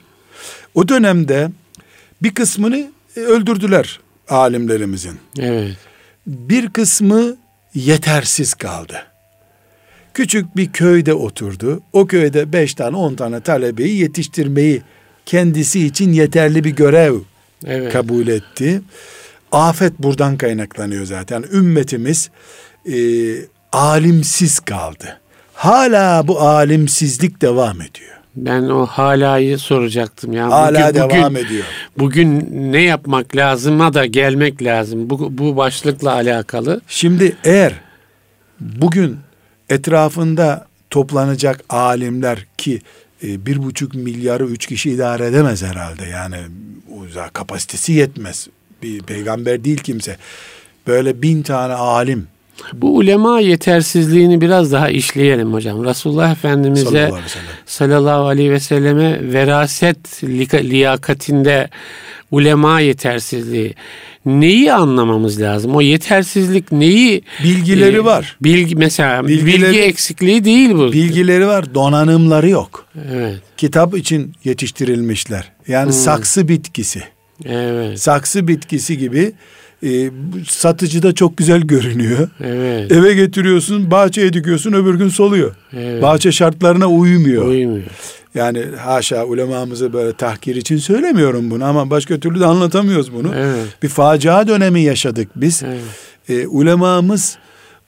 O 0.73 0.87
dönemde 0.87 1.49
bir 2.23 2.33
kısmını 2.33 2.91
e, 3.17 3.19
öldürdüler 3.19 3.99
alimlerimizin. 4.29 5.19
Evet. 5.39 5.77
Bir 6.27 6.69
kısmı 6.69 7.35
yetersiz 7.73 8.53
kaldı. 8.53 8.95
Küçük 10.13 10.55
bir 10.55 10.71
köyde 10.71 11.13
oturdu. 11.13 11.81
O 11.93 12.07
köyde 12.07 12.53
beş 12.53 12.73
tane 12.73 12.97
on 12.97 13.15
tane 13.15 13.41
talebeyi 13.41 13.97
yetiştirmeyi 13.97 14.81
kendisi 15.31 15.85
için 15.85 16.13
yeterli 16.13 16.63
bir 16.63 16.69
görev 16.69 17.15
evet. 17.65 17.93
kabul 17.93 18.27
etti. 18.27 18.81
Afet 19.51 19.99
buradan 19.99 20.37
kaynaklanıyor 20.37 21.05
zaten. 21.05 21.43
Ümmetimiz 21.53 22.29
e, 22.85 22.95
alimsiz 23.71 24.59
kaldı. 24.59 25.19
Hala 25.53 26.27
bu 26.27 26.41
alimsizlik 26.41 27.41
devam 27.41 27.81
ediyor. 27.81 28.11
Ben 28.35 28.63
o 28.63 28.85
halayı 28.85 29.57
soracaktım. 29.57 30.33
Yani 30.33 30.53
Hala 30.53 30.89
bugün, 30.89 30.99
devam 30.99 31.33
bugün, 31.33 31.45
ediyor. 31.45 31.65
Bugün 31.97 32.47
ne 32.71 32.81
yapmak 32.81 33.35
lazıma 33.35 33.93
da 33.93 34.05
gelmek 34.05 34.63
lazım. 34.63 35.09
Bu, 35.09 35.37
bu 35.37 35.57
başlıkla 35.57 36.13
alakalı. 36.13 36.81
Şimdi 36.87 37.35
eğer 37.43 37.73
bugün 38.59 39.17
etrafında 39.69 40.67
toplanacak 40.89 41.63
alimler 41.69 42.45
ki 42.57 42.81
bir 43.23 43.63
buçuk 43.63 43.95
milyarı 43.95 44.45
üç 44.45 44.65
kişi 44.65 44.91
idare 44.91 45.25
edemez 45.25 45.63
herhalde. 45.63 46.05
Yani 46.05 46.37
kapasitesi 47.33 47.93
yetmez. 47.93 48.47
Bir 48.83 49.01
peygamber 49.01 49.63
değil 49.63 49.77
kimse. 49.77 50.17
Böyle 50.87 51.21
bin 51.21 51.41
tane 51.41 51.73
alim. 51.73 52.27
Bu 52.73 52.95
ulema 52.95 53.39
yetersizliğini 53.39 54.41
biraz 54.41 54.71
daha 54.71 54.89
işleyelim 54.89 55.53
hocam. 55.53 55.85
Resulullah 55.85 56.31
Efendimiz'e 56.31 56.83
sallallahu 56.83 57.15
aleyhi 57.15 57.29
sallallahu 57.65 58.27
aleyhi 58.27 58.51
ve 58.51 58.59
selleme 58.59 59.33
veraset 59.33 60.23
liyakatinde 60.53 61.69
ulema 62.31 62.79
yetersizliği 62.79 63.75
neyi 64.25 64.73
anlamamız 64.73 65.41
lazım? 65.41 65.75
O 65.75 65.81
yetersizlik 65.81 66.71
neyi? 66.71 67.23
Bilgileri 67.43 67.97
e, 67.97 68.03
var. 68.03 68.37
Bilgi 68.41 68.75
mesela 68.75 69.27
bilgileri, 69.27 69.61
bilgi 69.61 69.81
eksikliği 69.81 70.43
değil 70.43 70.69
bu. 70.69 70.91
Bilgileri 70.91 71.47
var, 71.47 71.75
donanımları 71.75 72.49
yok. 72.49 72.85
Evet. 73.11 73.41
Kitap 73.57 73.97
için 73.97 74.33
yetiştirilmişler. 74.43 75.51
Yani 75.67 75.85
hmm. 75.85 75.93
saksı 75.93 76.47
bitkisi. 76.47 77.03
Evet. 77.45 77.99
Saksı 77.99 78.47
bitkisi 78.47 78.97
gibi 78.97 79.33
e, 79.83 80.11
satıcı 80.47 81.03
da 81.03 81.15
çok 81.15 81.37
güzel 81.37 81.61
görünüyor. 81.61 82.29
Evet. 82.43 82.91
Eve 82.91 83.13
getiriyorsun, 83.13 83.91
bahçeye 83.91 84.33
dikiyorsun, 84.33 84.73
öbür 84.73 84.95
gün 84.95 85.09
soluyor. 85.09 85.55
Evet. 85.73 86.01
Bahçe 86.01 86.31
şartlarına 86.31 86.87
uymuyor. 86.87 87.45
Uymuyor. 87.45 87.85
Yani 88.35 88.65
haşa 88.79 89.25
ulemamızı 89.25 89.93
böyle 89.93 90.13
tahkir 90.13 90.55
için 90.55 90.77
söylemiyorum 90.77 91.51
bunu 91.51 91.65
ama 91.65 91.89
başka 91.89 92.19
türlü 92.19 92.39
de 92.39 92.45
anlatamıyoruz 92.45 93.13
bunu. 93.13 93.31
Evet. 93.35 93.67
Bir 93.83 93.87
facia 93.87 94.47
dönemi 94.47 94.81
yaşadık 94.81 95.29
biz. 95.35 95.63
Evet. 95.63 95.81
E, 96.29 96.47
ulemamız 96.47 97.37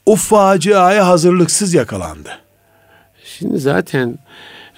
o 0.05 0.15
faciaya 0.15 1.07
hazırlıksız 1.07 1.73
yakalandı. 1.73 2.29
Şimdi 3.25 3.59
zaten 3.59 4.19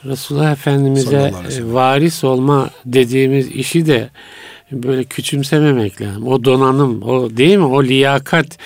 Resulullah 0.06 0.52
Efendimiz'e 0.52 1.34
varis 1.62 2.24
olma 2.24 2.70
dediğimiz 2.86 3.48
işi 3.48 3.86
de 3.86 4.10
böyle 4.72 5.04
küçümsememek 5.04 6.02
lazım. 6.02 6.28
O 6.28 6.44
donanım, 6.44 7.04
o 7.04 7.38
değil 7.38 7.58
mi? 7.58 7.66
O 7.66 7.84
liyakat, 7.84 8.58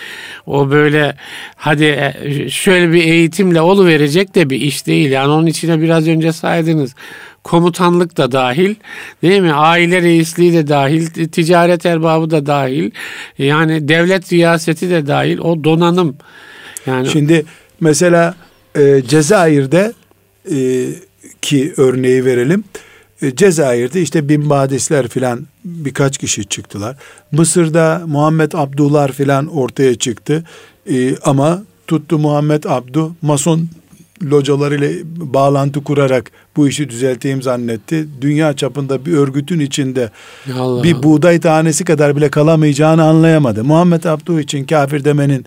o 0.46 0.70
böyle 0.70 1.16
hadi 1.56 1.84
e, 1.84 2.50
şöyle 2.50 2.94
bir 2.94 3.04
eğitimle 3.04 3.62
olu 3.62 3.86
verecek 3.86 4.36
de 4.36 4.50
bir 4.50 4.62
iş 4.62 4.88
değil. 4.88 5.12
Yani 5.12 5.32
onun 5.32 5.46
içine 5.46 5.82
biraz 5.82 6.08
önce 6.08 6.34
saydınız. 6.34 6.96
Komutanlık 7.44 8.18
da 8.18 8.32
dahil, 8.32 8.76
değil 9.22 9.42
mi? 9.42 9.54
Aile 9.54 10.02
reisliği 10.02 10.54
de 10.54 10.68
dahil, 10.68 11.28
ticaret 11.28 11.86
erbabı 11.86 12.30
da 12.30 12.46
dahil. 12.46 12.92
Yani 13.38 13.88
devlet 13.88 14.34
riyaseti 14.34 14.90
de 14.90 15.08
dahil. 15.08 15.40
O 15.40 15.64
donanım. 15.64 16.18
Yani 16.86 17.10
Şimdi 17.10 17.46
mesela 17.80 18.36
e, 18.76 19.02
Cezayir'de 19.08 19.94
e, 20.52 20.88
ki 21.42 21.74
örneği 21.78 22.26
verelim. 22.26 22.64
E, 23.22 23.36
Cezayir'de 23.36 24.02
işte 24.02 24.30
bin 24.30 24.50
badisler 24.50 25.08
filan 25.08 25.48
birkaç 25.66 26.18
kişi 26.18 26.46
çıktılar. 26.46 26.96
Mısır'da 27.32 28.02
Muhammed 28.08 28.52
Abdullah 28.52 29.12
filan 29.12 29.48
ortaya 29.48 29.96
çıktı. 29.96 30.44
E, 30.92 31.18
ama 31.18 31.64
tuttu 31.88 32.20
Muhammed 32.20 32.64
Abdu 32.64 33.16
mason 33.22 33.68
localarıyla 34.24 34.90
bağlantı 35.06 35.84
kurarak 35.84 36.32
bu 36.56 36.68
işi 36.68 36.90
düzelteyim 36.90 37.42
zannetti. 37.42 38.08
Dünya 38.22 38.56
çapında 38.56 39.06
bir 39.06 39.14
örgütün 39.14 39.60
içinde 39.60 40.10
Allah. 40.60 40.84
bir 40.84 41.04
buğday 41.04 41.40
tanesi 41.40 41.86
kadar 41.86 42.16
bile 42.16 42.30
kalamayacağını 42.30 43.04
anlayamadı. 43.04 43.64
Muhammed 43.64 44.04
Abdu 44.04 44.40
için 44.40 44.66
kafir 44.66 45.06
demenin 45.06 45.46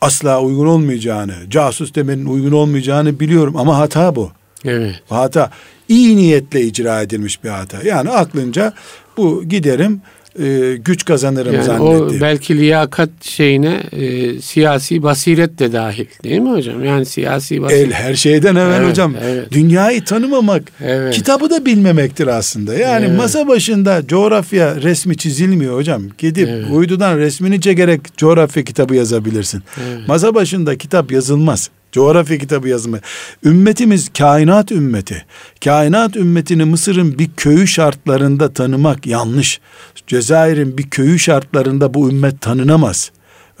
asla 0.00 0.40
uygun 0.40 0.66
olmayacağını, 0.66 1.34
casus 1.50 1.94
demenin 1.94 2.26
uygun 2.26 2.52
olmayacağını 2.52 3.20
biliyorum 3.20 3.56
ama 3.56 3.78
hata 3.78 4.16
bu. 4.16 4.30
Evet. 4.64 4.94
Hata 5.08 5.50
iyi 5.88 6.16
niyetle 6.16 6.60
icra 6.60 7.02
edilmiş 7.02 7.44
bir 7.44 7.48
hata. 7.48 7.82
Yani 7.82 8.10
aklınca 8.10 8.72
bu 9.16 9.44
giderim 9.44 10.00
e, 10.38 10.76
güç 10.84 11.04
kazanırım 11.04 11.54
yani 11.54 11.64
zannetti. 11.64 12.16
O 12.16 12.20
belki 12.20 12.58
liyakat 12.58 13.10
şeyine 13.20 13.82
e, 13.92 14.40
siyasi 14.40 15.02
basiret 15.02 15.58
de 15.58 15.72
dahil 15.72 16.06
değil 16.24 16.40
mi 16.40 16.50
hocam? 16.50 16.84
Yani 16.84 17.06
siyasi 17.06 17.62
basiret. 17.62 17.86
El 17.86 17.92
her 17.92 18.14
şeyden 18.14 18.56
evvel 18.56 18.80
evet, 18.80 18.90
hocam. 18.90 19.14
Evet. 19.24 19.52
Dünyayı 19.52 20.04
tanımamak 20.04 20.62
evet. 20.84 21.14
kitabı 21.14 21.50
da 21.50 21.66
bilmemektir 21.66 22.26
aslında. 22.26 22.74
Yani 22.74 23.06
evet. 23.06 23.16
masa 23.18 23.48
başında 23.48 24.06
coğrafya 24.06 24.76
resmi 24.76 25.16
çizilmiyor 25.16 25.76
hocam. 25.76 26.02
Gidip 26.18 26.48
evet. 26.48 26.66
uydudan 26.72 27.18
resmini 27.18 27.60
çekerek 27.60 28.00
coğrafya 28.16 28.64
kitabı 28.64 28.94
yazabilirsin. 28.94 29.62
Evet. 29.88 30.08
Masa 30.08 30.34
başında 30.34 30.78
kitap 30.78 31.12
yazılmaz. 31.12 31.70
Coğrafya 31.92 32.38
kitabı 32.38 32.68
yazımı. 32.68 33.00
Ümmetimiz 33.44 34.08
kainat 34.18 34.72
ümmeti. 34.72 35.24
Kainat 35.64 36.16
ümmetini 36.16 36.64
Mısır'ın 36.64 37.18
bir 37.18 37.30
köyü 37.36 37.66
şartlarında 37.66 38.52
tanımak 38.52 39.06
yanlış. 39.06 39.60
Cezayir'in 40.06 40.78
bir 40.78 40.90
köyü 40.90 41.18
şartlarında 41.18 41.94
bu 41.94 42.10
ümmet 42.10 42.40
tanınamaz. 42.40 43.10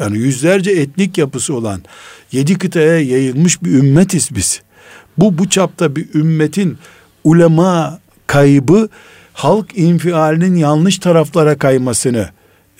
Yani 0.00 0.18
yüzlerce 0.18 0.70
etnik 0.70 1.18
yapısı 1.18 1.54
olan 1.54 1.82
yedi 2.32 2.58
kıtaya 2.58 3.00
yayılmış 3.00 3.62
bir 3.62 3.70
ümmetiz 3.70 4.28
biz. 4.34 4.62
Bu 5.18 5.38
bu 5.38 5.48
çapta 5.48 5.96
bir 5.96 6.14
ümmetin 6.14 6.78
ulema 7.24 8.00
kaybı 8.26 8.88
halk 9.32 9.78
infialinin 9.78 10.56
yanlış 10.56 10.98
taraflara 10.98 11.58
kaymasını 11.58 12.28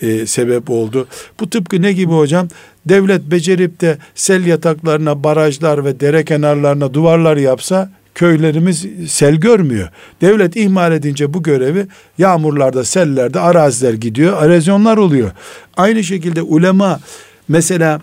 e, 0.01 0.25
sebep 0.25 0.69
oldu. 0.69 1.07
Bu 1.39 1.49
tıpkı 1.49 1.81
ne 1.81 1.93
gibi 1.93 2.13
hocam? 2.13 2.47
Devlet 2.85 3.21
becerip 3.21 3.81
de 3.81 3.97
sel 4.15 4.45
yataklarına 4.45 5.23
barajlar 5.23 5.85
ve 5.85 5.99
dere 5.99 6.25
kenarlarına 6.25 6.93
duvarlar 6.93 7.37
yapsa 7.37 7.91
köylerimiz 8.15 8.85
sel 9.07 9.35
görmüyor. 9.35 9.89
Devlet 10.21 10.55
ihmal 10.55 10.91
edince 10.91 11.33
bu 11.33 11.43
görevi 11.43 11.87
yağmurlarda, 12.17 12.83
sellerde 12.83 13.39
araziler 13.39 13.93
gidiyor, 13.93 14.43
erozyonlar 14.43 14.97
oluyor. 14.97 15.31
Aynı 15.77 16.03
şekilde 16.03 16.41
ulema 16.41 16.99
mesela 17.47 18.01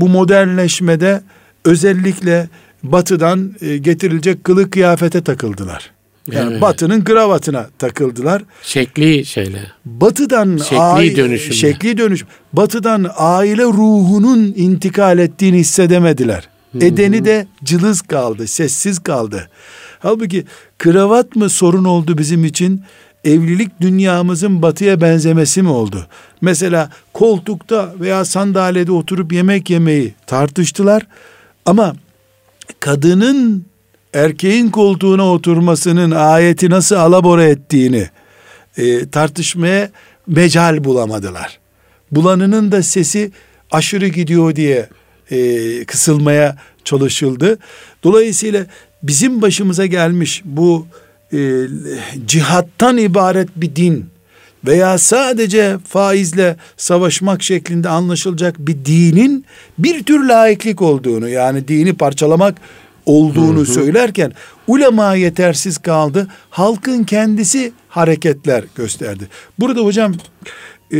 bu 0.00 0.08
modernleşmede 0.08 1.22
özellikle 1.64 2.48
batıdan 2.82 3.54
e, 3.60 3.76
getirilecek 3.76 4.44
kılık 4.44 4.72
kıyafete 4.72 5.24
takıldılar. 5.24 5.95
Yani 6.32 6.50
evet. 6.52 6.62
batının 6.62 7.04
kravatına 7.04 7.66
takıldılar. 7.78 8.42
Şekli 8.62 9.24
şeyle. 9.24 9.60
Batıdan 9.84 10.56
şekli 10.56 10.80
aile, 10.80 11.16
dönüşüm. 11.16 11.52
Şekli 11.52 11.98
dönüşüm. 11.98 12.28
Batıdan 12.52 13.10
aile 13.16 13.62
ruhunun 13.62 14.54
intikal 14.56 15.18
ettiğini 15.18 15.58
hissedemediler. 15.58 16.48
Hı-hı. 16.72 16.84
Edeni 16.84 17.24
de 17.24 17.46
cılız 17.64 18.02
kaldı, 18.02 18.46
sessiz 18.46 18.98
kaldı. 18.98 19.48
Halbuki 19.98 20.44
kravat 20.78 21.36
mı 21.36 21.50
sorun 21.50 21.84
oldu 21.84 22.18
bizim 22.18 22.44
için? 22.44 22.82
Evlilik 23.24 23.80
dünyamızın 23.80 24.62
batıya 24.62 25.00
benzemesi 25.00 25.62
mi 25.62 25.68
oldu? 25.68 26.06
Mesela 26.40 26.90
koltukta 27.12 27.94
veya 28.00 28.24
sandalyede 28.24 28.92
oturup 28.92 29.32
yemek 29.32 29.70
yemeyi 29.70 30.14
tartıştılar. 30.26 31.06
Ama 31.66 31.96
kadının 32.80 33.66
erkeğin 34.14 34.70
koltuğuna 34.70 35.32
oturmasının 35.32 36.10
ayeti 36.10 36.70
nasıl 36.70 36.96
alabora 36.96 37.44
ettiğini 37.44 38.08
e, 38.76 39.10
tartışmaya 39.10 39.90
mecal 40.26 40.84
bulamadılar. 40.84 41.58
Bulanının 42.10 42.72
da 42.72 42.82
sesi 42.82 43.30
aşırı 43.70 44.08
gidiyor 44.08 44.56
diye 44.56 44.88
e, 45.30 45.84
kısılmaya 45.84 46.56
çalışıldı. 46.84 47.58
Dolayısıyla 48.04 48.66
bizim 49.02 49.42
başımıza 49.42 49.86
gelmiş 49.86 50.42
bu 50.44 50.86
e, 51.32 51.38
cihattan 52.26 52.96
ibaret 52.96 53.48
bir 53.56 53.76
din 53.76 54.06
veya 54.66 54.98
sadece 54.98 55.76
faizle 55.88 56.56
savaşmak 56.76 57.42
şeklinde 57.42 57.88
anlaşılacak 57.88 58.58
bir 58.58 58.76
dinin 58.84 59.44
bir 59.78 60.02
tür 60.02 60.24
laiklik 60.24 60.82
olduğunu 60.82 61.28
yani 61.28 61.68
dini 61.68 61.94
parçalamak 61.94 62.60
olduğunu 63.06 63.56
hı 63.56 63.60
hı. 63.60 63.66
söylerken 63.66 64.32
ulema 64.66 65.14
yetersiz 65.14 65.78
kaldı. 65.78 66.28
Halkın 66.50 67.04
kendisi 67.04 67.72
hareketler 67.88 68.64
gösterdi. 68.74 69.28
Burada 69.58 69.80
hocam 69.80 70.14
e, 70.92 70.98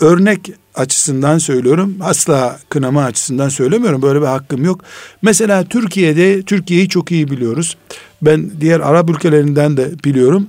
örnek 0.00 0.50
açısından 0.74 1.38
söylüyorum. 1.38 1.96
Asla 2.00 2.58
kınama 2.68 3.04
açısından 3.04 3.48
söylemiyorum. 3.48 4.02
Böyle 4.02 4.20
bir 4.20 4.26
hakkım 4.26 4.64
yok. 4.64 4.80
Mesela 5.22 5.64
Türkiye'de 5.64 6.42
Türkiye'yi 6.42 6.88
çok 6.88 7.10
iyi 7.12 7.30
biliyoruz. 7.30 7.76
Ben 8.22 8.50
diğer 8.60 8.80
Arap 8.80 9.10
ülkelerinden 9.10 9.76
de 9.76 9.90
biliyorum. 10.04 10.48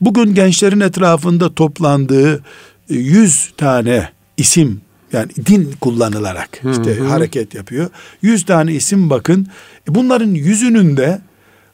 Bugün 0.00 0.34
gençlerin 0.34 0.80
etrafında 0.80 1.54
toplandığı 1.54 2.42
yüz 2.88 3.52
tane 3.56 4.08
isim 4.36 4.80
yani 5.12 5.28
din 5.46 5.72
kullanılarak 5.80 6.48
işte 6.70 6.96
hı 6.96 7.04
hı. 7.04 7.08
hareket 7.08 7.54
yapıyor. 7.54 7.90
Yüz 8.22 8.44
tane 8.44 8.72
isim 8.72 9.10
bakın. 9.10 9.46
E 9.90 9.94
bunların 9.94 10.30
yüzünün 10.30 10.96
de 10.96 11.20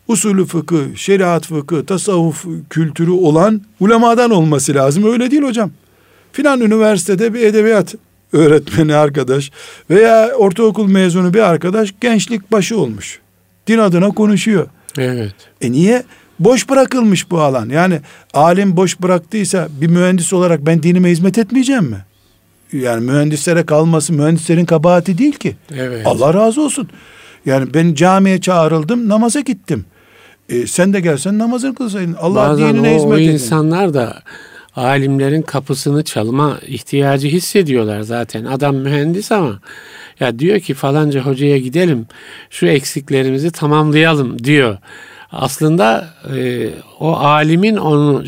usulü 0.08 0.46
fıkıh, 0.46 0.96
şeriat 0.96 1.46
fıkıh, 1.46 1.86
tasavvuf 1.86 2.44
kültürü 2.70 3.10
olan 3.10 3.60
ulemadan 3.80 4.30
olması 4.30 4.74
lazım. 4.74 5.12
Öyle 5.12 5.30
değil 5.30 5.42
hocam. 5.42 5.70
Filan 6.32 6.60
üniversitede 6.60 7.34
bir 7.34 7.40
edebiyat 7.40 7.94
öğretmeni 8.32 8.94
arkadaş 8.94 9.50
veya 9.90 10.30
ortaokul 10.36 10.86
mezunu 10.86 11.34
bir 11.34 11.40
arkadaş 11.40 11.94
gençlik 12.00 12.52
başı 12.52 12.78
olmuş. 12.78 13.20
Din 13.66 13.78
adına 13.78 14.10
konuşuyor. 14.10 14.66
Evet. 14.98 15.34
E 15.60 15.72
niye? 15.72 16.02
Boş 16.38 16.68
bırakılmış 16.68 17.30
bu 17.30 17.40
alan. 17.40 17.68
Yani 17.68 18.00
alim 18.34 18.76
boş 18.76 19.00
bıraktıysa 19.00 19.68
bir 19.80 19.86
mühendis 19.86 20.32
olarak 20.32 20.66
ben 20.66 20.82
dinime 20.82 21.10
hizmet 21.10 21.38
etmeyeceğim 21.38 21.84
mi? 21.84 22.04
Yani 22.82 23.04
mühendislere 23.04 23.66
kalması 23.66 24.12
mühendislerin 24.12 24.64
kabahati 24.64 25.18
değil 25.18 25.32
ki. 25.32 25.56
Evet. 25.76 26.06
Allah 26.06 26.34
razı 26.34 26.62
olsun. 26.62 26.88
Yani 27.46 27.74
ben 27.74 27.94
camiye 27.94 28.40
çağrıldım 28.40 29.08
namaza 29.08 29.40
gittim. 29.40 29.84
E, 30.48 30.66
sen 30.66 30.92
de 30.92 31.00
gelsen 31.00 31.38
namazını 31.38 31.74
kılsaydın. 31.74 32.16
Allah 32.20 32.48
Bazen 32.48 32.74
dinine 32.74 32.90
o, 32.90 32.96
hizmet 32.96 33.18
edin. 33.18 33.28
o 33.28 33.32
insanlar 33.32 33.94
da 33.94 34.22
alimlerin 34.76 35.42
kapısını 35.42 36.04
çalma 36.04 36.58
ihtiyacı 36.66 37.28
hissediyorlar 37.28 38.00
zaten. 38.00 38.44
Adam 38.44 38.76
mühendis 38.76 39.32
ama 39.32 39.60
ya 40.20 40.38
diyor 40.38 40.60
ki 40.60 40.74
falanca 40.74 41.20
hocaya 41.20 41.58
gidelim 41.58 42.06
şu 42.50 42.66
eksiklerimizi 42.66 43.50
tamamlayalım 43.50 44.44
diyor. 44.44 44.78
Aslında 45.34 46.08
e, 46.36 46.68
o 47.00 47.16
alimin 47.16 47.76
onu 47.76 48.24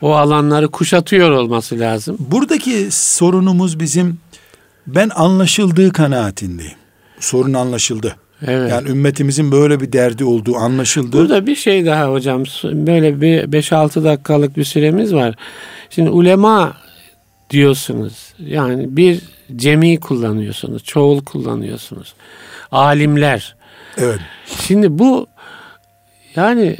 o 0.00 0.14
alanları 0.14 0.68
kuşatıyor 0.68 1.30
olması 1.30 1.80
lazım. 1.80 2.16
Buradaki 2.20 2.88
sorunumuz 2.90 3.80
bizim 3.80 4.18
ben 4.86 5.10
anlaşıldığı 5.14 5.92
kanaatindeyim. 5.92 6.76
Sorun 7.20 7.52
anlaşıldı. 7.52 8.16
Evet. 8.46 8.70
Yani 8.70 8.88
ümmetimizin 8.88 9.52
böyle 9.52 9.80
bir 9.80 9.92
derdi 9.92 10.24
olduğu 10.24 10.56
anlaşıldı. 10.56 11.18
Burada 11.18 11.46
bir 11.46 11.56
şey 11.56 11.86
daha 11.86 12.12
hocam. 12.12 12.44
Böyle 12.64 13.20
bir 13.20 13.42
5-6 13.42 14.04
dakikalık 14.04 14.56
bir 14.56 14.64
süremiz 14.64 15.14
var. 15.14 15.34
Şimdi 15.90 16.10
ulema 16.10 16.76
diyorsunuz. 17.50 18.34
Yani 18.38 18.96
bir 18.96 19.20
cemi 19.56 20.00
kullanıyorsunuz. 20.00 20.84
Çoğul 20.84 21.24
kullanıyorsunuz. 21.24 22.14
Alimler. 22.72 23.56
Evet. 23.98 24.18
Şimdi 24.66 24.98
bu 24.98 25.26
yani 26.36 26.76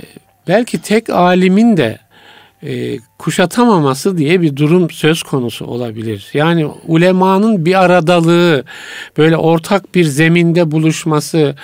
belki 0.49 0.83
tek 0.83 1.11
alimin 1.11 1.77
de 1.77 1.99
e, 2.65 2.99
kuşatamaması 3.19 4.19
diye 4.19 4.41
bir 4.41 4.57
durum 4.57 4.91
söz 4.91 5.23
konusu 5.23 5.65
olabilir. 5.65 6.31
Yani 6.35 6.67
ulemanın 6.87 7.65
bir 7.65 7.85
aradalığı, 7.85 8.65
böyle 9.19 9.37
ortak 9.37 9.95
bir 9.95 10.05
zeminde 10.05 10.71
buluşması 10.71 11.55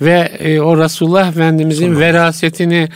ve 0.00 0.32
e, 0.38 0.60
o 0.60 0.78
Resulullah 0.78 1.28
Efendimizin 1.28 1.86
Sonra. 1.86 2.00
verasetini 2.00 2.88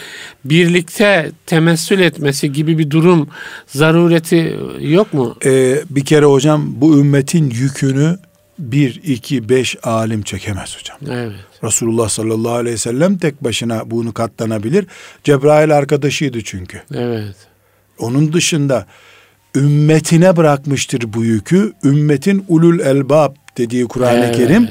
birlikte 0.45 1.31
temessül 1.47 2.01
etmesi 2.01 2.53
gibi 2.53 2.79
bir 2.79 2.91
durum 2.91 3.29
zarureti 3.67 4.59
yok 4.81 5.15
mu? 5.15 5.37
Ee, 5.45 5.77
bir 5.91 6.05
kere 6.05 6.27
hocam 6.27 6.75
bu 6.77 6.99
ümmetin 6.99 7.51
yükünü 7.51 8.19
bir, 8.59 9.01
iki, 9.05 9.49
beş 9.49 9.77
alim 9.83 10.23
çekemez 10.23 10.77
hocam. 10.79 10.99
Evet. 11.11 11.33
Resulullah 11.65 12.09
sallallahu 12.09 12.53
aleyhi 12.55 12.75
ve 12.75 12.79
sellem 12.79 13.19
tek 13.19 13.45
başına 13.45 13.91
bunu 13.91 14.13
katlanabilir. 14.13 14.87
Cebrail 15.25 15.77
arkadaşıydı 15.77 16.43
çünkü. 16.45 16.83
Evet. 16.95 17.37
Onun 17.99 18.33
dışında 18.33 18.87
ümmetine 19.57 20.37
bırakmıştır 20.37 21.13
bu 21.13 21.25
yükü. 21.25 21.73
Ümmetin 21.85 22.45
ulul 22.49 22.81
elbab 22.81 23.35
dediği 23.57 23.85
Kur'an-ı 23.85 24.25
evet. 24.25 24.37
Kerim 24.37 24.69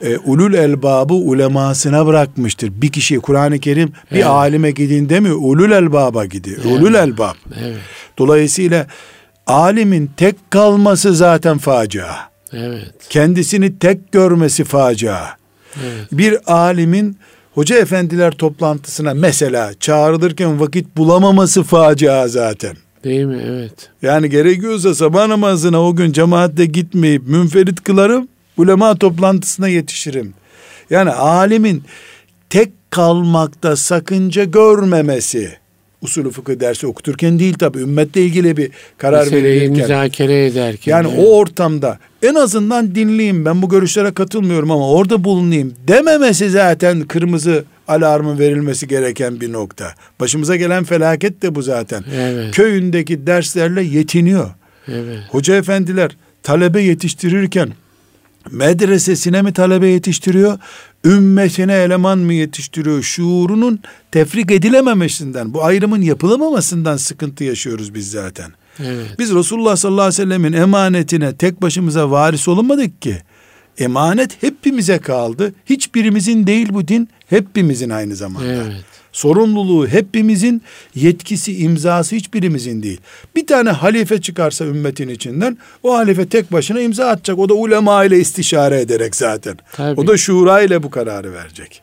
e, 0.00 0.16
ulul 0.16 0.54
elbabı 0.54 1.14
ulemasına 1.14 2.06
bırakmıştır. 2.06 2.72
Bir 2.82 2.92
kişi 2.92 3.18
Kur'an-ı 3.18 3.58
Kerim 3.58 3.92
bir 4.10 4.16
evet. 4.16 4.26
alime 4.26 4.70
gidin 4.70 5.08
demiyor. 5.08 5.36
Ulul 5.40 5.70
elbaba 5.70 6.24
gidiyor. 6.24 6.58
Evet. 6.66 6.72
Ulul 6.72 6.94
elbab. 6.94 7.34
Evet. 7.60 7.76
Dolayısıyla 8.18 8.86
alimin 9.46 10.10
tek 10.16 10.50
kalması 10.50 11.14
zaten 11.14 11.58
facia. 11.58 12.33
Evet. 12.56 12.94
Kendisini 13.10 13.78
tek 13.78 14.12
görmesi 14.12 14.64
facia. 14.64 15.36
Evet. 15.82 16.08
Bir 16.12 16.52
alimin 16.52 17.18
hoca 17.54 17.78
efendiler 17.78 18.30
toplantısına 18.30 19.14
mesela 19.14 19.74
çağrılırken 19.80 20.60
vakit 20.60 20.96
bulamaması 20.96 21.62
facia 21.62 22.28
zaten. 22.28 22.76
Değil 23.04 23.24
mi? 23.24 23.42
Evet. 23.46 23.90
Yani 24.02 24.30
gerekiyorsa 24.30 24.94
sabah 24.94 25.26
namazına 25.26 25.82
o 25.82 25.96
gün 25.96 26.12
cemaatte 26.12 26.66
gitmeyip 26.66 27.22
münferit 27.28 27.84
kılarım, 27.84 28.28
ulema 28.56 28.94
toplantısına 28.94 29.68
yetişirim. 29.68 30.34
Yani 30.90 31.10
alimin 31.10 31.84
tek 32.50 32.72
kalmakta 32.90 33.76
sakınca 33.76 34.44
görmemesi, 34.44 35.58
usulü 36.04 36.30
fıkıh 36.30 36.60
dersi 36.60 36.86
okuturken 36.86 37.38
değil 37.38 37.54
tabi 37.54 37.78
ümmetle 37.78 38.22
ilgili 38.22 38.56
bir 38.56 38.70
karar 38.98 39.24
Meseleyi 39.24 39.60
verirken. 39.60 39.76
müzakere 39.76 40.46
ederken. 40.46 40.92
Yani 40.92 41.08
evet. 41.14 41.26
o 41.26 41.36
ortamda 41.36 41.98
en 42.22 42.34
azından 42.34 42.94
dinleyeyim 42.94 43.44
ben 43.44 43.62
bu 43.62 43.68
görüşlere 43.68 44.12
katılmıyorum 44.14 44.70
ama 44.70 44.90
orada 44.90 45.24
bulunayım 45.24 45.74
dememesi 45.88 46.50
zaten 46.50 47.00
kırmızı 47.00 47.64
alarmın 47.88 48.38
verilmesi 48.38 48.88
gereken 48.88 49.40
bir 49.40 49.52
nokta. 49.52 49.94
Başımıza 50.20 50.56
gelen 50.56 50.84
felaket 50.84 51.42
de 51.42 51.54
bu 51.54 51.62
zaten. 51.62 52.04
Evet. 52.16 52.54
Köyündeki 52.54 53.26
derslerle 53.26 53.82
yetiniyor. 53.82 54.50
Evet. 54.88 55.18
Hoca 55.30 55.56
efendiler 55.56 56.16
talebe 56.42 56.82
yetiştirirken 56.82 57.68
medresesine 58.50 59.42
mi 59.42 59.52
talebe 59.52 59.88
yetiştiriyor, 59.88 60.58
ümmetine 61.04 61.74
eleman 61.74 62.18
mı 62.18 62.32
yetiştiriyor? 62.32 63.02
Şuurunun 63.02 63.80
tefrik 64.12 64.50
edilememesinden, 64.50 65.54
bu 65.54 65.64
ayrımın 65.64 66.02
yapılamamasından 66.02 66.96
sıkıntı 66.96 67.44
yaşıyoruz 67.44 67.94
biz 67.94 68.10
zaten. 68.10 68.52
Evet. 68.78 69.18
Biz 69.18 69.34
Resulullah 69.34 69.76
sallallahu 69.76 70.02
aleyhi 70.02 70.22
ve 70.22 70.24
sellemin 70.24 70.52
emanetine 70.52 71.36
tek 71.36 71.62
başımıza 71.62 72.10
varis 72.10 72.48
olamadık 72.48 73.02
ki. 73.02 73.22
Emanet 73.78 74.42
hepimize 74.42 74.98
kaldı. 74.98 75.54
Hiçbirimizin 75.66 76.46
değil 76.46 76.68
bu 76.72 76.88
din, 76.88 77.08
hepimizin 77.26 77.90
aynı 77.90 78.16
zamanda. 78.16 78.46
Evet. 78.46 78.84
Sorumluluğu 79.14 79.88
hepimizin, 79.88 80.62
yetkisi, 80.94 81.58
imzası 81.58 82.16
hiçbirimizin 82.16 82.82
değil. 82.82 83.00
Bir 83.36 83.46
tane 83.46 83.70
halife 83.70 84.20
çıkarsa 84.20 84.64
ümmetin 84.64 85.08
içinden, 85.08 85.58
o 85.82 85.94
halife 85.94 86.28
tek 86.28 86.52
başına 86.52 86.80
imza 86.80 87.08
atacak. 87.08 87.38
O 87.38 87.48
da 87.48 87.54
ulema 87.54 88.04
ile 88.04 88.18
istişare 88.18 88.80
ederek 88.80 89.16
zaten. 89.16 89.56
Tabii. 89.72 90.00
O 90.00 90.06
da 90.06 90.16
şura 90.16 90.62
ile 90.62 90.82
bu 90.82 90.90
kararı 90.90 91.32
verecek. 91.32 91.82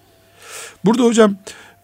Burada 0.86 1.04
hocam 1.04 1.36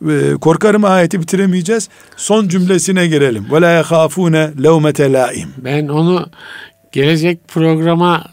e, 0.10 0.34
korkarım 0.42 0.86
ayeti 0.86 1.22
bitiremeyeceğiz. 1.22 1.90
Son 2.18 2.48
cümlesine 2.48 3.08
girelim. 3.08 3.48
Ve 3.52 3.62
la 3.62 3.70
yahafune 3.70 4.52
levmete 4.64 5.12
laim. 5.12 5.50
Ben 5.58 5.88
onu 5.88 6.30
gelecek 6.92 7.48
programa 7.48 8.26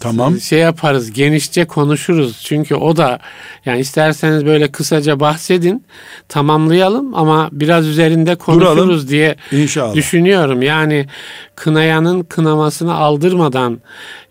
Tamam. 0.00 0.40
şey 0.40 0.58
yaparız, 0.58 1.12
genişçe 1.12 1.64
konuşuruz. 1.64 2.40
Çünkü 2.44 2.74
o 2.74 2.96
da 2.96 3.18
yani 3.66 3.80
isterseniz 3.80 4.46
böyle 4.46 4.72
kısaca 4.72 5.20
bahsedin, 5.20 5.84
tamamlayalım 6.28 7.14
ama 7.14 7.48
biraz 7.52 7.86
üzerinde 7.86 8.34
konuşuruz 8.34 8.76
Duralım. 8.76 9.08
diye 9.08 9.36
İnşallah. 9.52 9.94
düşünüyorum. 9.94 10.62
Yani 10.62 11.06
kınayanın 11.54 12.22
kınamasını 12.22 12.94
aldırmadan 12.94 13.80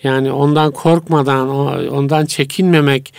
yani 0.03 0.31
ondan 0.31 0.71
korkmadan, 0.71 1.49
o- 1.49 1.95
ondan 1.97 2.25
çekinmemek 2.25 3.13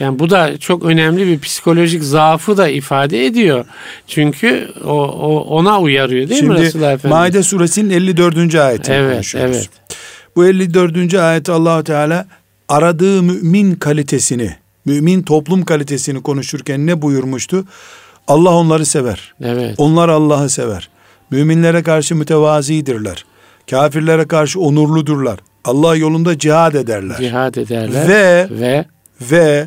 yani 0.00 0.18
bu 0.18 0.30
da 0.30 0.58
çok 0.58 0.84
önemli 0.84 1.26
bir 1.26 1.40
psikolojik 1.40 2.02
zaafı 2.04 2.56
da 2.56 2.68
ifade 2.68 3.26
ediyor. 3.26 3.64
Çünkü 4.08 4.68
o, 4.84 4.90
o 5.02 5.40
ona 5.40 5.80
uyarıyor 5.80 6.28
değil 6.28 6.42
mi 6.42 6.46
Şimdi 6.54 6.62
Resulullah 6.66 6.92
Efendimiz? 6.92 7.18
Maide 7.20 7.42
suresinin 7.42 7.90
54. 7.90 8.54
ayetini 8.54 8.94
Evet, 8.96 9.12
konuşuyoruz. 9.14 9.56
evet. 9.56 9.68
Bu 10.36 10.46
54. 10.46 11.14
ayet 11.14 11.48
allah 11.48 11.84
Teala 11.84 12.26
aradığı 12.68 13.22
mümin 13.22 13.74
kalitesini, 13.74 14.56
mümin 14.84 15.22
toplum 15.22 15.64
kalitesini 15.64 16.22
konuşurken 16.22 16.86
ne 16.86 17.02
buyurmuştu? 17.02 17.64
Allah 18.28 18.50
onları 18.54 18.86
sever. 18.86 19.34
Evet. 19.44 19.74
Onlar 19.78 20.08
Allah'ı 20.08 20.48
sever. 20.50 20.88
Müminlere 21.30 21.82
karşı 21.82 22.16
mütevazidirler. 22.16 23.24
Kafirlere 23.70 24.28
karşı 24.28 24.60
onurludurlar. 24.60 25.38
Allah 25.64 25.96
yolunda 25.96 26.38
cihad 26.38 26.74
ederler. 26.74 27.16
Cihad 27.18 27.54
ederler. 27.54 28.08
Ve 28.08 28.48
ve 28.50 28.84
ve 29.20 29.66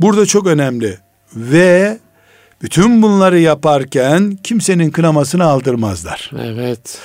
burada 0.00 0.26
çok 0.26 0.46
önemli 0.46 0.98
ve 1.36 1.98
bütün 2.62 3.02
bunları 3.02 3.38
yaparken 3.40 4.38
kimsenin 4.42 4.90
kınamasını 4.90 5.44
aldırmazlar. 5.44 6.30
evet. 6.42 6.98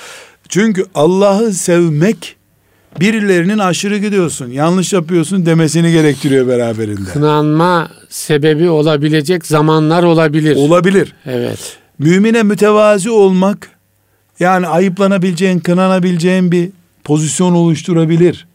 Çünkü 0.48 0.86
Allah'ı 0.94 1.52
sevmek 1.52 2.36
birilerinin 3.00 3.58
aşırı 3.58 3.98
gidiyorsun, 3.98 4.50
yanlış 4.50 4.92
yapıyorsun 4.92 5.46
demesini 5.46 5.92
gerektiriyor 5.92 6.48
beraberinde. 6.48 7.10
Kınanma 7.12 7.88
sebebi 8.08 8.68
olabilecek 8.70 9.46
zamanlar 9.46 10.02
olabilir. 10.02 10.56
Olabilir. 10.56 11.14
evet. 11.26 11.78
Mümine 11.98 12.42
mütevazi 12.42 13.10
olmak 13.10 13.70
yani 14.40 14.66
ayıplanabileceğin, 14.66 15.58
kınanabileceğin 15.58 16.52
bir 16.52 16.68
pozisyon 17.04 17.52
oluşturabilir. 17.54 18.46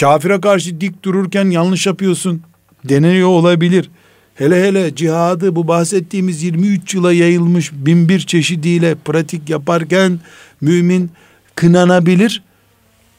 Kafire 0.00 0.40
karşı 0.40 0.80
dik 0.80 1.02
dururken 1.02 1.50
yanlış 1.50 1.86
yapıyorsun 1.86 2.42
deneniyor 2.84 3.28
olabilir. 3.28 3.90
Hele 4.34 4.62
hele 4.62 4.94
cihadı 4.94 5.56
bu 5.56 5.68
bahsettiğimiz 5.68 6.42
23 6.42 6.94
yıla 6.94 7.12
yayılmış 7.12 7.72
bin 7.72 8.08
bir 8.08 8.20
çeşidiyle 8.20 8.94
pratik 9.04 9.50
yaparken 9.50 10.20
mümin 10.60 11.10
kınanabilir. 11.54 12.42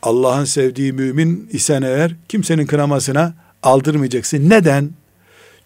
Allah'ın 0.04 0.46
sevdiği 0.46 0.94
mümin 0.94 1.50
isen 1.54 1.82
eğer 1.82 2.16
kimsenin 2.30 2.66
kınamasına 2.66 3.34
aldırmayacaksın. 3.64 4.50
Neden? 4.50 4.90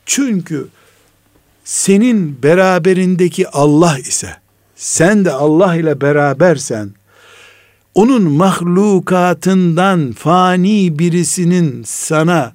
Çünkü 0.06 0.68
senin 1.64 2.44
beraberindeki 2.44 3.50
Allah 3.50 3.98
ise 4.00 4.30
sen 4.76 5.26
de 5.26 5.32
Allah 5.32 5.76
ile 5.76 6.02
berabersen 6.02 6.92
onun 7.96 8.32
mahlukatından 8.32 10.12
fani 10.12 11.00
birisinin 11.00 11.84
sana 11.86 12.54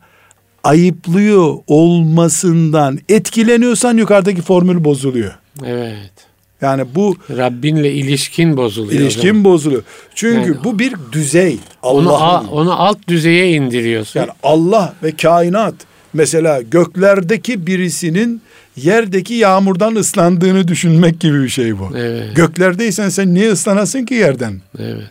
ayıplıyor 0.65 1.59
olmasından 1.67 2.99
etkileniyorsan 3.09 3.97
yukarıdaki 3.97 4.43
formül 4.43 4.85
bozuluyor. 4.85 5.35
Evet. 5.65 6.28
Yani 6.63 6.85
bu 6.95 7.17
Rabbinle 7.37 7.93
ilişkin 7.93 8.57
bozuluyor. 8.57 9.01
ilişkin 9.01 9.45
bozuluyor. 9.45 9.83
Çünkü 10.15 10.51
Yani- 10.51 10.65
bu 10.65 10.79
bir 10.79 10.95
düzey. 11.13 11.59
onu, 11.83 12.15
a- 12.15 12.45
onu 12.51 12.81
alt 12.83 13.09
düzeye 13.09 13.51
indiriyorsun. 13.53 14.21
Yani 14.21 14.31
Allah 14.43 14.95
ve 15.03 15.17
kainat 15.17 15.75
mesela 16.13 16.63
göklerdeki 16.63 17.67
birisinin 17.67 18.43
yerdeki 18.77 19.35
yağmurdan 19.35 19.95
ıslandığını 19.95 20.69
düşünmek 20.69 21.21
gibi 21.21 21.43
bir 21.43 21.49
şey 21.49 21.79
bu. 21.79 21.89
Evet. 21.97 22.37
Göklerdeysen 22.37 23.09
sen 23.09 23.35
niye 23.35 23.53
ıslanasın 23.53 24.05
ki 24.05 24.15
yerden? 24.15 24.61
evet. 24.79 25.11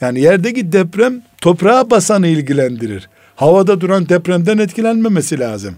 Yani 0.00 0.20
yerdeki 0.20 0.72
deprem 0.72 1.22
toprağa 1.40 1.90
basanı 1.90 2.26
ilgilendirir. 2.26 3.08
Havada 3.36 3.80
duran 3.80 4.08
depremden 4.08 4.58
etkilenmemesi 4.58 5.38
lazım. 5.38 5.74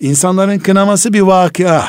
İnsanların 0.00 0.58
kınaması 0.58 1.12
bir 1.12 1.20
vakia. 1.20 1.82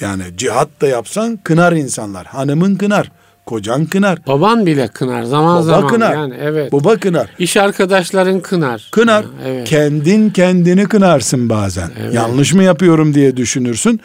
Yani 0.00 0.22
cihat 0.36 0.68
da 0.80 0.86
yapsan 0.86 1.36
kınar 1.36 1.72
insanlar. 1.72 2.26
Hanımın 2.26 2.74
kınar, 2.74 3.10
kocan 3.46 3.86
kınar, 3.86 4.18
Baban 4.26 4.66
bile 4.66 4.88
kınar 4.88 5.22
zaman 5.22 5.54
baba 5.56 5.62
zaman. 5.62 5.86
kınar, 5.88 6.14
Yani 6.14 6.34
evet. 6.40 6.72
baba 6.72 6.96
kınar. 6.96 7.30
İş 7.38 7.56
arkadaşların 7.56 8.40
kınar. 8.40 8.88
Kınar. 8.92 9.24
Ha, 9.24 9.30
Evet. 9.46 9.68
Kendin 9.68 10.30
kendini 10.30 10.84
kınarsın 10.84 11.48
bazen. 11.48 11.90
Evet. 12.00 12.14
Yanlış 12.14 12.54
mı 12.54 12.62
yapıyorum 12.62 13.14
diye 13.14 13.36
düşünürsün. 13.36 14.00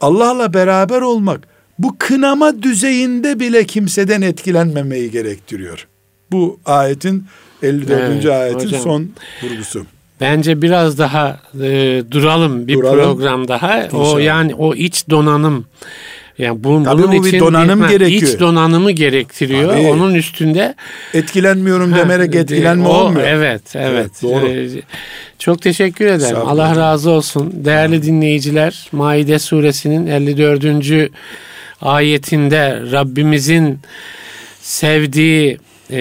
Allah'la 0.00 0.54
beraber 0.54 1.00
olmak 1.00 1.40
bu 1.78 1.96
kınama 1.98 2.62
düzeyinde 2.62 3.40
bile 3.40 3.64
kimseden 3.66 4.22
etkilenmemeyi 4.22 5.10
gerektiriyor. 5.10 5.86
Bu 6.32 6.60
ayetin 6.66 7.26
54. 7.62 8.00
Evet, 8.00 8.26
ayetin 8.26 8.66
hocam. 8.66 8.80
son 8.80 9.10
vurgusu. 9.42 9.86
Bence 10.20 10.62
biraz 10.62 10.98
daha 10.98 11.38
e, 11.62 12.02
duralım 12.10 12.66
bir 12.68 12.74
Duralım. 12.74 12.98
program 13.04 13.48
daha. 13.48 13.88
O 13.92 13.98
İnşallah. 14.00 14.22
yani 14.24 14.54
o 14.54 14.74
iç 14.74 15.10
donanım 15.10 15.66
yani 16.38 16.64
bu, 16.64 16.82
Tabii 16.84 17.02
bunun 17.02 17.18
bu 17.18 17.24
bir 17.24 17.28
için 17.28 17.40
donanım 17.40 17.80
ha, 17.80 17.88
gerekiyor. 17.92 18.22
İç 18.32 18.40
donanımı 18.40 18.90
gerektiriyor. 18.90 19.72
Tabii. 19.72 19.86
Onun 19.86 20.14
üstünde 20.14 20.74
Etkilenmiyorum 21.14 21.92
Ha, 21.92 21.98
demerek 21.98 22.34
e, 22.34 22.38
etkilenme 22.38 22.88
o- 22.88 22.92
olmuyor. 22.92 23.26
Evet, 23.28 23.62
evet. 23.74 24.10
doğru. 24.22 24.46
Ee, 24.48 24.68
çok 25.38 25.62
teşekkür 25.62 26.04
ederim. 26.04 26.20
Estağfurullah 26.20 26.50
Allah 26.52 26.70
hocam. 26.70 26.82
razı 26.82 27.10
olsun. 27.10 27.52
Değerli 27.64 28.02
dinleyiciler, 28.02 28.88
Maide 28.92 29.38
suresinin 29.38 30.06
54. 30.06 31.10
ayetinde 31.82 32.82
Rabbimizin 32.92 33.78
sevdiği 34.60 35.58
e, 35.92 36.00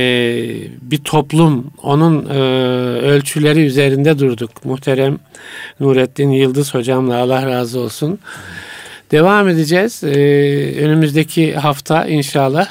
bir 0.82 0.98
toplum, 0.98 1.72
onun 1.84 2.26
e, 2.30 2.40
ölçüleri 3.02 3.66
üzerinde 3.66 4.20
durduk. 4.20 4.66
Muhterem 4.66 5.20
Nurettin 5.80 6.30
Yıldız 6.30 6.74
hocamla 6.74 7.18
Allah 7.18 7.46
razı 7.46 7.80
olsun. 7.80 8.20
Devam 9.12 9.50
edeceğiz. 9.50 10.04
Ee, 10.04 10.76
önümüzdeki 10.80 11.56
hafta 11.56 12.06
inşallah. 12.06 12.68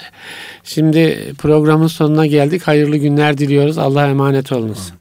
Şimdi 0.64 1.32
programın 1.38 1.86
sonuna 1.86 2.26
geldik. 2.26 2.62
Hayırlı 2.62 2.96
günler 2.96 3.38
diliyoruz. 3.38 3.78
Allah'a 3.78 4.08
emanet 4.08 4.52
olunuz. 4.52 4.92